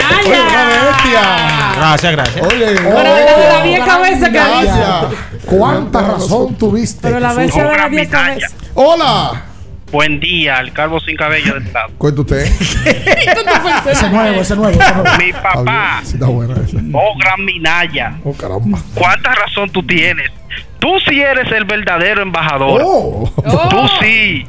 [1.75, 2.45] Gracias, gracias.
[2.45, 3.15] Oye, Pero la
[3.63, 5.09] de la Gracias.
[5.09, 5.47] dice.
[5.47, 6.99] ¿Cuánta razón tuviste?
[7.01, 8.53] Pero la versión de la 10 cabezas.
[8.75, 9.45] Hola.
[9.91, 11.89] Buen día, el calvo sin cabello del estado.
[11.97, 12.45] Cuenta usted.
[13.91, 14.80] Ese nuevo, ese nuevo.
[14.81, 15.18] ese nuevo.
[15.18, 16.77] Mi papá, Sí, está bueno ese.
[16.93, 18.80] oh gran Minaya, Oh, caramba.
[18.95, 20.31] ¿cuánta razón tú tienes?
[20.80, 22.81] Tú sí eres el verdadero embajador.
[22.84, 23.30] Oh.
[23.69, 24.45] Tú sí.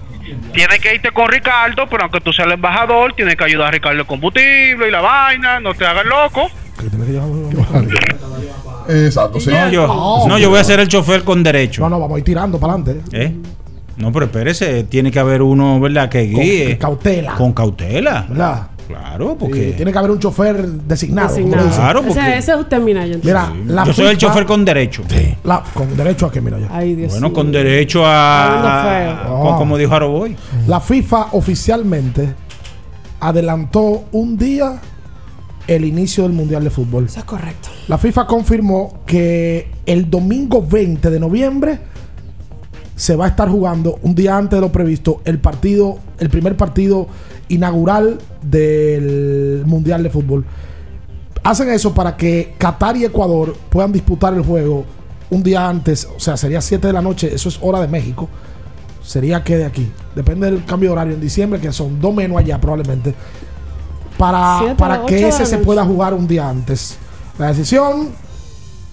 [0.55, 3.71] Tienes que irte con Ricardo, pero aunque tú seas el embajador, tienes que ayudar a
[3.73, 6.49] Ricardo el combustible y la vaina, no te hagas loco.
[8.89, 9.51] Exacto, sí.
[9.51, 11.83] No, yo, no, yo voy a ser el chofer con derecho.
[11.83, 13.03] No, no, vamos a ir tirando para adelante.
[13.13, 13.33] ¿Eh?
[13.97, 16.09] No, pero espérese, tiene que haber uno, ¿verdad?
[16.09, 16.67] Que guíe.
[16.71, 17.35] Con cautela.
[17.35, 18.27] Con cautela.
[18.29, 18.69] ¿Verdad?
[18.89, 19.73] Claro, Sí, porque.
[19.77, 21.35] tiene que haber un chofer designado.
[21.35, 21.53] como.
[21.53, 22.15] Claro, O porque.
[22.21, 23.15] sea, ese es usted, Minaya.
[23.15, 23.25] entonces.
[23.65, 25.03] Mira, la yo soy el chofer con derecho.
[25.45, 26.69] la- con derecho a que, mira ya.
[26.71, 29.23] Ay, Dios Bueno, con derecho a.
[29.25, 29.41] Feo.
[29.41, 30.37] con- como dijo Aroboy.
[30.67, 32.35] La FIFA oficialmente
[33.21, 34.81] adelantó un día
[35.67, 37.05] el inicio del Mundial de Fútbol.
[37.07, 37.69] Eso es correcto.
[37.89, 41.79] La FIFA confirmó que el domingo 20 de noviembre
[43.03, 46.57] se va a estar jugando un día antes de lo previsto el partido, el primer
[46.57, 47.09] partido
[47.49, 50.45] inaugural del Mundial de Fútbol.
[51.43, 54.85] Hacen eso para que Qatar y Ecuador puedan disputar el juego
[55.31, 58.29] un día antes, o sea, sería 7 de la noche, eso es hora de México.
[59.03, 59.91] Sería que de aquí.
[60.15, 63.17] Depende del cambio de horario en diciembre, que son dos menos allá probablemente.
[64.17, 66.99] Para, para que ese se pueda jugar un día antes.
[67.37, 68.11] La decisión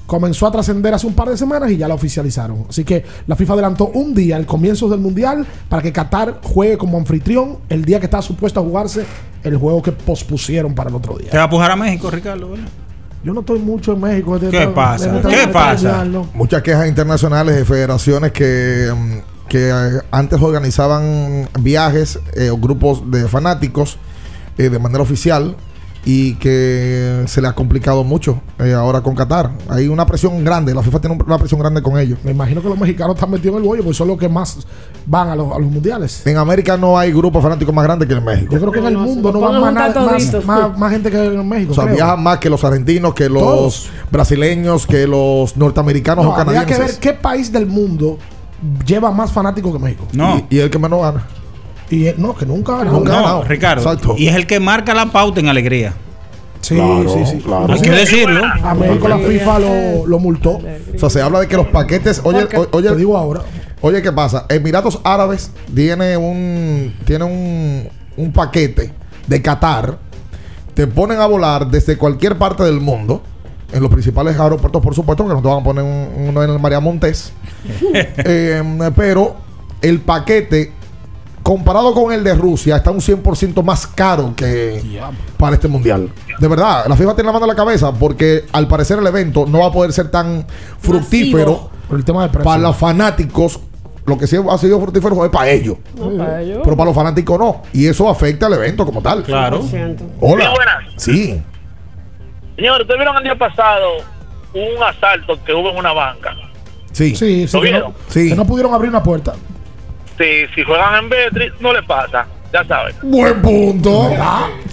[0.09, 2.65] comenzó a trascender hace un par de semanas y ya la oficializaron.
[2.67, 6.79] Así que la FIFA adelantó un día, el comienzo del Mundial, para que Qatar juegue
[6.79, 9.05] como anfitrión el día que está supuesto a jugarse
[9.43, 11.29] el juego que pospusieron para el otro día.
[11.29, 12.65] Te va a pujar a México, Ricardo, ¿verdad?
[13.23, 14.39] Yo no estoy mucho en México.
[14.39, 15.21] ¿Qué pasa?
[15.29, 16.03] ¿Qué pasa?
[16.33, 23.11] Muchas quejas internacionales de federaciones que, mm, que eh, antes organizaban viajes eh, o grupos
[23.11, 23.99] de fanáticos
[24.57, 25.55] eh, de manera oficial
[26.05, 29.51] y que se le ha complicado mucho eh, ahora con Qatar.
[29.69, 32.17] Hay una presión grande, la FIFA tiene un- una presión grande con ellos.
[32.23, 34.65] Me imagino que los mexicanos están metidos en el bollo, pues son los que más
[35.05, 36.25] van a los, a los mundiales.
[36.25, 38.53] En América no hay grupos fanáticos más grandes que en México.
[38.53, 41.47] Yo creo que en el mundo no van más, más, más- más gente que en
[41.47, 41.73] México.
[41.73, 41.95] O sea, creo.
[41.97, 43.89] viajan más que los argentinos, que los Todos.
[44.11, 46.99] brasileños, que los norteamericanos No, o habría que canadienses.
[47.01, 48.17] ver qué país del mundo
[48.85, 50.05] lleva más fanáticos que México.
[50.13, 50.45] No.
[50.49, 51.25] Y, y el que menos gana.
[51.89, 53.43] Y eh, no, que nunca Nunca ha ganado.
[53.43, 53.81] Ricardo.
[53.81, 54.15] Exacto.
[54.17, 55.93] Y es el que marca la pauta en alegría.
[56.61, 57.37] Sí, Claro, sí, sí.
[57.43, 57.73] claro.
[57.73, 58.41] Hay que decirlo.
[58.63, 60.59] A México la FIFA lo, lo multó.
[60.95, 62.21] O sea, se habla de que los paquetes.
[62.23, 63.41] Oye, oye, te digo ahora.
[63.81, 64.45] oye, ¿qué pasa?
[64.49, 68.93] Emiratos Árabes tiene un tiene un, un paquete
[69.25, 69.97] de Qatar.
[70.73, 73.23] Te ponen a volar desde cualquier parte del mundo.
[73.71, 76.49] En los principales aeropuertos, por supuesto, que no te van a poner un- uno en
[76.51, 77.31] el María Montes.
[77.93, 78.63] Eh,
[78.95, 79.35] pero
[79.81, 80.71] el paquete,
[81.49, 84.99] comparado con el de Rusia, está un 100% más caro que
[85.35, 86.11] para este mundial.
[86.37, 89.47] De verdad, la FIFA tiene la mano en la cabeza porque al parecer el evento
[89.47, 90.45] no va a poder ser tan
[90.79, 92.43] fructífero Por el tema de precio.
[92.45, 93.59] para los fanáticos.
[94.05, 95.77] Lo que sí ha sido fructífero es para ellos.
[95.97, 96.59] No, para ellos.
[96.63, 97.63] Pero para los fanáticos no.
[97.73, 99.23] Y eso afecta al evento como tal.
[99.23, 99.61] Claro.
[100.21, 100.45] Hola.
[100.45, 100.93] Sí, buenas.
[100.97, 101.41] Sí.
[102.57, 103.87] Señores, ¿ustedes vieron el día pasado
[104.53, 106.35] un asalto que hubo en una banca?
[106.91, 107.15] Sí.
[107.15, 107.91] Sí, sí, ¿Lo que vieron?
[107.91, 108.29] no, Sí.
[108.29, 109.33] que no pudieron abrir una puerta.
[110.19, 112.27] Si, si juegan en Betri, no les pasa.
[112.53, 112.95] Ya saben.
[113.03, 114.09] Buen punto.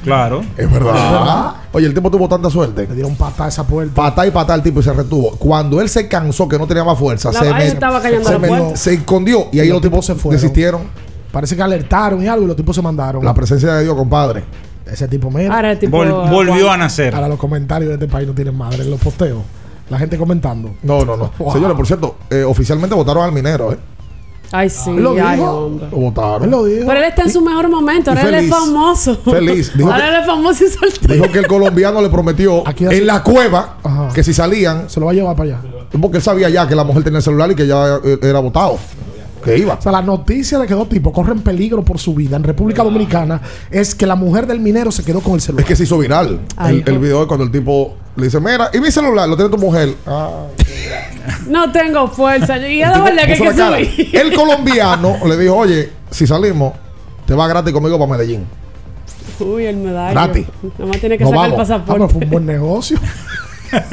[0.03, 0.43] Claro.
[0.57, 1.53] Es verdad.
[1.73, 2.87] Oye, el tipo tuvo tanta suerte.
[2.89, 3.95] Le dieron patada a esa puerta.
[3.95, 5.33] Patá y patá el tipo y se retuvo.
[5.37, 8.33] Cuando él se cansó, que no tenía más fuerza, La- se, me- estaba cayendo se,
[8.33, 8.77] la me- puerta.
[8.77, 10.41] se escondió y ahí Y los los tipos tipos se fueron.
[10.41, 10.83] desistieron.
[11.31, 13.23] Parece que alertaron y algo y los tipos se mandaron.
[13.23, 14.45] La presencia de Dios, compadre.
[14.91, 15.55] Ese tipo, mira.
[15.55, 15.99] Ahora el tipo.
[16.03, 17.15] Vol- volvió a nacer.
[17.15, 19.43] Ahora los comentarios de este país no tienen madre en los posteos.
[19.91, 20.75] La gente comentando.
[20.83, 21.31] No, no, no.
[21.39, 21.53] Wow.
[21.53, 23.79] Señores, por cierto, eh, oficialmente votaron al minero, ¿eh?
[24.53, 24.91] Ay, sí.
[24.91, 25.51] Él lo ay, dijo.
[25.51, 25.89] hombre.
[25.91, 26.45] Lo votaron.
[26.45, 26.87] Él lo dijo.
[26.87, 28.11] Pero él está en su mejor momento.
[28.11, 29.17] Ahora él es famoso.
[29.25, 29.73] Feliz.
[29.77, 31.15] Dijo Ahora que- él es famoso y soltero.
[31.15, 34.09] Dijo que el colombiano le prometió Aquí hace- en la cueva Ajá.
[34.15, 35.61] que si salían, Se lo va a llevar para allá.
[36.01, 38.39] porque él sabía ya que la mujer tenía el celular y que ya eh, era
[38.41, 38.79] votado.
[39.47, 39.75] Que iba.
[39.75, 42.83] O sea, la noticia de que dos tipos corren peligro por su vida en República
[42.83, 43.41] Dominicana
[43.71, 45.63] es que la mujer del minero se quedó con el celular.
[45.63, 48.41] Es que se hizo viral Ay, el, el video de cuando el tipo le dice,
[48.41, 49.95] mira, y mi celular, lo tiene tu mujer.
[50.07, 50.47] Ah.
[51.49, 52.57] No tengo fuerza.
[52.59, 53.53] Y es verdad que hay que
[53.97, 54.17] subir.
[54.17, 56.73] El colombiano le dijo, oye, si salimos,
[57.27, 58.45] te vas gratis conmigo para Medellín.
[59.39, 60.13] Uy, el medallo.
[60.13, 60.47] Gratis.
[60.79, 61.69] Nomás tiene que Nos sacar vamos.
[61.69, 62.15] el Ah, pero pasaporte.
[62.15, 62.99] fue un buen negocio.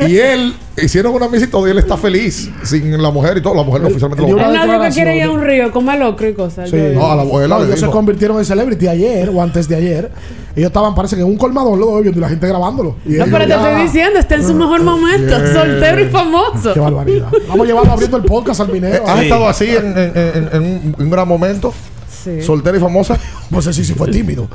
[0.08, 3.42] Y él hicieron una misa y todo, y él está feliz sin la mujer y
[3.42, 3.56] todo.
[3.56, 6.34] La mujer no oficialmente lo nadie que quiere ir a un río, comer locro y
[6.34, 6.70] cosas.
[6.70, 6.78] Sí.
[6.94, 9.76] No, a la abuela No, le ellos se convirtieron en celebrity ayer o antes de
[9.76, 10.12] ayer.
[10.56, 12.96] Ellos estaban, parece que en un colmador los dos viendo y la gente grabándolo.
[13.06, 15.54] Y No, ellos pero te estoy diciendo, está en su mejor momento, Bien.
[15.54, 16.74] soltero y famoso.
[16.74, 17.28] Qué barbaridad.
[17.48, 19.04] Vamos a llevarlo abriendo el podcast al minero.
[19.08, 21.74] ¿Has estado así en, en- en- en un, un gran momento?
[22.24, 22.42] Sí.
[22.42, 23.18] Soltera y famosa.
[23.50, 24.48] No sé si sí fue tímido.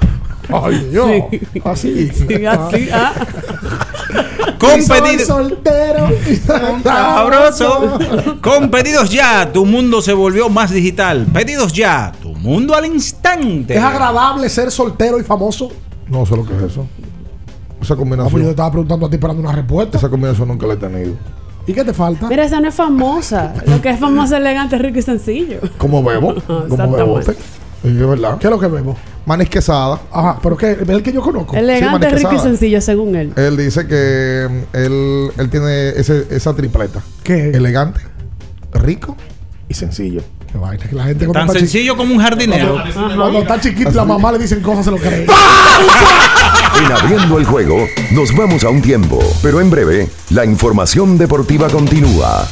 [0.51, 1.07] Ay, Dios.
[1.31, 1.40] Sí.
[1.65, 2.09] Así.
[2.11, 3.12] Sí, así, ah.
[4.59, 6.09] Con Soy pedido- soltero.
[6.28, 6.36] y
[6.82, 7.98] Sabroso.
[8.43, 11.26] Con pedidos ya, tu mundo se volvió más digital.
[11.32, 13.74] Pedidos ya, tu mundo al instante.
[13.76, 15.70] ¿Es agradable ser soltero y famoso?
[16.09, 16.86] No sé lo que es eso.
[16.89, 18.43] Esa Ah, pues yo te combinación.
[18.51, 19.98] estaba preguntando a ti esperando una respuesta.
[19.98, 21.12] Esa combinación nunca la he tenido.
[21.66, 22.26] ¿Y qué te falta?
[22.28, 23.52] Mira, esa no es famosa.
[23.66, 25.60] Lo que es famosa, elegante, rico y sencillo.
[25.76, 26.35] Como bebo.
[26.47, 27.26] Como es
[27.85, 28.39] verdad.
[28.39, 28.97] ¿Qué es lo que bebo?
[29.28, 30.00] Manis quesada.
[30.10, 30.72] Ajá, pero ¿qué?
[30.72, 31.55] ¿Es el que yo conozco?
[31.55, 33.32] Elegante, rico y sencillo, según él.
[33.36, 37.02] Él dice que mm, él, él tiene ese- esa tripleta.
[37.22, 37.50] ¿Qué?
[37.50, 38.00] Elegante,
[38.72, 39.14] rico
[39.68, 40.22] y sencillo.
[40.50, 42.82] Qué vaina, que la gente Tan sencillo como un jardinero.
[42.94, 45.26] Cuando, cuando está chiquito, la mamá le dicen cosas, se lo cree.
[46.78, 51.68] En abriendo el juego, nos vamos a un tiempo, pero en breve, la información deportiva
[51.68, 52.48] continúa.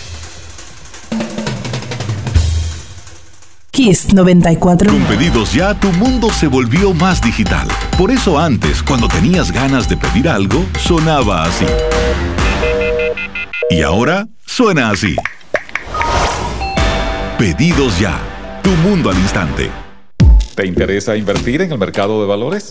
[3.77, 4.91] Kiss 94.
[4.91, 7.69] Con pedidos ya, tu mundo se volvió más digital.
[7.99, 11.67] Por eso antes, cuando tenías ganas de pedir algo, sonaba así.
[13.69, 15.15] Y ahora suena así.
[17.39, 18.19] Pedidos ya,
[18.63, 19.71] tu mundo al instante.
[20.55, 22.71] ¿Te interesa invertir en el mercado de valores?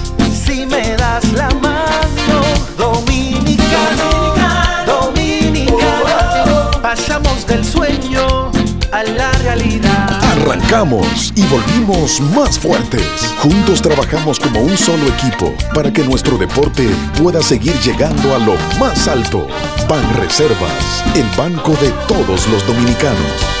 [10.71, 13.03] Arrancamos y volvimos más fuertes.
[13.39, 16.89] Juntos trabajamos como un solo equipo para que nuestro deporte
[17.21, 19.47] pueda seguir llegando a lo más alto.
[19.89, 23.60] Ban Reservas, el banco de todos los dominicanos.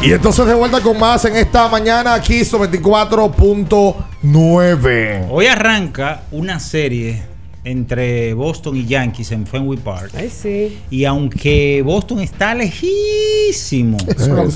[0.00, 5.26] Y entonces de vuelta con más en esta mañana aquí 24.9.
[5.28, 7.20] Hoy arranca una serie
[7.64, 10.12] entre Boston y Yankees en Fenway Park.
[10.16, 10.78] Ay, sí.
[10.88, 14.48] Y aunque Boston está lejísimo Eso del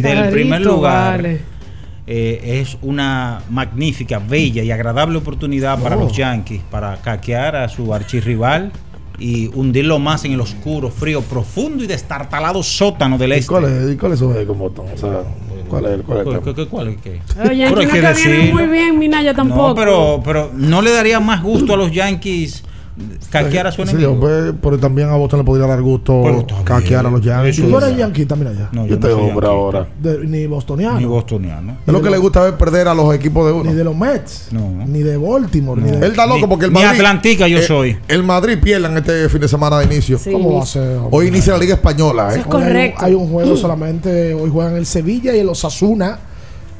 [0.00, 1.40] Clarito, primer lugar, vale.
[2.06, 7.92] eh, es una magnífica, bella y agradable oportunidad para los Yankees para caquear a su
[7.92, 8.70] archirrival
[9.20, 13.46] y hundirlo más en el oscuro, frío, profundo y destartalado sótano del este.
[13.46, 14.86] ¿Cuál es, y cuál es juego con Boston?
[14.94, 15.22] O sea,
[15.68, 16.54] ¿cuál es, cuál es el ¿Cuál, tema?
[16.56, 17.20] qué- cuál es qué?
[17.44, 17.86] Los Yankees
[18.48, 19.68] no muy bien, Minaya tampoco.
[19.68, 22.64] No, pero, pero no le daría más gusto a los Yankees
[23.30, 24.12] caquear a su Sí, enemigo.
[24.12, 26.22] hombre, pero también a Boston le podría dar gusto
[26.64, 27.56] caquear a los Yankees.
[27.56, 28.68] Si tú eres yanquita, mira ya.
[28.72, 29.60] No, Yo yo estoy no soy hombre yankee.
[29.60, 29.88] ahora.
[30.02, 30.98] De- ni bostoniano.
[30.98, 31.76] Ni bostoniano.
[31.86, 33.70] Es lo que le gusta ver perder a los equipos de uno.
[33.70, 34.48] Ni de los Mets.
[34.52, 34.70] No.
[34.86, 35.80] Ni de Baltimore.
[35.80, 35.96] Ni de...
[35.98, 36.98] Él está loco Ni- porque el ni Madrid.
[37.00, 37.96] Atlantica yo eh, soy.
[38.08, 40.18] El Madrid pierden este fin de semana de inicio.
[40.18, 40.30] Sí.
[40.32, 40.96] ¿Cómo va a ser?
[40.98, 41.08] hombre?
[41.12, 42.28] Hoy inicia la Liga Española.
[42.30, 42.40] Eso ¿eh?
[42.40, 43.04] es Hoy hay un- correcto.
[43.04, 44.34] Hay un, juego solamente.
[44.34, 46.18] Hoy juegan el Sevilla y el Osasuna.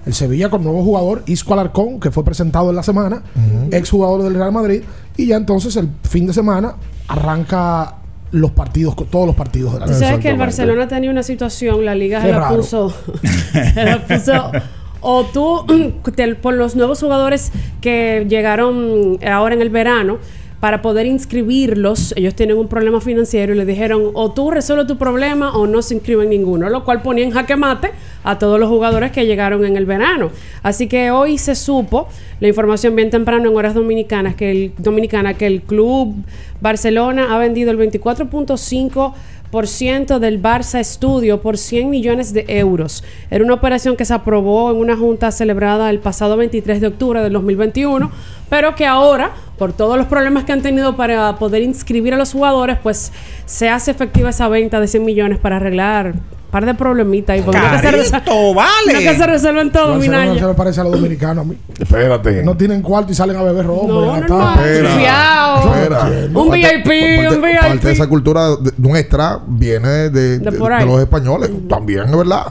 [0.06, 3.22] El Sevilla con nuevo jugador, Isco Alarcón, que fue presentado en la semana,
[3.70, 4.80] ex jugador del Real Madrid.
[5.22, 6.74] Y ya entonces el fin de semana
[7.08, 7.96] arranca
[8.32, 9.98] los partidos, todos los partidos de la liga.
[9.98, 10.36] sabes que el.
[10.38, 12.56] Barcelona tenía una situación, la liga Qué se la raro.
[12.56, 12.94] puso.
[13.52, 14.52] se la puso.
[15.00, 15.64] O tú,
[16.14, 20.18] te- por los nuevos jugadores que llegaron ahora en el verano,
[20.60, 24.98] para poder inscribirlos, ellos tienen un problema financiero y le dijeron o tú resuelves tu
[24.98, 27.92] problema o no se inscriben ninguno, lo cual ponía en jaque mate
[28.24, 30.30] a todos los jugadores que llegaron en el verano.
[30.62, 32.08] Así que hoy se supo
[32.40, 36.14] la información bien temprano en horas dominicanas que el, dominicana que el club
[36.60, 39.14] Barcelona ha vendido el 24.5
[39.50, 43.02] por ciento del Barça Studio por 100 millones de euros.
[43.30, 47.20] Era una operación que se aprobó en una junta celebrada el pasado 23 de octubre
[47.20, 48.10] del 2021,
[48.48, 52.32] pero que ahora, por todos los problemas que han tenido para poder inscribir a los
[52.32, 53.12] jugadores, pues
[53.44, 56.14] se hace efectiva esa venta de 100 millones para arreglar
[56.50, 58.92] par de problemitas y porque no que se Carito, vale.
[58.92, 60.46] no que se resuelven todo, Barcelona se Minaya.
[60.48, 61.56] me parece a los dominicanos a mí.
[61.78, 62.42] Espérate.
[62.42, 63.86] No tienen cuarto y salen a beber romo.
[63.88, 64.50] No, no, no.
[64.54, 65.72] Espera, Fiao.
[65.74, 66.04] espera.
[66.34, 67.60] Un Parte- VIP, parte- un VIP.
[67.60, 70.86] Parte de esa cultura de- nuestra viene de, de- De de ahí.
[70.86, 71.50] los españoles.
[71.68, 72.46] También, es verdad.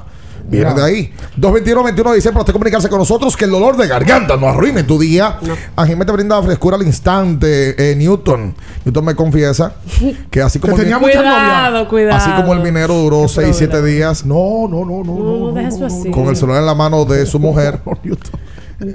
[0.50, 1.14] Viene de ahí.
[1.40, 5.00] 221-21 dice para usted comunicarse con nosotros que el dolor de garganta no arruine tu
[5.00, 5.38] día.
[5.76, 7.92] Ángel te brinda frescura al instante.
[7.92, 8.56] Eh, Newton.
[8.86, 9.74] Newton me confiesa
[10.32, 11.90] que así como, Que el, tenía mi- mucha Cuidado, novia.
[11.90, 12.18] cuidado.
[12.18, 15.52] así como el minero duró 6-7 días No, no, no, no.
[15.52, 16.10] No, no, así.
[16.12, 17.80] con el celular en la mano de su mujer,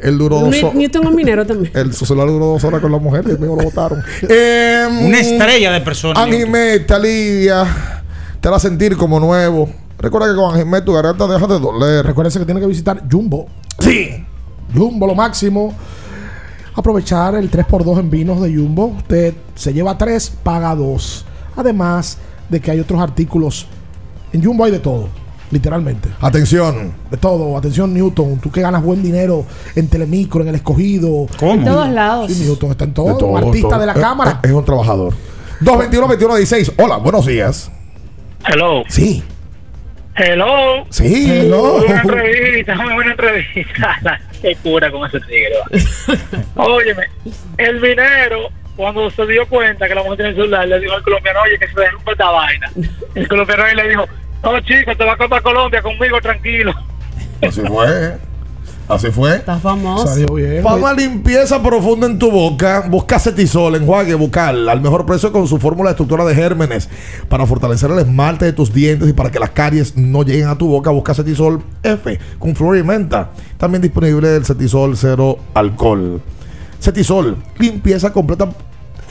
[0.02, 0.74] él duró dos horas.
[0.74, 1.70] Newton es minero también.
[1.76, 4.02] El, su celular duró dos horas con la mujer y luego lo votaron.
[4.22, 6.22] Em, Una estrella de personas.
[6.22, 7.66] Anjimet, Lidia,
[8.40, 9.68] te hará sentir como nuevo.
[9.98, 12.04] Recuerda que con Anjimet tu garganta deja de doler.
[12.04, 13.46] Recuérdense que tiene que visitar Jumbo.
[13.80, 14.24] Sí.
[14.74, 15.72] Jumbo, lo máximo.
[16.74, 18.86] Aprovechar el 3x2 en vinos de Jumbo.
[18.86, 21.24] Usted se lleva 3, paga 2.
[21.56, 22.18] Además
[22.48, 23.66] de que hay otros artículos.
[24.32, 25.08] En Jumbo hay de todo,
[25.52, 26.08] literalmente.
[26.20, 26.92] Atención.
[27.10, 27.56] De todo.
[27.56, 28.38] Atención, Newton.
[28.38, 29.44] Tú que ganas buen dinero
[29.76, 31.26] en Telemicro, en el escogido.
[31.40, 32.32] En todos lados.
[32.32, 33.06] Sí, Newton está en todo.
[33.06, 33.78] De todo, un artista todo.
[33.78, 34.40] de la Es- cámara.
[34.42, 35.14] Es, es un trabajador.
[35.60, 36.72] 221-21-16.
[36.82, 37.70] Hola, buenos días.
[38.46, 38.82] Hello.
[38.88, 39.22] Sí.
[40.16, 40.86] Hello.
[40.90, 41.26] Sí.
[41.28, 41.80] Hello.
[41.80, 44.20] Buena entrevista, muy buena entrevista.
[44.42, 45.54] Qué cura con ese tigre.
[46.54, 47.04] Óyeme,
[47.58, 51.02] el minero, cuando se dio cuenta que la mujer tiene el celular, le dijo al
[51.02, 52.70] colombiano, oye, que se derrumbe esta vaina.
[53.14, 54.08] El colombiano ahí le dijo,
[54.42, 56.72] no, chico, te vas a comprar Colombia conmigo, tranquilo.
[57.42, 58.18] Así fue.
[58.88, 59.36] Así fue.
[59.36, 60.06] Está famoso.
[60.06, 60.62] Salió bien.
[60.62, 65.48] Para una limpieza profunda en tu boca, busca Cetisol, enjuague bucal al mejor precio con
[65.48, 66.88] su fórmula destructora de gérmenes
[67.28, 70.58] para fortalecer el esmalte de tus dientes y para que las caries no lleguen a
[70.58, 70.90] tu boca.
[70.90, 73.30] Busca Cetisol F con flor y menta.
[73.56, 76.20] También disponible el Cetisol cero alcohol.
[76.80, 78.50] Cetisol, limpieza completa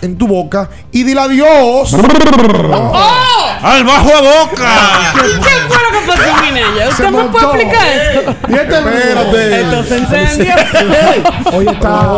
[0.03, 1.93] en tu boca y dile adiós.
[1.93, 5.13] ¡Al bajo a boca!
[5.15, 6.89] ¿Qué fue lo que pasó, Minaya?
[6.89, 8.35] ¿Usted me puede explicar eso?
[8.49, 9.61] Y este Espérate.
[9.61, 10.53] Esto se incendió.
[11.53, 12.11] Hoy está,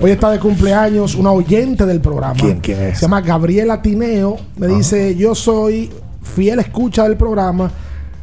[0.00, 2.34] hoy está de cumpleaños una oyente del programa.
[2.34, 2.98] ¿Quién- quién es?
[2.98, 4.36] Se llama Gabriela Tineo.
[4.56, 5.90] Me dice, yo soy
[6.34, 7.70] fiel escucha del programa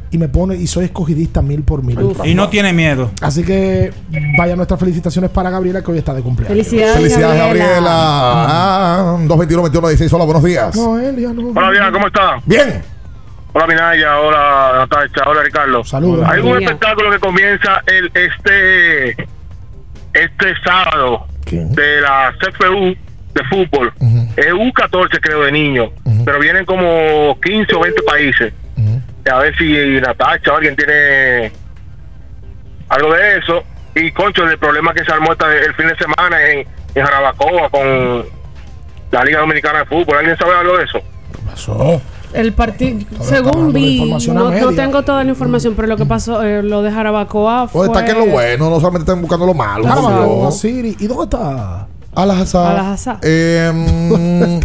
[0.09, 1.97] y me pone, y soy escogidista mil por mil.
[2.23, 3.11] Y no tiene miedo.
[3.21, 3.91] Así que
[4.37, 6.55] vaya nuestras felicitaciones para Gabriela que hoy está de cumpleaños.
[6.57, 7.89] Felicidades, Felicidades, Gabriela.
[7.89, 10.13] Ah, 221-21-16.
[10.13, 10.75] Hola, buenos días.
[10.75, 11.49] No, Elia, no.
[11.49, 12.41] Hola, bien, ¿cómo está?
[12.45, 12.81] Bien.
[13.53, 15.83] Hola Minaya, hola Natacha, hola Ricardo.
[15.83, 16.27] Saludos.
[16.29, 19.11] Hay un espectáculo que comienza el este
[20.13, 22.95] este sábado de la CFU
[23.33, 23.91] de fútbol.
[24.35, 25.89] Es U14 creo de niños,
[26.23, 28.53] pero vienen como 15 o 20 países.
[29.29, 31.51] A ver si Natacha o alguien tiene
[32.89, 33.63] algo de eso.
[33.95, 37.69] Y concho, el problema que se armó esta- el fin de semana en, en Jarabacoa
[37.69, 38.25] con
[39.11, 40.17] la Liga Dominicana de Fútbol.
[40.17, 40.99] ¿Alguien sabe algo de eso?
[41.49, 42.01] pasó?
[42.33, 46.61] El partido, según vi, no, no tengo toda la información, pero lo que pasó, eh,
[46.61, 47.81] lo de Jarabacoa fue...
[47.81, 49.85] O destaquen lo bueno, no solamente estén buscando lo malo.
[50.63, 51.87] ¿Y dónde está?
[52.13, 52.79] Al-Azhar.
[52.79, 53.19] Al-Azhar.
[53.23, 54.59] Eh, mm,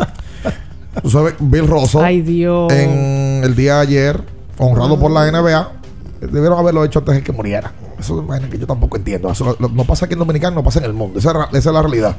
[1.02, 2.02] tú sabes, Bill Rosso.
[2.02, 2.72] Ay, Dios.
[2.72, 4.20] En el día de ayer,
[4.62, 5.72] honrado por la NBA,
[6.20, 7.72] debieron haberlo hecho antes de que muriera.
[7.98, 9.30] Eso es una que yo tampoco entiendo.
[9.30, 11.18] Eso no, no pasa aquí en Dominicano, no pasa en el mundo.
[11.18, 12.16] Esa, es ra- esa es la realidad.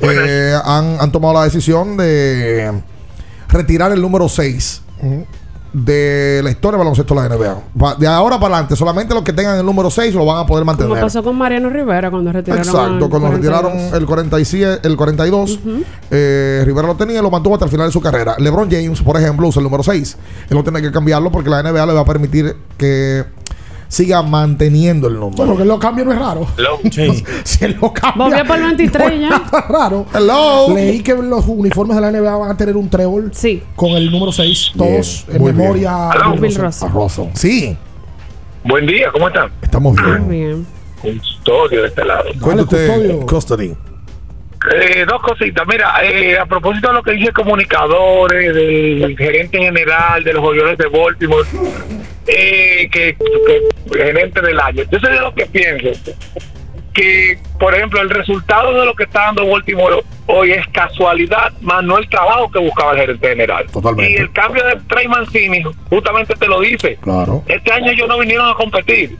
[0.00, 2.72] Eh, han, han tomado la decisión de
[3.48, 4.82] retirar el número 6
[5.74, 7.96] de la historia del baloncesto de la NBA.
[7.98, 10.64] De ahora para adelante, solamente los que tengan el número 6 lo van a poder
[10.64, 11.00] Como mantener.
[11.02, 13.60] pasó con Mariano Rivera cuando retiraron Exacto, cuando 42.
[13.60, 15.58] retiraron el 47, el 42,
[16.12, 18.36] eh, Rivera lo tenía y lo mantuvo hasta el final de su carrera.
[18.38, 20.16] LeBron James, por ejemplo, usa el número 6.
[20.48, 23.24] Él no tiene que cambiarlo porque la NBA le va a permitir que
[23.94, 25.36] siga manteniendo el número.
[25.36, 26.46] Bueno, que lo cambie no es raro.
[27.44, 28.24] si él lo cambia.
[28.24, 29.28] Volvió para el 23 no ya.
[29.30, 30.06] nada raro.
[30.12, 30.74] Hello.
[30.74, 33.30] Leí que los uniformes de la NBA van a tener un trébol.
[33.76, 34.72] Con el número 6.
[34.76, 36.10] Todos Bien, en muy memoria.
[36.12, 36.32] Hello.
[36.32, 36.70] Bill Russell.
[36.72, 36.82] seis.
[36.82, 37.26] A Russell.
[37.34, 37.76] Sí,
[38.64, 39.50] Buen día, ¿cómo están?
[39.60, 40.28] estamos bien.
[40.28, 40.66] Bien.
[41.02, 42.24] Custodio de este lado.
[42.40, 43.74] Cuente usted, Custody.
[44.72, 45.66] Eh, dos cositas.
[45.66, 50.78] Mira, eh, a propósito de lo que dice comunicadores, del gerente general de los Orioles
[50.78, 51.46] de Baltimore,
[52.26, 54.84] eh, que, que gerente del año.
[54.90, 56.12] Yo sé de lo que pienso.
[56.94, 59.96] Que, por ejemplo, el resultado de lo que está dando Baltimore
[60.26, 63.66] hoy es casualidad, más no el trabajo que buscaba el gerente general.
[63.70, 64.12] Totalmente.
[64.12, 66.96] Y el cambio de Trey Mancini justamente te lo dice.
[67.02, 67.42] Claro.
[67.48, 69.18] Este año ellos no vinieron a competir.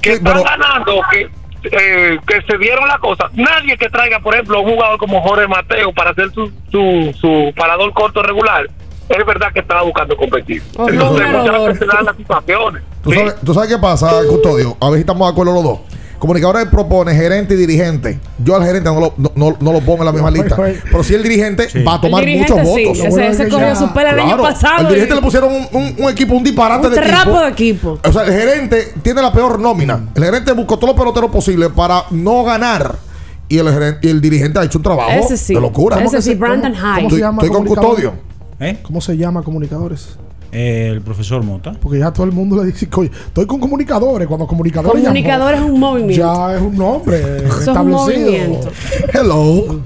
[0.00, 1.28] Que están ganando, que,
[1.64, 3.30] eh, que se dieron la cosa.
[3.34, 7.52] Nadie que traiga, por ejemplo, un jugador como Jorge Mateo para hacer su, su, su
[7.56, 8.66] parador corto regular,
[9.08, 10.62] es verdad que estaba buscando competir.
[10.76, 11.38] Oh, Entonces, no.
[11.38, 12.82] muchas veces se dan las situaciones.
[13.02, 14.76] ¿Tú, sabes, tú sabes qué pasa, Custodio?
[14.80, 15.78] A ver si estamos de acuerdo los dos.
[16.22, 18.20] Comunicadores propone gerente y dirigente.
[18.44, 20.54] Yo al gerente no lo, no, no- no lo pongo en la misma lista.
[20.56, 22.98] Pero si el dirigente va a tomar muchos sí, votos.
[23.04, 25.96] ese- ese cogió su pela el año pasado El dirigente y- le pusieron un, un-
[25.98, 27.40] un equipo, un disparate Un de equipo.
[27.40, 27.98] de equipo.
[28.04, 29.98] O sea, el gerente tiene la peor nómina.
[30.14, 32.94] El gerente buscó todos los peloteros posibles para no ganar.
[33.48, 35.54] Y el, gerente, y el dirigente ha hecho un trabajo Ese sí.
[35.54, 35.96] de locura.
[35.96, 36.94] Ese ¿Cómo que sí, Brandon cómo- Hyde.
[36.94, 38.12] ¿Cómo se Estoy, llama estoy con custodio.
[38.84, 40.10] ¿Cómo se llama comunicadores?
[40.52, 41.72] Eh, el profesor Mota.
[41.72, 44.28] Porque ya todo el mundo le dice, "Coño, estoy con comunicadores.
[44.28, 46.22] Cuando comunicadores llamó, Comunicador es un movimiento.
[46.22, 47.16] ya es un nombre
[47.46, 47.84] establecido.
[47.86, 48.70] movimiento.
[49.14, 49.80] Hello.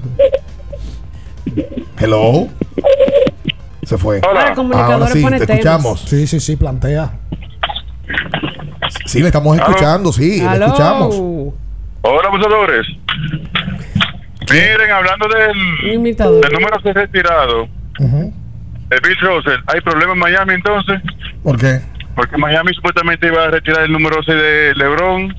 [1.99, 2.47] Hello.
[3.83, 4.19] Se fue.
[4.29, 4.49] Hola.
[4.49, 5.59] El comunicador Ahora sí, pone te temas.
[5.65, 6.01] escuchamos.
[6.01, 7.13] Sí, sí, sí, plantea.
[9.05, 11.15] Sí, le estamos escuchando, sí, le escuchamos.
[12.01, 12.85] Hola, abusadores.
[14.49, 16.01] Miren, hablando del,
[16.41, 17.67] del número 6 retirado,
[18.89, 21.01] de Bill Russell, ¿hay problema en Miami entonces?
[21.43, 21.81] ¿Por qué?
[22.15, 25.35] Porque Miami supuestamente iba a retirar el número 6 de LeBron.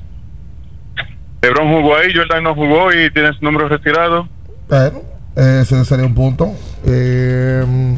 [1.41, 4.27] LeBron jugó ahí, Jordan no jugó y tiene su número retirado.
[4.69, 5.01] Bueno,
[5.35, 6.51] ese sería un punto.
[6.85, 7.97] Eh,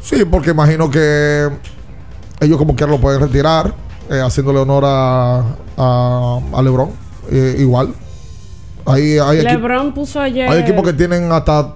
[0.00, 1.48] sí, porque imagino que
[2.40, 3.72] ellos como quiera lo pueden retirar,
[4.10, 5.38] eh, haciéndole honor a,
[5.76, 6.90] a, a LeBron.
[7.30, 7.94] Eh, igual.
[8.86, 10.48] Hay, hay, equi- LeBron puso ayer.
[10.48, 11.74] hay equipos que tienen hasta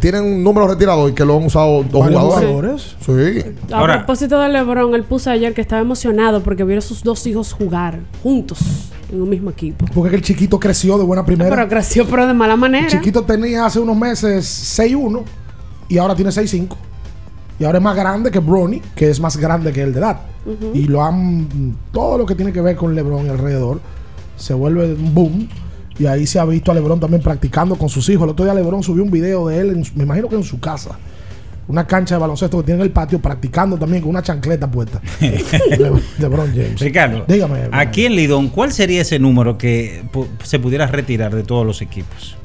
[0.00, 2.96] tienen un número retirado y que lo han usado dos jugadores.
[3.04, 3.72] Sí.
[3.72, 7.26] A propósito de LeBron, él puso ayer que estaba emocionado porque vio a sus dos
[7.26, 8.58] hijos jugar juntos
[9.10, 9.84] en un mismo equipo.
[9.94, 11.50] Porque que el chiquito creció de buena primera.
[11.50, 12.86] Pero creció, pero de mala manera.
[12.86, 15.22] El chiquito tenía hace unos meses 6'1
[15.88, 16.76] y ahora tiene 6'5.
[17.58, 20.20] Y ahora es más grande que Bronny, que es más grande que él de edad.
[20.74, 21.76] Y lo han.
[21.92, 23.80] Todo lo que tiene que ver con LeBron alrededor
[24.36, 25.48] se vuelve un boom.
[25.98, 28.24] Y ahí se ha visto a LeBron también practicando con sus hijos.
[28.24, 30.58] El otro día LeBron subió un video de él, en me imagino que en su
[30.58, 30.98] casa.
[31.66, 35.00] Una cancha de baloncesto que tiene en el patio, practicando también con una chancleta puesta.
[35.20, 36.78] Le- LeBron James.
[36.80, 37.68] Ricardo, Dígame.
[37.72, 40.02] aquí en Lidón, ¿cuál sería ese número que
[40.42, 42.36] se pudiera retirar de todos los equipos?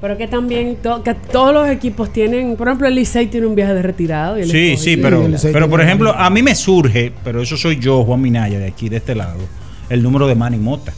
[0.00, 3.54] Pero que también to- que todos los equipos tienen, por ejemplo, el Licey tiene un
[3.54, 4.38] viaje de retirado.
[4.38, 7.78] y el Sí, sí, pero, pero por ejemplo, a mí me surge, pero eso soy
[7.78, 9.38] yo, Juan Minaya, de aquí, de este lado,
[9.90, 10.92] el número de Manny Mota.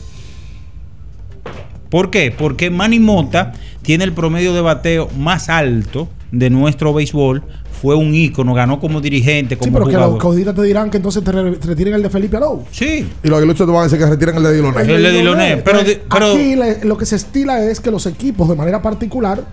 [1.89, 2.31] ¿Por qué?
[2.35, 7.41] Porque Manny Mota tiene el promedio de bateo más alto de nuestro béisbol.
[7.81, 10.13] Fue un ícono, ganó como dirigente, Sí, como pero que jugador.
[10.15, 12.65] los cauditas te dirán que entonces te re- te retiren el de Felipe Alou.
[12.71, 13.07] Sí.
[13.23, 14.81] Y los aguiluchos te van a decir que retiren el de Diloné.
[14.81, 15.79] El de Diloné, pero
[16.11, 19.45] pero- Aquí le- lo que se estila es que los equipos, de manera particular,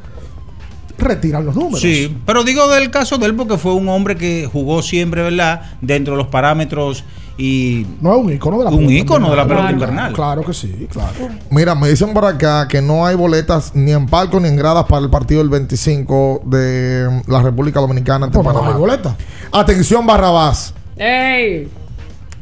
[0.98, 1.80] retiran los números.
[1.80, 5.62] Sí, pero digo del caso de él porque fue un hombre que jugó siempre, ¿verdad?
[5.80, 7.04] Dentro de los parámetros
[7.38, 7.86] y...
[8.00, 9.88] No es un ícono de la Un pelota ícono de la pelota invernal.
[9.90, 10.12] invernal.
[10.12, 11.12] Claro que sí, claro.
[11.50, 14.84] Mira, me dicen por acá que no hay boletas ni en palco ni en gradas
[14.86, 18.74] para el partido del 25 de la República Dominicana ante Pues no Panamá.
[18.74, 19.14] hay boletas.
[19.52, 20.72] Atención, Barrabás.
[20.96, 21.68] ¡Ey!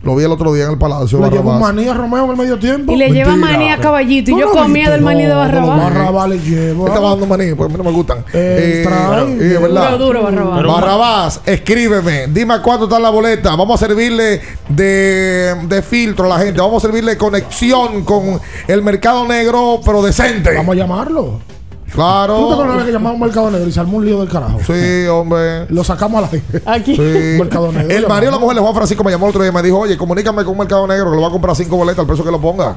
[0.04, 2.36] Lo vi el otro día en el Palacio Le llevó maní a Romeo en el
[2.36, 2.92] medio tiempo.
[2.92, 4.30] Y le lleva maní a caballito.
[4.30, 4.90] Y ¿Tú yo comía viste?
[4.92, 5.78] del maní de Barrabás.
[5.78, 6.88] Barrabás le lleva.
[6.88, 8.18] Estaba dando maní, pues a mí no me gustan.
[8.32, 9.92] Eh, eh, ¿verdad?
[9.92, 10.66] Duro, duro, Barrabás.
[10.66, 13.56] Barrabás, escríbeme, dime cuánto está la boleta.
[13.56, 16.60] Vamos a servirle de, de filtro a la gente.
[16.60, 20.54] Vamos a servirle conexión con el mercado negro, pero decente.
[20.54, 21.53] Vamos a llamarlo.
[21.94, 22.52] ¿Tú te Claro.
[22.52, 24.58] acuerdas que llamamos Mercado Negro y se armó un lío del carajo?
[24.66, 25.66] Sí, hombre.
[25.68, 26.60] Lo sacamos a la gente.
[26.66, 26.96] Aquí.
[26.96, 27.38] Sí.
[27.38, 27.88] Mercado Negro.
[27.96, 29.62] El marido de la mujer de Juan Francisco me llamó el otro día y me
[29.62, 32.06] dijo, oye, comunícame con un mercado negro que lo va a comprar cinco boletas al
[32.06, 32.76] precio que lo ponga.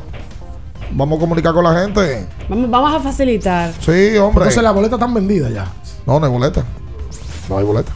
[0.91, 2.27] Vamos a comunicar con la gente.
[2.47, 3.71] Vamos, vamos a facilitar.
[3.79, 4.43] Sí, hombre.
[4.43, 5.65] Entonces las boletas están vendidas ya.
[6.05, 6.63] No, no hay boleta.
[7.49, 7.91] No hay boleta.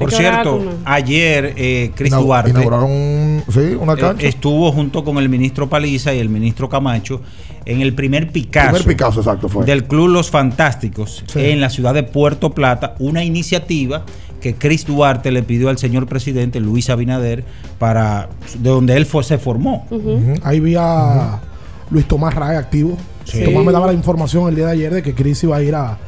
[0.00, 4.26] Por cierto, ayer eh, Chris Inau- Duarte Inauguraron sí, una eh, cancha.
[4.26, 7.20] estuvo junto con el ministro Paliza y el ministro Camacho
[7.66, 9.64] en el primer Picasso, Primer Picasso, exacto, fue.
[9.66, 11.40] del Club Los Fantásticos Sí.
[11.40, 14.04] en la ciudad de Puerto Plata, una iniciativa
[14.40, 17.44] que Chris Duarte le pidió al señor presidente Luis Abinader
[17.78, 18.28] para
[18.58, 19.86] de donde él fue, se formó.
[20.44, 21.40] Ahí vi a
[21.90, 22.96] Luis Tomás Rae activo.
[23.24, 23.42] Sí.
[23.44, 25.74] Tomás me daba la información el día de ayer de que Chris iba a ir
[25.74, 25.98] a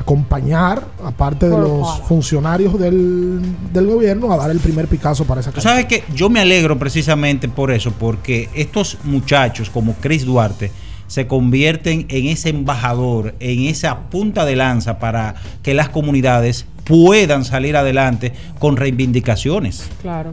[0.00, 3.40] acompañar, aparte de los funcionarios del,
[3.72, 5.68] del gobierno, a dar el primer Picasso para esa cancha.
[5.68, 10.70] sabes que yo me alegro precisamente por eso, porque estos muchachos como Chris Duarte
[11.08, 17.44] se convierten en ese embajador, en esa punta de lanza para que las comunidades puedan
[17.44, 19.88] salir adelante con reivindicaciones.
[20.02, 20.32] Claro,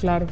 [0.00, 0.26] claro.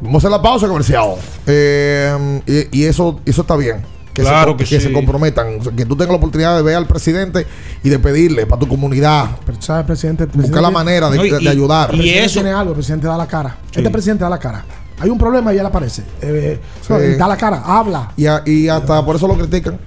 [0.00, 1.14] Vamos a hacer la pausa comercial.
[1.46, 2.40] Eh,
[2.72, 3.82] y, y eso, eso está bien.
[4.14, 4.78] Que, Claro se, que sí.
[4.80, 5.58] se comprometan.
[5.60, 7.46] O sea, Que tú tengas la oportunidad de ver al presidente
[7.82, 9.30] y de pedirle para tu comunidad.
[9.46, 10.24] Pero, ¿sabes, presidente?
[10.24, 11.88] El Buscar la manera de, No, y- de- de ayudar.
[11.90, 13.56] El y presidente eso- tiene algo, el presidente da la cara.
[13.70, 13.78] Sí.
[13.78, 14.64] Este presidente da la cara.
[15.00, 16.02] Hay un problema y él aparece.
[16.20, 16.86] Eh, Sí.
[16.92, 18.12] no, él da la cara, habla.
[18.16, 19.78] Y, a- y hasta por eso lo critican.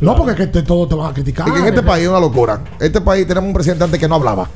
[0.00, 1.50] No porque es que te- todo te van a criticar.
[1.52, 2.60] Que en este país es una locura.
[2.78, 4.48] Este país tenemos un presidente antes que no hablaba.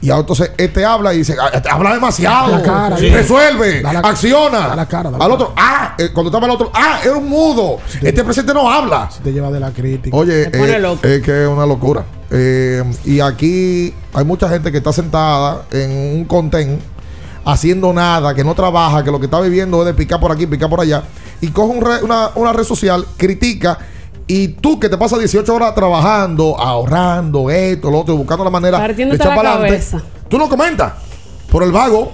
[0.00, 2.50] Y entonces este habla y dice, "Ah, este habla demasiado.
[2.50, 3.08] Da la cara, Sí.
[3.10, 4.58] Resuelve, Da la- acciona.
[4.68, 5.34] da la cara, da la Al cara.
[5.34, 7.78] otro, ah, eh, cuando estaba el otro, ah, era un mudo.
[8.00, 9.08] Este presidente no habla.
[9.12, 10.16] Si te lleva de la crítica.
[10.16, 12.04] Oye, eh, es que es una locura.
[12.30, 16.80] Eh, y aquí hay mucha gente que está sentada en un contén
[17.44, 20.46] haciendo nada, que no trabaja, que lo que está viviendo es de picar por aquí,
[20.46, 21.02] picar por allá.
[21.40, 23.78] Y coge un re- una, una red social, critica.
[24.26, 28.78] Y tú que te pasas 18 horas trabajando, ahorrando esto, lo otro, buscando la manera
[29.10, 29.84] de echar para adelante,
[30.28, 30.92] tú no comentas.
[31.50, 32.12] Por el vago,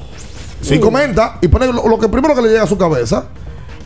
[0.63, 0.81] sí Mm.
[0.81, 3.27] comenta y pone lo, lo que primero que le llega a su cabeza.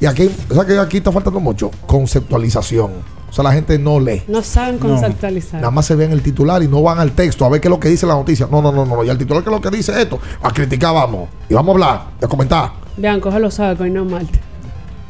[0.00, 2.90] Y aquí, o sea que aquí está faltando mucho conceptualización.
[3.32, 4.24] O sea, la gente no lee.
[4.28, 5.58] No saben conceptualizar.
[5.58, 7.70] Nada más se ven el titular y no van al texto a ver qué es
[7.70, 8.46] lo que dice la noticia.
[8.50, 9.02] No, no, no, no.
[9.02, 10.20] Y el titular que es lo que dice esto.
[10.42, 11.30] A criticar vamos.
[11.48, 12.72] Y vamos a hablar, a comentar.
[12.98, 14.40] Vean, cógelo sabe que hoy no es martes.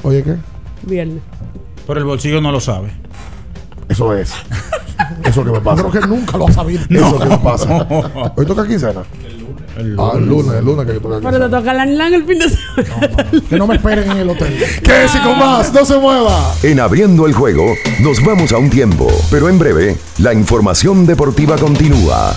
[0.05, 0.36] Oye, ¿qué?
[0.85, 1.20] Viernes.
[1.85, 2.93] Pero el bolsillo no lo sabe.
[3.89, 4.32] Eso es.
[5.24, 5.82] Eso es lo que me pasa.
[5.82, 6.81] Creo que nunca lo ha sabido.
[6.89, 7.89] Eso es lo que me pasa.
[8.36, 9.03] Hoy toca quincena.
[9.74, 12.51] Ah, el lunes, el lunes que toca Pero te toca la NLAN el fin de
[12.51, 13.31] semana.
[13.49, 14.59] Que no me esperen en el hotel.
[14.82, 15.73] ¿Qué si con más?
[15.73, 16.55] No se mueva.
[16.62, 21.57] En abriendo el juego, nos vamos a un tiempo, pero en breve, la información deportiva
[21.57, 22.36] continúa.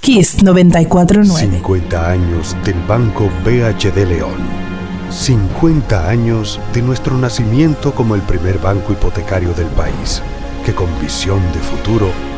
[0.00, 1.56] Kiss 949.
[1.58, 4.64] 50 años del Banco BHD León.
[5.10, 10.22] 50 años de nuestro nacimiento como el primer banco hipotecario del país,
[10.64, 12.33] que con visión de futuro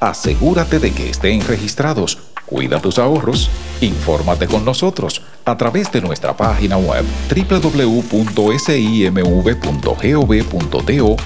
[0.00, 2.18] Asegúrate de que estén registrados.
[2.46, 3.50] Cuida tus ahorros.
[3.80, 7.96] Infórmate con nosotros a través de nuestra página web www.simv.gov.do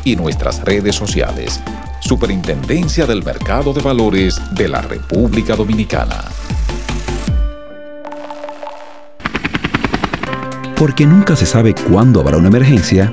[0.05, 1.61] y nuestras redes sociales.
[2.01, 6.25] Superintendencia del Mercado de Valores de la República Dominicana.
[10.77, 13.13] Porque nunca se sabe cuándo habrá una emergencia,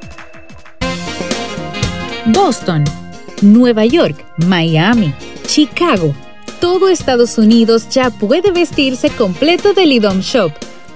[2.25, 2.83] Boston,
[3.41, 5.13] Nueva York, Miami,
[5.47, 6.13] Chicago.
[6.59, 10.51] Todo Estados Unidos ya puede vestirse completo del IDOM Shop.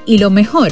[0.06, 0.72] Y lo mejor,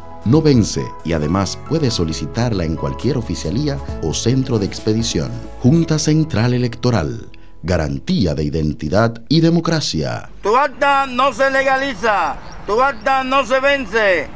[0.25, 5.31] no vence y además puedes solicitarla en cualquier oficialía o centro de expedición.
[5.59, 7.29] Junta Central Electoral.
[7.63, 10.29] Garantía de identidad y democracia.
[10.41, 12.35] Tu acta no se legaliza,
[12.65, 14.27] tu acta no se vence.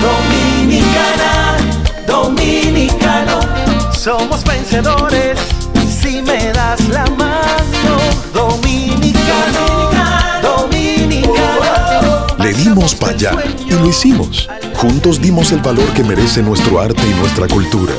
[0.00, 1.56] Dominicana,
[2.06, 3.40] dominicano,
[3.92, 5.38] somos vencedores
[5.88, 7.98] si me das la mano.
[8.32, 8.65] Dominicano,
[12.46, 13.32] Le dimos para allá
[13.66, 14.48] y lo hicimos.
[14.76, 17.92] Juntos dimos el valor que merece nuestro arte y nuestra cultura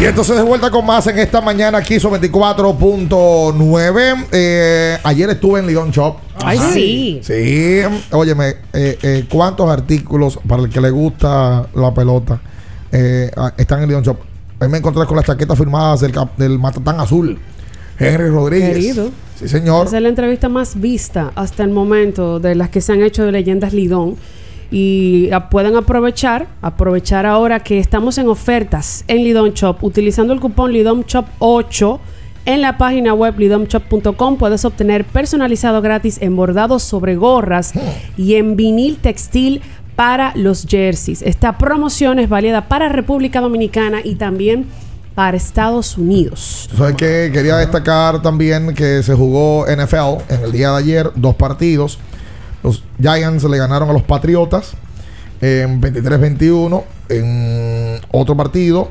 [0.03, 4.25] Y entonces de vuelta con más en esta mañana aquí sobre 24.9.
[4.34, 6.17] Eh, ayer estuve en Lidón Shop.
[6.43, 7.21] Ay, sí.
[7.23, 7.80] Sí.
[8.11, 12.41] Óyeme, eh, eh, ¿cuántos artículos para el que le gusta la pelota
[12.91, 14.17] eh, están en Lidón Shop?
[14.59, 17.39] Ahí me encontré con las chaquetas firmadas del, del Matatán Azul.
[17.97, 18.73] Henry Rodríguez.
[18.73, 19.09] Querido.
[19.39, 19.88] Sí, señor.
[19.88, 23.23] Esa es la entrevista más vista hasta el momento de las que se han hecho
[23.23, 24.17] de leyendas Lidón.
[24.75, 29.77] Y pueden aprovechar, aprovechar ahora que estamos en ofertas en Lidón Shop.
[29.83, 31.99] Utilizando el cupón Lidón Shop 8
[32.45, 37.71] en la página web lidomshop.com puedes obtener personalizado gratis en bordados sobre gorras
[38.17, 39.61] y en vinil textil
[39.95, 41.21] para los jerseys.
[41.21, 44.65] Esta promoción es válida para República Dominicana y también
[45.15, 46.69] para Estados Unidos.
[46.97, 51.99] Quería destacar también que se jugó NFL en el día de ayer, dos partidos.
[52.64, 54.73] Los Giants le ganaron a los Patriotas
[55.41, 56.84] en 23-21.
[57.10, 58.90] En otro partido,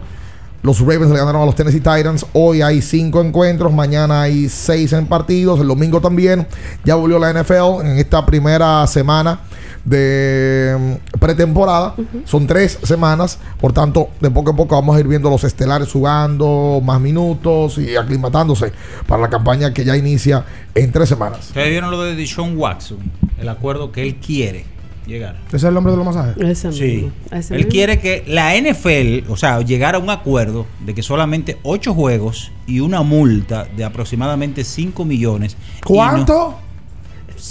[0.63, 2.27] Los Ravens le ganaron a los Tennessee Titans.
[2.35, 3.73] Hoy hay cinco encuentros.
[3.73, 5.59] Mañana hay seis en partidos.
[5.61, 6.47] El domingo también.
[6.85, 9.41] Ya volvió la NFL en esta primera semana
[9.85, 11.95] de mm, pretemporada.
[12.25, 13.39] Son tres semanas.
[13.61, 17.79] Por tanto, de poco a poco vamos a ir viendo los estelares jugando más minutos
[17.79, 18.73] y aclimatándose
[19.07, 20.45] para la campaña que ya inicia
[20.75, 21.49] en tres semanas.
[21.49, 22.99] Ustedes vieron lo de Deshaun Watson,
[23.39, 24.65] el acuerdo que él quiere
[25.07, 25.37] llegar.
[25.49, 26.37] ¿Ese es el nombre de los masajes?
[26.39, 27.11] Ese Sí.
[27.33, 27.73] ese Él mismo.
[27.73, 32.53] quiere que la NFL, o sea, llegar a un acuerdo de que solamente ocho juegos
[32.69, 35.57] y una multa de aproximadamente 5 millones.
[35.85, 36.57] ¿Cuánto?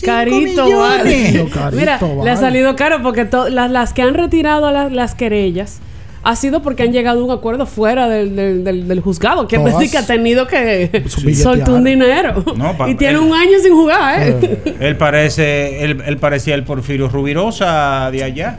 [0.06, 1.48] Carito, vale.
[1.54, 2.24] Carito, Mira, vale.
[2.24, 5.80] le ha salido caro porque las, las que han retirado las, las querellas
[6.24, 9.48] ha sido porque han llegado a un acuerdo fuera del, del, del- del juzgado.
[9.48, 9.80] Quiere Todas.
[9.80, 11.04] decir que ha tenido que
[11.36, 12.44] soltar un dinero.
[12.56, 14.76] No, y tiene él- un año sin jugar, ¿eh?
[14.80, 18.56] Él parece, él, él parecía el Porfirio Rubirosa de allá.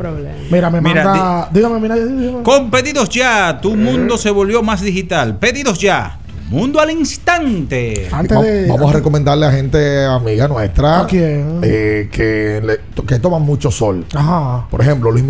[0.50, 1.48] Mira, me Mira, manda.
[1.52, 2.42] dígame, mira, dígame.
[2.42, 5.36] Con pedidos ya, tu mundo se volvió más digital.
[5.38, 6.18] Pedidos ya,
[6.52, 8.08] mundo al instante.
[8.12, 8.66] Antes Va- de.
[8.68, 11.60] Vamos a recomendarle a gente amiga nuestra ¿A quién?
[11.62, 14.04] eh, que, le- que toman mucho sol.
[14.14, 14.66] Ajá.
[14.70, 15.24] Por ejemplo, Luis,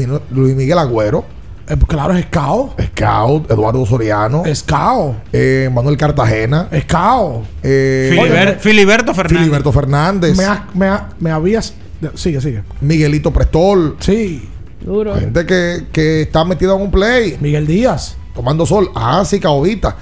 [0.57, 1.24] Miguel Agüero,
[1.69, 2.74] Eh, claro, es cao.
[2.89, 5.15] Scout, Eduardo Soriano, Es cao.
[5.32, 7.44] eh, Manuel Cartagena, Es cao.
[7.62, 9.39] eh, Filiber- Filiberto Fernández.
[9.39, 11.73] Filiberto Fernández, Me, ha- me, ha- me habías.
[12.15, 12.65] Sigue, sigue.
[12.81, 13.97] Miguelito Prestol.
[14.01, 14.49] Sí.
[14.81, 15.15] Duro.
[15.15, 18.16] Gente que, que está metida en un play, Miguel Díaz.
[18.35, 18.90] tomando sol.
[18.97, 19.94] Ah, sí, Caobita.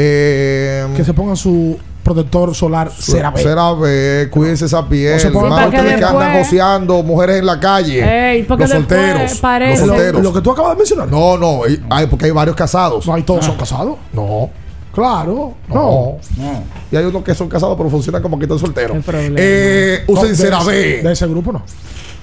[0.00, 3.42] Eh, Que se ponga su protector solar CeraVe.
[3.42, 5.20] CeraVe, cuídense esa piel.
[5.32, 8.30] No pongan que ustedes que andan joseando, mujeres en la calle.
[8.36, 9.34] Ey, porque los solteros.
[9.40, 10.22] parece- Los solteros.
[10.22, 11.08] Lo que tú acabas de mencionar.
[11.08, 11.60] No, no,
[11.90, 13.06] hay- porque hay varios casados.
[13.06, 13.96] No hay todos son casados.
[14.12, 14.48] No,
[14.94, 15.54] Claro.
[15.68, 15.74] no.
[15.74, 16.18] No.
[16.38, 16.62] No.
[16.90, 18.96] Y hay unos que son casados, pero funcionan como que están solteros.
[19.36, 20.94] Eh, No, usen CeraVe.
[20.98, 21.62] ese, de ese grupo no.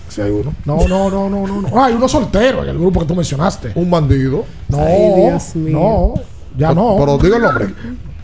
[0.09, 0.53] Si hay uno.
[0.65, 1.61] No, no, no, no, no.
[1.61, 1.83] no.
[1.83, 3.73] Hay uno soltero en el grupo que tú mencionaste.
[3.75, 4.45] Un bandido.
[4.69, 5.77] No, Ay, Dios mío.
[5.77, 6.13] no,
[6.57, 6.95] ya no.
[6.99, 7.67] Pero diga el nombre.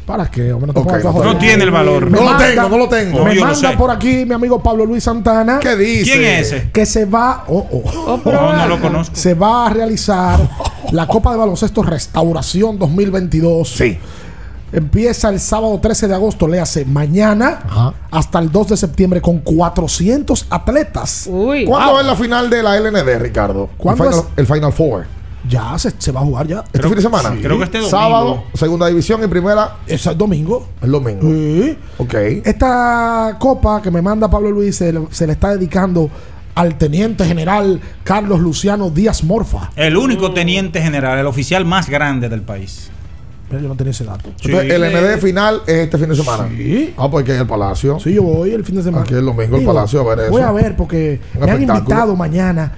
[0.05, 0.51] ¿Para qué?
[0.51, 2.09] Hombre, no te Ok, pongas a no tiene el valor.
[2.09, 3.23] Me No lo tengo, no lo tengo.
[3.23, 5.59] Me yo manda por aquí mi amigo Pablo Luis Santana.
[5.59, 6.11] ¿Qué dice?
[6.11, 6.71] ¿Quién es ese?
[6.71, 7.45] Que se va.
[7.47, 8.19] Oh, oh.
[8.25, 9.15] No, no lo conozco.
[9.15, 10.39] Se va a realizar
[10.91, 13.69] la Copa de Baloncesto Restauración 2022.
[13.69, 13.97] Sí.
[14.73, 17.93] Empieza el sábado 13 de agosto, le hace mañana, Ajá.
[18.09, 21.27] hasta el 2 de septiembre, con 400 atletas.
[21.29, 21.65] Uy.
[21.65, 23.69] ¿Cuándo es la final de la LND, Ricardo?
[23.77, 24.39] ¿Cuándo el, final, es?
[24.39, 25.05] el Final Four.
[25.49, 26.63] Ya se, se va a jugar ya.
[26.71, 27.35] ¿Este fin de semana?
[27.41, 27.97] Creo que este domingo.
[27.97, 30.67] Sábado, segunda división y primera Es el domingo.
[30.81, 31.21] el domingo.
[31.23, 31.77] Sí.
[31.97, 32.13] Ok.
[32.45, 36.09] Esta copa que me manda Pablo Luis se le, se le está dedicando
[36.53, 39.71] al teniente general Carlos Luciano Díaz Morfa.
[39.75, 42.89] El único teniente general, el oficial más grande del país.
[43.49, 44.29] Mira, Yo no tenía ese dato.
[44.43, 46.47] Entonces, el ND final es este fin de semana.
[46.55, 46.93] Sí.
[46.97, 47.99] Ah, pues que hay el Palacio.
[47.99, 49.03] Sí, yo voy el fin de semana.
[49.03, 50.31] Aquí el domingo el Palacio a ver eso.
[50.31, 52.71] Voy a ver porque Un me han invitado mañana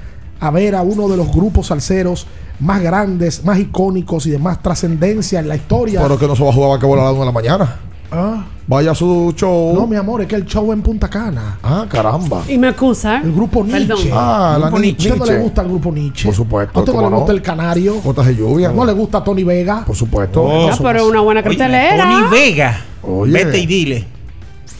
[0.45, 2.27] a ver a uno de los grupos salseros
[2.59, 6.01] más grandes, más icónicos y de más trascendencia en la historia.
[6.01, 7.75] Pero que no se va a jugar basquetbol a las 1 de la mañana.
[8.11, 9.73] Ah, Vaya a su show.
[9.75, 11.57] no, mi amor, es que el show en Punta Cana.
[11.63, 12.43] Ah, caramba.
[12.47, 13.21] Y me acusa.
[13.21, 13.87] El grupo Nietzsche.
[13.87, 14.07] Perdón.
[14.13, 15.11] Ah, la ¿A Nietzsche.
[15.11, 16.25] usted no le gusta el grupo Nietzsche?
[16.25, 17.17] Por supuesto, ¿A usted no ¿cómo le no?
[17.21, 17.95] gusta el Canario?
[18.01, 18.69] Gotas de lluvia.
[18.71, 19.83] ¿No le gusta Tony Vega?
[19.85, 20.43] Por supuesto.
[20.43, 20.69] Oh.
[20.71, 22.03] Ah, pero una buena Oye, cartelera.
[22.03, 22.81] Tony Vega.
[23.01, 23.33] Oye.
[23.33, 24.07] Vete y dile.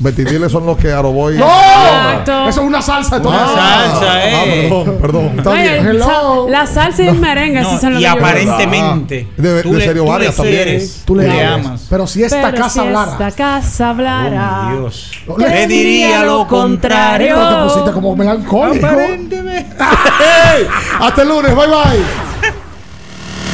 [0.04, 1.38] Betidiles son los que Aroboy.
[1.38, 1.46] ¡No!
[1.46, 2.48] Exacto.
[2.50, 3.46] Eso es una salsa Una Vega.
[3.46, 4.68] salsa, Ah, eh.
[4.70, 5.34] perdón, perdón.
[5.38, 5.88] Está Oye, bien.
[5.88, 6.06] Hello.
[6.46, 9.28] sa- la salsa y el merengue, No, esos son los y aparentemente.
[9.32, 10.64] Ah, de- tú de le- Sergio tú le Vargas también.
[10.64, 11.66] quieres, Tú le, le amas.
[11.66, 11.88] amas.
[11.90, 13.12] Pero si esta Pero casa si hablara.
[13.14, 14.68] esta casa hablara.
[14.68, 15.12] Oh, Dios.
[15.38, 17.36] Le diría lo contrario.
[17.36, 18.86] Pero te pusiste como melancólico.
[18.86, 19.76] Aparentemente.
[21.00, 21.56] Hasta el lunes.
[21.56, 22.54] Bye bye.